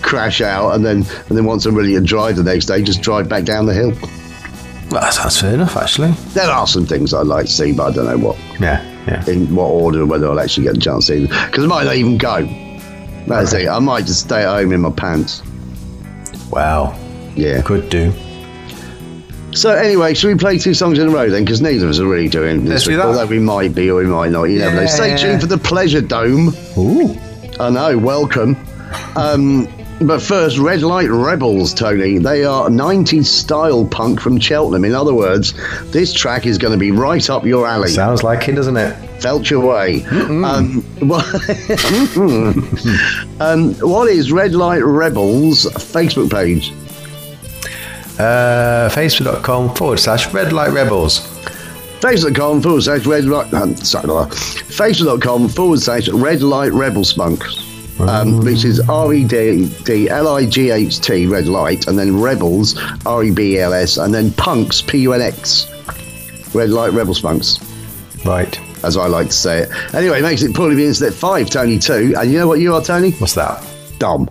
Crash 0.02 0.40
out 0.40 0.74
and 0.74 0.84
then 0.84 0.98
and 1.28 1.36
then 1.38 1.44
once 1.44 1.66
I'm 1.66 1.74
ready 1.74 1.94
to 1.94 2.00
drive 2.00 2.36
the 2.36 2.44
next 2.44 2.66
day, 2.66 2.82
just 2.82 3.00
drive 3.02 3.28
back 3.28 3.44
down 3.44 3.66
the 3.66 3.74
hill. 3.74 3.90
Well, 4.90 5.00
that 5.00 5.14
sounds 5.14 5.40
fair 5.40 5.54
enough, 5.54 5.76
actually. 5.76 6.10
There 6.32 6.50
are 6.50 6.66
some 6.66 6.84
things 6.84 7.14
I'd 7.14 7.26
like 7.26 7.46
to 7.46 7.52
see, 7.52 7.72
but 7.72 7.90
I 7.90 7.94
don't 7.94 8.06
know 8.06 8.28
what. 8.28 8.36
Yeah, 8.60 8.82
yeah. 9.06 9.24
in 9.30 9.54
what 9.54 9.66
order 9.66 10.00
and 10.00 10.10
whether 10.10 10.28
I'll 10.28 10.40
actually 10.40 10.64
get 10.64 10.76
a 10.76 10.80
chance 10.80 11.06
to 11.06 11.12
see 11.12 11.26
them. 11.26 11.46
Because 11.46 11.64
I 11.64 11.66
might 11.68 11.84
not 11.84 11.94
even 11.96 12.18
go. 12.18 12.42
That's 13.26 13.52
it. 13.52 13.68
I 13.68 13.78
might 13.78 14.06
just 14.06 14.22
stay 14.22 14.42
at 14.42 14.48
home 14.48 14.72
in 14.72 14.80
my 14.80 14.90
pants. 14.90 15.42
Wow. 16.50 16.98
Yeah. 17.36 17.62
Could 17.62 17.88
do. 17.88 18.12
So 19.52 19.74
anyway, 19.74 20.14
should 20.14 20.28
we 20.28 20.36
play 20.36 20.58
two 20.58 20.74
songs 20.74 20.98
in 20.98 21.08
a 21.08 21.10
row 21.10 21.28
then? 21.28 21.44
Because 21.44 21.60
neither 21.60 21.84
of 21.84 21.90
us 21.90 21.98
are 21.98 22.06
really 22.06 22.28
doing 22.28 22.64
this 22.64 22.70
Let's 22.70 22.84
do 22.84 22.90
week. 22.90 22.98
that. 22.98 23.06
Although 23.06 23.26
we 23.26 23.38
might 23.38 23.74
be 23.74 23.90
or 23.90 23.96
we 23.96 24.06
might 24.06 24.30
not. 24.30 24.44
You 24.44 24.60
never 24.60 24.76
know. 24.76 24.82
Yeah. 24.82 24.86
Stay 24.86 25.16
tuned 25.16 25.40
for 25.40 25.46
the 25.46 25.58
Pleasure 25.58 26.00
Dome. 26.00 26.54
Ooh. 26.78 27.16
I 27.58 27.70
know. 27.70 27.98
Welcome. 27.98 28.56
Um, 29.16 29.68
but 30.02 30.22
first, 30.22 30.58
Red 30.58 30.82
Light 30.82 31.10
Rebels, 31.10 31.74
Tony. 31.74 32.18
They 32.18 32.44
are 32.44 32.68
90s 32.68 33.26
style 33.26 33.84
punk 33.84 34.20
from 34.20 34.38
Cheltenham. 34.38 34.84
In 34.84 34.94
other 34.94 35.12
words, 35.12 35.52
this 35.90 36.14
track 36.14 36.46
is 36.46 36.56
going 36.56 36.72
to 36.72 36.78
be 36.78 36.90
right 36.90 37.28
up 37.28 37.44
your 37.44 37.66
alley. 37.66 37.90
Sounds 37.90 38.22
like 38.22 38.48
it, 38.48 38.52
doesn't 38.52 38.76
it? 38.76 38.96
felt 39.20 39.50
your 39.50 39.60
way. 39.60 40.02
Um, 40.06 40.82
what, 41.00 41.24
um, 43.40 43.74
what 43.74 44.08
is 44.08 44.32
Red 44.32 44.54
Light 44.54 44.82
Rebels 44.82 45.66
Facebook 45.66 46.30
page? 46.30 46.72
uh, 48.20 48.88
facebook.com 48.90 49.74
forward 49.74 49.98
slash 49.98 50.32
red 50.32 50.52
light 50.52 50.70
rebels. 50.72 51.20
Facebook.com 52.00 52.62
forward 52.62 52.82
slash 52.82 53.06
red 53.06 53.24
light. 53.24 53.52
Um, 53.54 53.76
sorry, 53.76 54.06
no, 54.06 54.26
Facebook.com 54.26 55.48
forward 55.48 55.80
slash 55.80 56.08
red 56.08 56.42
light 56.42 56.72
rebels 56.72 57.10
spunk. 57.10 57.42
Um, 58.00 58.40
mm. 58.40 58.44
which 58.44 58.64
is 58.64 58.80
R 58.88 59.12
E 59.12 59.24
D 59.24 59.68
D 59.84 60.08
L 60.08 60.28
I 60.28 60.46
G 60.46 60.70
H 60.70 61.00
T, 61.00 61.26
red 61.26 61.46
light, 61.46 61.86
and 61.86 61.98
then 61.98 62.18
rebels, 62.18 62.78
R-E-B-L-S, 63.04 63.98
and 63.98 64.14
then 64.14 64.32
punks, 64.32 64.80
P 64.80 65.00
U 65.00 65.12
N 65.12 65.20
X, 65.20 65.68
red 66.54 66.70
light 66.70 66.94
rebels 66.94 67.20
punks. 67.20 67.58
Right. 68.24 68.58
As 68.84 68.96
I 68.96 69.06
like 69.06 69.26
to 69.26 69.34
say 69.34 69.58
it. 69.58 69.94
Anyway, 69.94 70.20
it 70.20 70.22
makes 70.22 70.40
it 70.40 70.54
probably 70.54 70.76
the 70.76 70.86
internet 70.86 71.12
five, 71.12 71.50
Tony 71.50 71.78
two. 71.78 72.14
And 72.18 72.32
you 72.32 72.38
know 72.38 72.48
what 72.48 72.60
you 72.60 72.74
are, 72.74 72.82
Tony? 72.82 73.10
What's 73.12 73.34
that? 73.34 73.62
Dumb. 73.98 74.30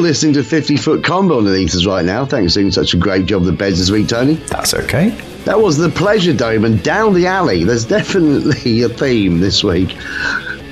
Still 0.00 0.08
listening 0.08 0.32
to 0.32 0.42
50 0.42 0.78
Foot 0.78 1.04
Combo 1.04 1.36
underneath 1.36 1.74
us 1.74 1.84
right 1.84 2.02
now. 2.02 2.24
Thanks 2.24 2.54
for 2.54 2.60
doing 2.60 2.72
such 2.72 2.94
a 2.94 2.96
great 2.96 3.26
job 3.26 3.42
of 3.42 3.46
the 3.46 3.52
beds 3.52 3.80
this 3.80 3.90
week, 3.90 4.08
Tony. 4.08 4.32
That's 4.32 4.72
okay. 4.72 5.10
That 5.44 5.60
was 5.60 5.76
the 5.76 5.90
Pleasure 5.90 6.32
Dome 6.32 6.64
and 6.64 6.82
Down 6.82 7.12
the 7.12 7.26
Alley. 7.26 7.64
There's 7.64 7.84
definitely 7.84 8.80
a 8.86 8.88
theme 8.88 9.40
this 9.40 9.62
week. 9.62 9.94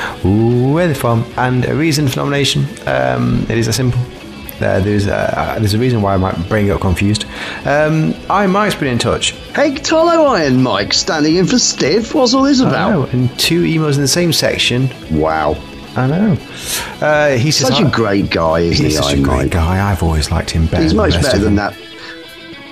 where 0.73 0.87
they're 0.87 0.95
from, 0.95 1.25
and 1.37 1.65
a 1.65 1.75
reason 1.75 2.07
for 2.09 2.17
nomination. 2.17 2.67
Um, 2.87 3.47
it 3.49 3.59
is 3.59 3.67
that 3.67 3.73
simple. 3.73 4.01
Uh, 4.61 4.81
there's, 4.81 5.07
uh, 5.07 5.57
there's 5.59 5.75
a 5.75 5.79
reason 5.79 6.01
why 6.03 6.17
my 6.17 6.33
brain 6.49 6.67
got 6.69 6.81
confused. 6.81 7.27
Um, 7.67 8.15
I 8.31 8.47
Mike's 8.47 8.75
been 8.75 8.89
in 8.89 8.99
touch. 8.99 9.31
Hey, 9.55 9.73
Tolo 9.73 10.29
Iron 10.31 10.63
Mike, 10.63 10.93
standing 10.95 11.37
in 11.37 11.47
for 11.47 11.59
Stiff. 11.59 12.15
What's 12.15 12.33
all 12.35 12.43
this 12.43 12.61
I 12.61 12.69
about? 12.69 12.91
know, 12.91 13.05
and 13.19 13.39
two 13.39 13.63
emails 13.65 13.97
in 13.97 14.01
the 14.01 14.09
same 14.09 14.33
section. 14.33 14.89
Wow. 15.11 15.57
I 15.95 16.07
know. 16.07 16.37
Uh, 17.01 17.37
he 17.39 17.51
says, 17.51 17.69
Such 17.69 17.81
a 17.81 17.91
great 17.91 18.31
guy, 18.31 18.61
isn't 18.61 18.85
He's 18.85 18.97
he? 18.97 19.03
such 19.03 19.15
a 19.15 19.23
great 19.23 19.37
Mike? 19.45 19.51
guy. 19.53 19.91
I've 19.91 20.03
always 20.03 20.31
liked 20.31 20.51
him 20.51 20.67
better. 20.67 20.83
He's 20.83 20.93
much 20.95 21.15
better 21.23 21.39
than 21.39 21.55
that 21.57 21.75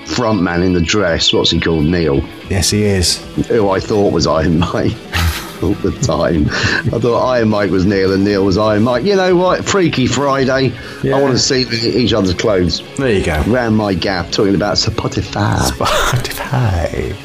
front 0.05 0.41
man 0.41 0.61
in 0.61 0.73
the 0.73 0.81
dress. 0.81 1.33
What's 1.33 1.49
he 1.51 1.59
called? 1.59 1.85
Neil. 1.85 2.17
Yes, 2.49 2.69
he 2.69 2.83
is. 2.83 3.17
who 3.47 3.69
I 3.69 3.79
thought 3.79 4.13
was 4.13 4.27
Iron 4.27 4.59
Mike 4.59 4.91
all 5.63 5.73
the 5.75 5.91
time. 5.91 6.45
I 6.93 6.99
thought 6.99 7.25
Iron 7.27 7.49
Mike 7.49 7.71
was 7.71 7.85
Neil 7.85 8.13
and 8.13 8.23
Neil 8.23 8.45
was 8.45 8.57
Iron 8.57 8.83
Mike. 8.83 9.03
You 9.03 9.15
know 9.15 9.35
what? 9.35 9.65
Freaky 9.65 10.07
Friday. 10.07 10.73
Yeah. 11.03 11.17
I 11.17 11.21
want 11.21 11.33
to 11.33 11.39
see 11.39 11.61
each 11.61 12.13
other's 12.13 12.33
clothes. 12.33 12.81
There 12.97 13.11
you 13.11 13.25
go. 13.25 13.41
Round 13.47 13.75
my 13.75 13.93
gap, 13.93 14.31
talking 14.31 14.55
about 14.55 14.77
Spotify. 14.77 15.57
Spotify. 15.71 17.15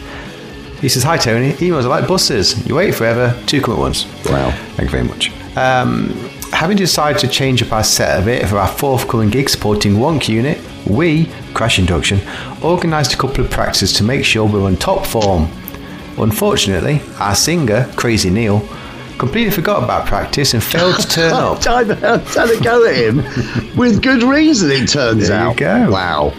He 0.81 0.89
says, 0.89 1.03
Hi 1.03 1.19
Tony, 1.19 1.53
emails 1.55 1.85
are 1.85 1.89
like 1.89 2.09
buses. 2.09 2.67
You 2.67 2.75
wait 2.75 2.95
forever, 2.95 3.39
two 3.47 3.61
come 3.61 3.75
at 3.75 3.81
once. 3.81 4.07
Wow. 4.25 4.51
Thank 4.77 4.91
you 4.91 4.99
very 4.99 5.05
much. 5.05 5.31
Um, 5.57 6.09
having 6.53 6.77
decided 6.77 7.21
to 7.21 7.29
change 7.29 7.63
up 7.63 7.73
our 7.73 7.85
set 7.85 8.23
a 8.23 8.25
bit 8.25 8.49
for 8.49 8.57
our 8.59 8.69
fourth 8.69 9.03
forthcoming 9.03 9.31
gig 9.31 9.49
supporting 9.49 9.95
Wonk 9.95 10.29
Unit, 10.29 10.59
we, 10.87 11.27
Crash 11.55 11.79
Induction, 11.79 12.21
organised 12.63 13.13
a 13.13 13.17
couple 13.17 13.45
of 13.45 13.51
practices 13.51 13.93
to 13.95 14.05
make 14.05 14.25
sure 14.25 14.47
we're 14.47 14.65
on 14.65 14.77
top 14.77 15.05
form. 15.05 15.51
Unfortunately, 16.19 17.01
our 17.19 17.35
singer, 17.35 17.91
Crazy 17.97 18.31
Neil, 18.31 18.61
completely 19.19 19.51
forgot 19.51 19.83
about 19.83 20.07
practice 20.07 20.55
and 20.55 20.63
failed 20.63 20.97
to 21.01 21.09
turn 21.09 21.33
up. 21.35 21.61
To 21.61 21.71
had 21.71 21.91
a 21.91 22.61
go 22.63 22.87
at 22.87 22.97
him 22.97 23.17
with 23.77 24.03
good 24.03 24.23
reason, 24.23 24.71
it 24.71 24.89
turns 24.89 25.29
There 25.29 25.41
you 25.43 25.49
out. 25.51 25.57
go. 25.57 25.91
Wow. 25.91 26.35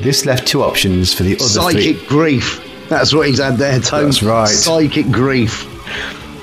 This 0.00 0.24
left 0.26 0.46
two 0.46 0.62
options 0.62 1.12
for 1.12 1.22
the 1.24 1.34
other 1.36 1.44
Psychic 1.44 1.98
three. 1.98 2.06
grief. 2.08 2.66
That's 2.88 3.14
what 3.14 3.28
he's 3.28 3.38
had 3.38 3.56
there, 3.58 3.78
Tone. 3.80 4.06
That's 4.06 4.22
right. 4.22 4.48
Psychic 4.48 5.10
grief. 5.10 5.66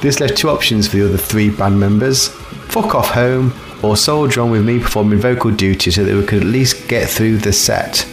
This 0.02 0.20
left 0.20 0.38
two 0.38 0.50
options 0.50 0.88
for 0.88 0.98
the 0.98 1.06
other 1.06 1.18
three 1.18 1.50
band 1.50 1.80
members 1.80 2.28
fuck 2.68 2.94
off 2.96 3.10
home 3.10 3.54
or 3.82 3.98
soldier 3.98 4.42
on 4.42 4.52
with 4.52 4.64
me 4.66 4.80
performing 4.80 5.20
vocal 5.20 5.52
duty 5.52 5.90
so 5.90 6.04
that 6.04 6.14
we 6.16 6.24
could 6.26 6.40
at 6.42 6.46
least 6.48 6.88
get 6.88 7.10
through 7.10 7.38
the 7.38 7.52
set. 7.54 8.06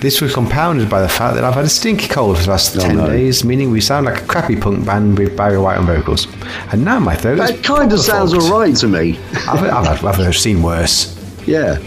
This 0.00 0.20
was 0.22 0.32
compounded 0.32 0.88
by 0.88 1.02
the 1.02 1.08
fact 1.08 1.34
that 1.34 1.44
I've 1.44 1.52
had 1.54 1.66
a 1.66 1.68
stinky 1.68 2.08
cold 2.08 2.38
for 2.38 2.44
the 2.44 2.50
last 2.50 2.74
Oh, 2.76 2.80
10 2.80 2.96
no. 2.96 3.06
days, 3.06 3.44
meaning 3.44 3.70
we 3.70 3.80
sound 3.82 4.06
like 4.06 4.22
a 4.22 4.26
crappy 4.26 4.56
punk 4.56 4.86
band 4.86 5.18
with 5.18 5.36
Barry 5.36 5.58
White 5.58 5.76
on 5.76 5.84
vocals. 5.86 6.26
And 6.72 6.84
now 6.84 6.98
my 6.98 7.14
throat 7.14 7.36
That 7.36 7.62
kind 7.62 7.92
of 7.92 8.00
sounds 8.00 8.32
alright 8.32 8.74
to 8.76 8.88
me. 8.88 9.18
I've, 9.46 9.62
I've, 9.62 10.04
I've, 10.04 10.18
I've 10.20 10.36
seen 10.36 10.62
worse. 10.62 11.14
Yeah. 11.46 11.78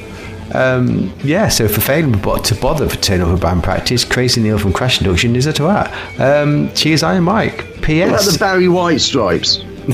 Um, 0.53 1.11
yeah, 1.23 1.47
so 1.47 1.67
for 1.67 1.81
failing 1.81 2.13
to 2.13 2.55
bother 2.61 2.87
for 2.87 2.97
turn 2.97 3.21
up 3.21 3.35
a 3.35 3.41
band 3.41 3.63
practice, 3.63 4.05
Crazy 4.05 4.39
Neil 4.41 4.59
from 4.59 4.73
Crash 4.73 4.99
Induction 5.01 5.35
is 5.35 5.47
a 5.47 5.53
twat. 5.53 5.91
Um, 6.19 6.71
cheers, 6.75 7.01
Iron 7.01 7.23
Mike. 7.23 7.57
What 7.57 7.65
about 7.67 7.81
P.S. 7.83 8.31
the 8.33 8.37
Barry 8.37 8.67
White 8.69 9.01
stripes? 9.01 9.57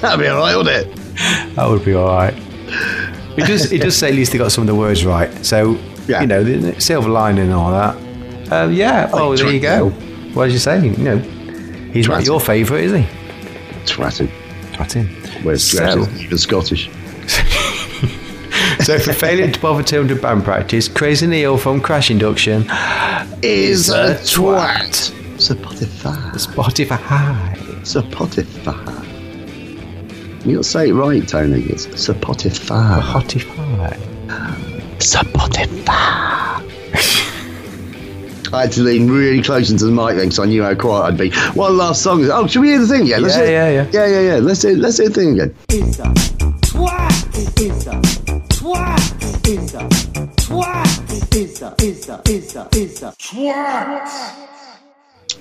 That'd 0.00 0.20
be 0.20 0.28
alright, 0.28 0.56
wouldn't 0.56 0.88
it? 0.88 0.96
That 1.56 1.66
would 1.68 1.84
be 1.84 1.94
all 1.94 2.06
right. 2.08 2.34
It 3.36 3.46
does. 3.46 3.72
It 3.72 3.80
does 3.82 3.96
say 3.96 4.08
at 4.08 4.14
least 4.14 4.32
they 4.32 4.38
got 4.38 4.52
some 4.52 4.62
of 4.62 4.66
the 4.68 4.74
words 4.74 5.04
right. 5.04 5.30
So 5.44 5.78
Yeah. 6.08 6.20
you 6.20 6.26
know, 6.26 6.42
the 6.44 6.80
silver 6.80 7.08
lining 7.08 7.44
and 7.44 7.52
all 7.52 7.70
that. 7.70 7.96
Um, 8.52 8.72
yeah. 8.72 9.08
Oh, 9.12 9.36
there 9.36 9.50
you 9.52 9.60
go. 9.60 9.90
What 10.34 10.46
did 10.46 10.52
you 10.52 10.58
say? 10.58 10.80
You 10.84 10.90
know, 10.96 11.18
he's 11.92 12.08
not 12.08 12.24
your 12.26 12.40
favourite, 12.40 12.84
is 12.84 12.92
he? 12.92 13.06
Twatting. 13.86 14.30
Twatting. 14.72 15.08
Where's 15.44 15.62
So- 15.64 16.06
even 16.18 16.38
Scottish? 16.38 16.90
So 18.80 18.98
for 18.98 19.12
failing 19.12 19.52
to 19.52 19.60
bother 19.60 19.82
to 19.82 20.06
do 20.06 20.14
band 20.20 20.42
practice, 20.44 20.88
Crazy 20.88 21.26
Neil 21.26 21.56
from 21.58 21.80
Crash 21.80 22.10
Induction 22.10 22.62
Is 23.42 23.88
a 23.90 24.14
twat. 24.22 25.12
Spotify. 25.36 26.32
Spotify. 26.34 27.56
Spotify. 27.82 28.99
You 30.44 30.56
got 30.56 30.62
to 30.64 30.68
say 30.68 30.88
it 30.88 30.94
right, 30.94 31.26
Tony. 31.26 31.62
It's 31.64 31.86
Spotify. 31.86 33.00
Spotify. 33.02 33.96
Spotify. 34.98 36.66
I 38.52 38.62
had 38.62 38.72
to 38.72 38.80
lean 38.82 39.08
really 39.10 39.42
close 39.42 39.70
into 39.70 39.84
the 39.84 39.92
mic 39.92 40.16
then 40.16 40.24
because 40.26 40.38
I 40.40 40.46
knew 40.46 40.62
how 40.62 40.74
quiet 40.74 41.04
I'd 41.12 41.18
be. 41.18 41.30
One 41.56 41.76
last 41.76 42.02
song. 42.02 42.24
Oh, 42.32 42.46
should 42.46 42.60
we 42.62 42.68
hear 42.70 42.80
the 42.80 42.86
thing 42.88 43.02
again? 43.02 43.22
Let's 43.22 43.36
Yeah, 43.36 43.44
hear, 43.44 43.52
yeah, 43.52 43.70
yeah. 43.70 43.90
Yeah, 43.92 44.06
yeah, 44.06 44.20
yeah. 44.34 44.40
Let's 44.40 44.62
hear, 44.62 44.72
let's 44.76 44.96
hear 44.96 45.08
the 45.08 45.14
thing 45.14 45.32
again. 45.40 45.54
It's 45.68 45.98
a 45.98 46.02
twat. 46.02 47.60
It's 47.60 47.86
a 47.86 48.00
twat. 48.48 49.46
It's 49.46 49.74
a 49.74 49.88
twat. 50.42 51.36
It's 51.36 51.62
a 51.62 51.74
it's 51.78 52.08
a 52.08 52.20
it's 52.26 52.56
a 52.56 52.68
it's 52.72 53.02
a 53.02 53.12
twat. 53.18 54.59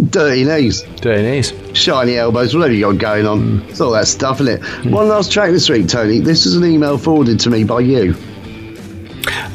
Dirty 0.09 0.45
knees, 0.45 0.83
Dirty 1.01 1.23
knees. 1.23 1.53
shiny 1.73 2.15
elbows, 2.17 2.55
whatever 2.55 2.73
you 2.73 2.81
got 2.81 2.97
going 2.99 3.25
on. 3.27 3.61
It's 3.67 3.81
all 3.81 3.91
that 3.91 4.07
stuff, 4.07 4.39
isn't 4.39 4.61
it? 4.61 4.65
Hmm. 4.65 4.91
One 4.91 5.09
last 5.09 5.31
track 5.31 5.51
this 5.51 5.69
week, 5.69 5.87
Tony. 5.89 6.19
This 6.19 6.45
is 6.45 6.55
an 6.55 6.63
email 6.63 6.97
forwarded 6.97 7.39
to 7.41 7.49
me 7.49 7.63
by 7.65 7.81
you. 7.81 8.15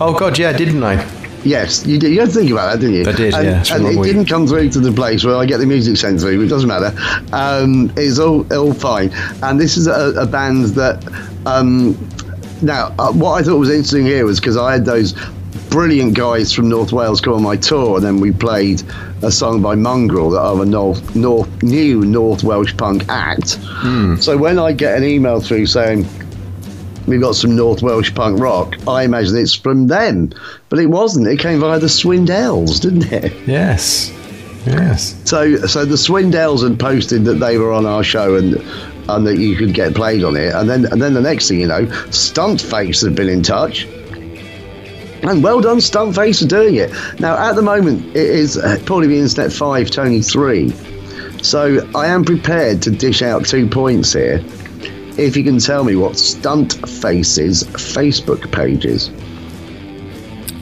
Oh 0.00 0.14
God, 0.18 0.38
yeah, 0.38 0.52
didn't 0.52 0.82
I? 0.82 1.02
Yes, 1.44 1.86
you 1.86 1.98
did. 1.98 2.12
You 2.12 2.20
had 2.20 2.30
to 2.30 2.34
think 2.34 2.50
about 2.50 2.72
that, 2.72 2.80
didn't 2.80 2.94
you? 2.96 3.02
I 3.10 3.12
did, 3.12 3.34
and, 3.34 3.44
yeah, 3.66 3.74
And 3.74 3.86
it 3.86 3.98
week. 3.98 4.04
didn't 4.12 4.26
come 4.26 4.46
through 4.46 4.70
to 4.70 4.80
the 4.80 4.92
place 4.92 5.24
where 5.24 5.36
I 5.36 5.44
get 5.46 5.58
the 5.58 5.66
music 5.66 5.96
sent 5.96 6.20
through. 6.20 6.42
It 6.42 6.48
doesn't 6.48 6.68
matter. 6.68 6.92
Um, 7.32 7.92
it's 7.96 8.18
all 8.18 8.50
all 8.52 8.72
fine. 8.74 9.10
And 9.42 9.58
this 9.60 9.76
is 9.76 9.86
a, 9.86 10.12
a 10.18 10.26
band 10.26 10.66
that. 10.74 11.02
Um, 11.46 11.96
now, 12.62 12.94
uh, 12.98 13.12
what 13.12 13.32
I 13.40 13.42
thought 13.42 13.58
was 13.58 13.68
interesting 13.68 14.06
here 14.06 14.24
was 14.24 14.40
because 14.40 14.56
I 14.56 14.72
had 14.72 14.84
those 14.86 15.14
brilliant 15.74 16.14
guys 16.14 16.52
from 16.52 16.68
North 16.68 16.92
Wales 16.92 17.20
come 17.20 17.32
on 17.32 17.42
my 17.42 17.56
tour, 17.56 17.96
and 17.96 18.04
then 18.04 18.20
we 18.20 18.30
played 18.30 18.80
a 19.22 19.32
song 19.32 19.60
by 19.60 19.74
Mongrel 19.74 20.30
that 20.30 20.40
are 20.40 20.62
a 20.62 20.64
North, 20.64 21.16
North, 21.16 21.48
new 21.64 22.04
North 22.04 22.44
Welsh 22.44 22.76
punk 22.76 23.04
act. 23.08 23.56
Hmm. 23.60 24.14
So 24.14 24.36
when 24.36 24.56
I 24.56 24.70
get 24.70 24.96
an 24.96 25.02
email 25.02 25.40
through 25.40 25.66
saying 25.66 26.06
we've 27.08 27.20
got 27.20 27.34
some 27.34 27.56
North 27.56 27.82
Welsh 27.82 28.14
punk 28.14 28.38
rock. 28.40 28.76
I 28.86 29.02
imagine 29.02 29.36
it's 29.36 29.52
from 29.52 29.88
them, 29.88 30.30
but 30.68 30.78
it 30.78 30.86
wasn't. 30.86 31.26
It 31.26 31.40
came 31.40 31.58
via 31.58 31.80
the 31.80 31.88
Swindells, 31.88 32.80
didn't 32.80 33.12
it? 33.12 33.32
Yes. 33.48 34.12
Yes. 34.66 35.20
So, 35.24 35.56
so 35.66 35.84
the 35.84 35.96
Swindells 35.96 36.62
had 36.62 36.78
posted 36.78 37.24
that 37.24 37.40
they 37.40 37.58
were 37.58 37.72
on 37.72 37.84
our 37.84 38.04
show 38.04 38.36
and 38.36 38.54
and 39.08 39.26
that 39.26 39.38
you 39.38 39.56
could 39.56 39.74
get 39.74 39.92
played 39.94 40.22
on 40.22 40.36
it, 40.36 40.54
and 40.54 40.70
then 40.70 40.86
and 40.86 41.02
then 41.02 41.14
the 41.14 41.20
next 41.20 41.48
thing 41.48 41.58
you 41.58 41.66
know, 41.66 41.84
stunt 42.12 42.60
Stuntface 42.60 43.04
had 43.04 43.16
been 43.16 43.28
in 43.28 43.42
touch. 43.42 43.88
And 45.24 45.42
well 45.42 45.60
done, 45.60 45.78
Stuntface, 45.78 46.40
for 46.42 46.48
doing 46.48 46.76
it. 46.76 46.90
Now, 47.18 47.36
at 47.36 47.56
the 47.56 47.62
moment, 47.62 48.04
it 48.14 48.28
is 48.28 48.58
uh, 48.58 48.78
probably 48.84 49.08
the 49.08 49.18
Internet 49.18 49.52
5, 49.52 49.90
Tony 49.90 50.20
3. 50.20 50.70
So 51.42 51.88
I 51.94 52.06
am 52.06 52.24
prepared 52.24 52.82
to 52.82 52.90
dish 52.90 53.22
out 53.22 53.46
two 53.46 53.66
points 53.66 54.12
here 54.12 54.42
if 55.16 55.36
you 55.36 55.44
can 55.44 55.58
tell 55.58 55.84
me 55.84 55.94
what 55.96 56.12
Stuntface's 56.14 57.64
Facebook 57.64 58.50
page 58.52 58.84
is. 58.84 59.10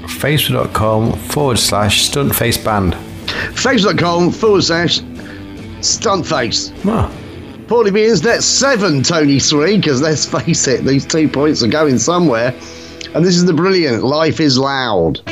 facebook.com 0.07 1.13
forward 1.13 1.59
slash 1.59 2.11
stuntfaceband. 2.11 2.93
Facebook.com 3.55 4.31
forward 4.31 4.63
slash 4.63 5.01
stuntface. 5.81 6.73
Ah, 6.87 7.11
Paulie 7.67 7.93
Beans, 7.93 8.21
that's 8.21 8.45
seven, 8.45 9.03
Tony 9.03 9.39
three, 9.41 9.77
because 9.79 10.03
let's 10.03 10.27
face 10.27 10.67
it, 10.69 10.85
these 10.85 11.07
two 11.07 11.29
points 11.29 11.63
are 11.63 11.69
going 11.69 11.99
somewhere. 11.99 12.55
And 13.15 13.23
this 13.23 13.37
is 13.37 13.45
the 13.45 13.53
brilliant 13.53 14.03
Life 14.03 14.41
is 14.41 14.57
Loud. 14.57 15.32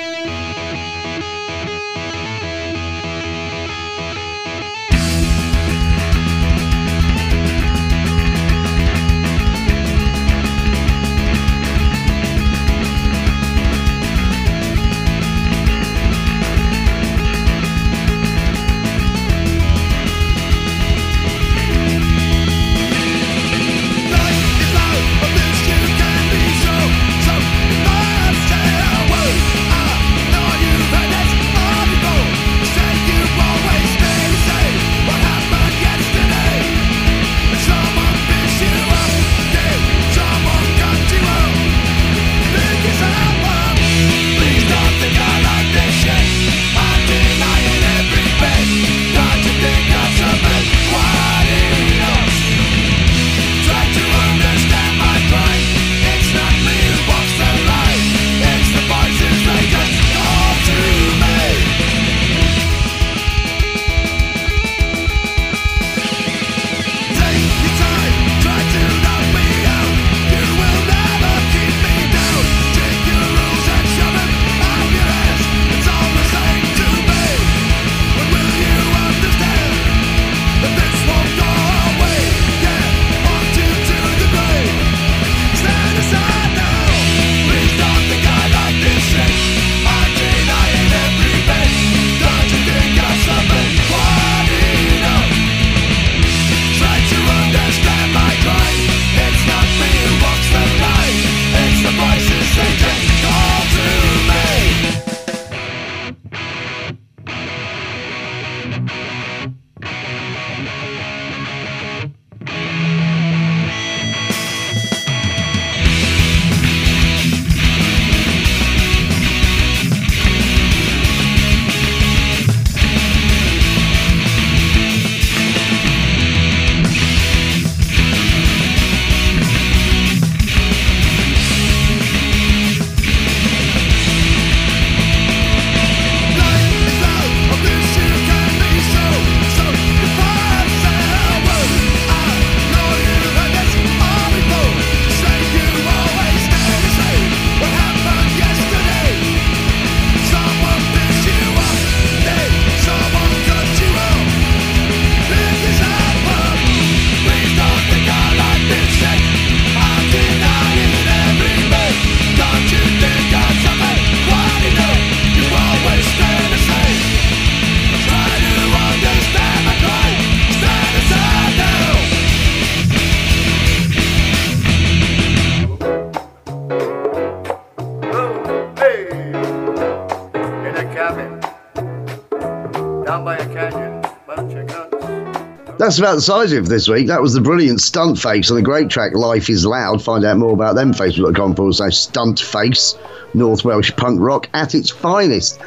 That's 185.91 185.99
about 185.99 186.15
the 186.15 186.21
size 186.21 186.53
of 186.53 186.67
it 186.67 186.69
this 186.69 186.87
week. 186.87 187.09
That 187.09 187.21
was 187.21 187.35
the 187.35 187.41
brilliant 187.41 187.81
Stuntface 187.81 188.49
on 188.49 188.57
the 188.57 188.63
great 188.63 188.91
track 188.91 189.13
Life 189.13 189.51
is 189.51 189.67
Loud. 189.67 190.01
Find 190.01 190.25
out 190.25 190.39
more 190.39 190.53
about 190.53 190.77
them, 190.77 190.93
facebook.com 190.95 191.57
forward 191.57 191.75
slash 191.75 191.95
Stuntface, 191.95 192.97
North 193.35 193.65
Welsh 193.65 193.91
punk 193.97 194.21
rock 194.21 194.49
at 194.55 194.77
its 194.77 194.89
finest. 194.89 195.61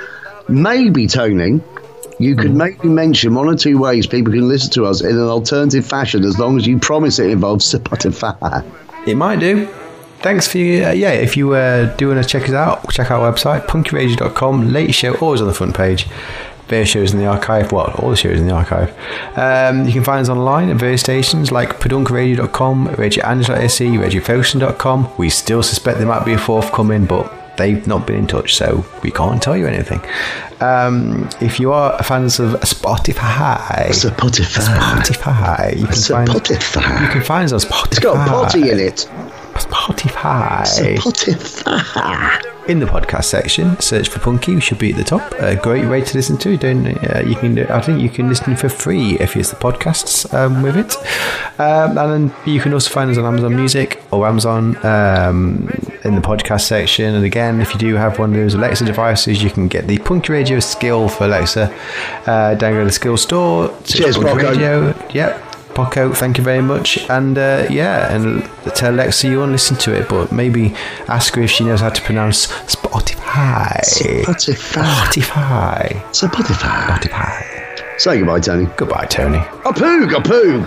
Maybe, 0.47 1.07
Tony, 1.07 1.59
you 2.19 2.37
could 2.37 2.55
maybe 2.55 2.87
mention 2.87 3.35
one 3.35 3.49
or 3.49 3.55
two 3.55 3.77
ways 3.77 4.07
people 4.07 4.31
can 4.31 4.47
listen 4.47 4.71
to 4.71 4.85
us 4.85 5.01
in 5.01 5.09
an 5.09 5.27
alternative 5.27 5.85
fashion 5.85 6.23
as 6.23 6.39
long 6.39 6.55
as 6.55 6.65
you 6.65 6.79
promise 6.79 7.19
it 7.19 7.29
involves 7.29 7.69
Spotify. 7.73 8.63
It 9.05 9.15
might 9.15 9.41
do. 9.41 9.65
Thanks 10.19 10.47
for 10.47 10.57
you. 10.57 10.85
Uh, 10.85 10.91
yeah, 10.91 11.11
if 11.11 11.35
you 11.35 11.51
uh, 11.51 11.93
do 11.97 12.07
want 12.07 12.23
to 12.23 12.29
check 12.29 12.43
us 12.43 12.55
out, 12.55 12.89
check 12.89 13.11
out 13.11 13.19
our 13.19 13.33
website, 13.33 13.65
punkyradio.com. 13.65 14.71
Latest 14.71 14.99
show 14.99 15.15
always 15.15 15.41
on 15.41 15.47
the 15.47 15.53
front 15.53 15.75
page. 15.75 16.07
Various 16.67 16.89
shows 16.89 17.13
in 17.13 17.19
the 17.19 17.25
archive. 17.25 17.71
Well, 17.71 17.91
all 17.99 18.09
the 18.09 18.15
shows 18.15 18.39
in 18.39 18.47
the 18.47 18.53
archive. 18.53 18.89
Um, 19.37 19.85
you 19.85 19.91
can 19.93 20.03
find 20.03 20.21
us 20.21 20.29
online 20.29 20.69
at 20.69 20.77
various 20.77 21.01
stations 21.01 21.51
like 21.51 21.79
pedunkradio.com, 21.79 22.87
radioange.se, 22.89 23.85
radiofotion.com. 23.85 25.17
We 25.17 25.29
still 25.29 25.61
suspect 25.63 25.97
there 25.97 26.07
might 26.07 26.25
be 26.25 26.33
a 26.33 26.37
forthcoming, 26.37 27.05
but 27.05 27.57
they've 27.57 27.85
not 27.85 28.07
been 28.07 28.15
in 28.17 28.27
touch, 28.27 28.55
so 28.55 28.85
we 29.03 29.11
can't 29.11 29.41
tell 29.41 29.57
you 29.57 29.67
anything. 29.67 30.01
Um, 30.61 31.29
if 31.41 31.59
you 31.59 31.73
are 31.73 32.01
fans 32.03 32.39
of 32.39 32.51
Spotify, 32.61 33.89
Spotify. 33.89 35.03
Spotify, 35.03 35.77
you 35.77 35.85
can 35.85 35.95
find 35.95 36.29
Spotify. 36.29 37.01
you 37.01 37.07
can 37.09 37.21
find 37.21 37.51
us 37.51 37.53
on 37.53 37.59
Spotify. 37.59 37.87
It's 37.87 37.99
got 37.99 38.27
a 38.27 38.29
potty 38.29 38.71
in 38.71 38.79
it. 38.79 39.09
Spotify. 39.55 40.63
Spotify. 40.97 42.49
In 42.65 42.79
the 42.79 42.85
podcast 42.85 43.25
section, 43.25 43.77
search 43.81 44.07
for 44.07 44.19
Punky. 44.19 44.55
We 44.55 44.61
should 44.61 44.79
be 44.79 44.91
at 44.91 44.95
the 44.95 45.03
top. 45.03 45.33
A 45.33 45.57
great 45.57 45.85
way 45.85 45.99
to 45.99 46.15
listen 46.15 46.37
to. 46.37 46.55
Don't 46.55 46.87
uh, 46.87 47.21
you 47.27 47.35
can? 47.35 47.59
I 47.69 47.81
think 47.81 48.01
you 48.01 48.09
can 48.09 48.29
listen 48.29 48.55
for 48.55 48.69
free 48.69 49.19
if 49.19 49.35
you 49.35 49.39
use 49.39 49.49
the 49.49 49.57
podcasts 49.57 50.33
um, 50.33 50.63
with 50.63 50.77
it. 50.77 50.95
Um, 51.59 51.97
and 51.97 52.31
then 52.31 52.35
you 52.45 52.61
can 52.61 52.73
also 52.73 52.89
find 52.89 53.11
us 53.11 53.17
on 53.17 53.25
Amazon 53.25 53.53
Music 53.57 54.01
or 54.11 54.25
Amazon 54.25 54.77
um, 54.85 55.69
in 56.05 56.15
the 56.15 56.21
podcast 56.21 56.61
section. 56.61 57.13
And 57.15 57.25
again, 57.25 57.59
if 57.59 57.73
you 57.73 57.79
do 57.79 57.95
have 57.95 58.17
one 58.17 58.29
of 58.29 58.37
those 58.37 58.53
Alexa 58.53 58.85
devices, 58.85 59.43
you 59.43 59.49
can 59.49 59.67
get 59.67 59.87
the 59.87 59.97
Punky 59.97 60.31
Radio 60.31 60.61
skill 60.61 61.09
for 61.09 61.25
Alexa. 61.25 61.63
Uh, 62.25 62.55
download 62.55 62.85
the 62.85 62.91
skill 62.93 63.17
store. 63.17 63.77
Cheers, 63.83 64.17
Punky 64.17 64.45
Radio. 64.45 64.95
Yep. 65.13 65.52
Poco, 65.73 66.13
thank 66.13 66.37
you 66.37 66.43
very 66.43 66.61
much. 66.61 67.09
And 67.09 67.37
uh, 67.37 67.65
yeah, 67.69 68.13
and 68.13 68.43
tell 68.75 68.93
Alexa 68.93 69.27
you 69.27 69.39
want 69.39 69.49
to 69.49 69.53
listen 69.53 69.75
to 69.77 69.93
it, 69.93 70.07
but 70.07 70.31
maybe 70.31 70.75
ask 71.07 71.33
her 71.35 71.41
if 71.41 71.51
she 71.51 71.63
knows 71.63 71.81
how 71.81 71.89
to 71.89 72.01
pronounce 72.01 72.47
Spotify. 72.47 73.79
Spotify. 73.81 74.83
Spotify. 74.83 75.89
Spotify. 76.11 76.99
Spotify. 76.99 77.99
Say 77.99 78.19
goodbye, 78.19 78.39
Tony. 78.39 78.67
Goodbye, 78.75 79.05
Tony. 79.05 79.37
A 79.37 79.71
poog, 79.73 80.11
a 80.15 80.21
poog. 80.21 80.65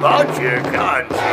But 0.00 0.28
you 0.42 0.60
can't. 0.70 1.23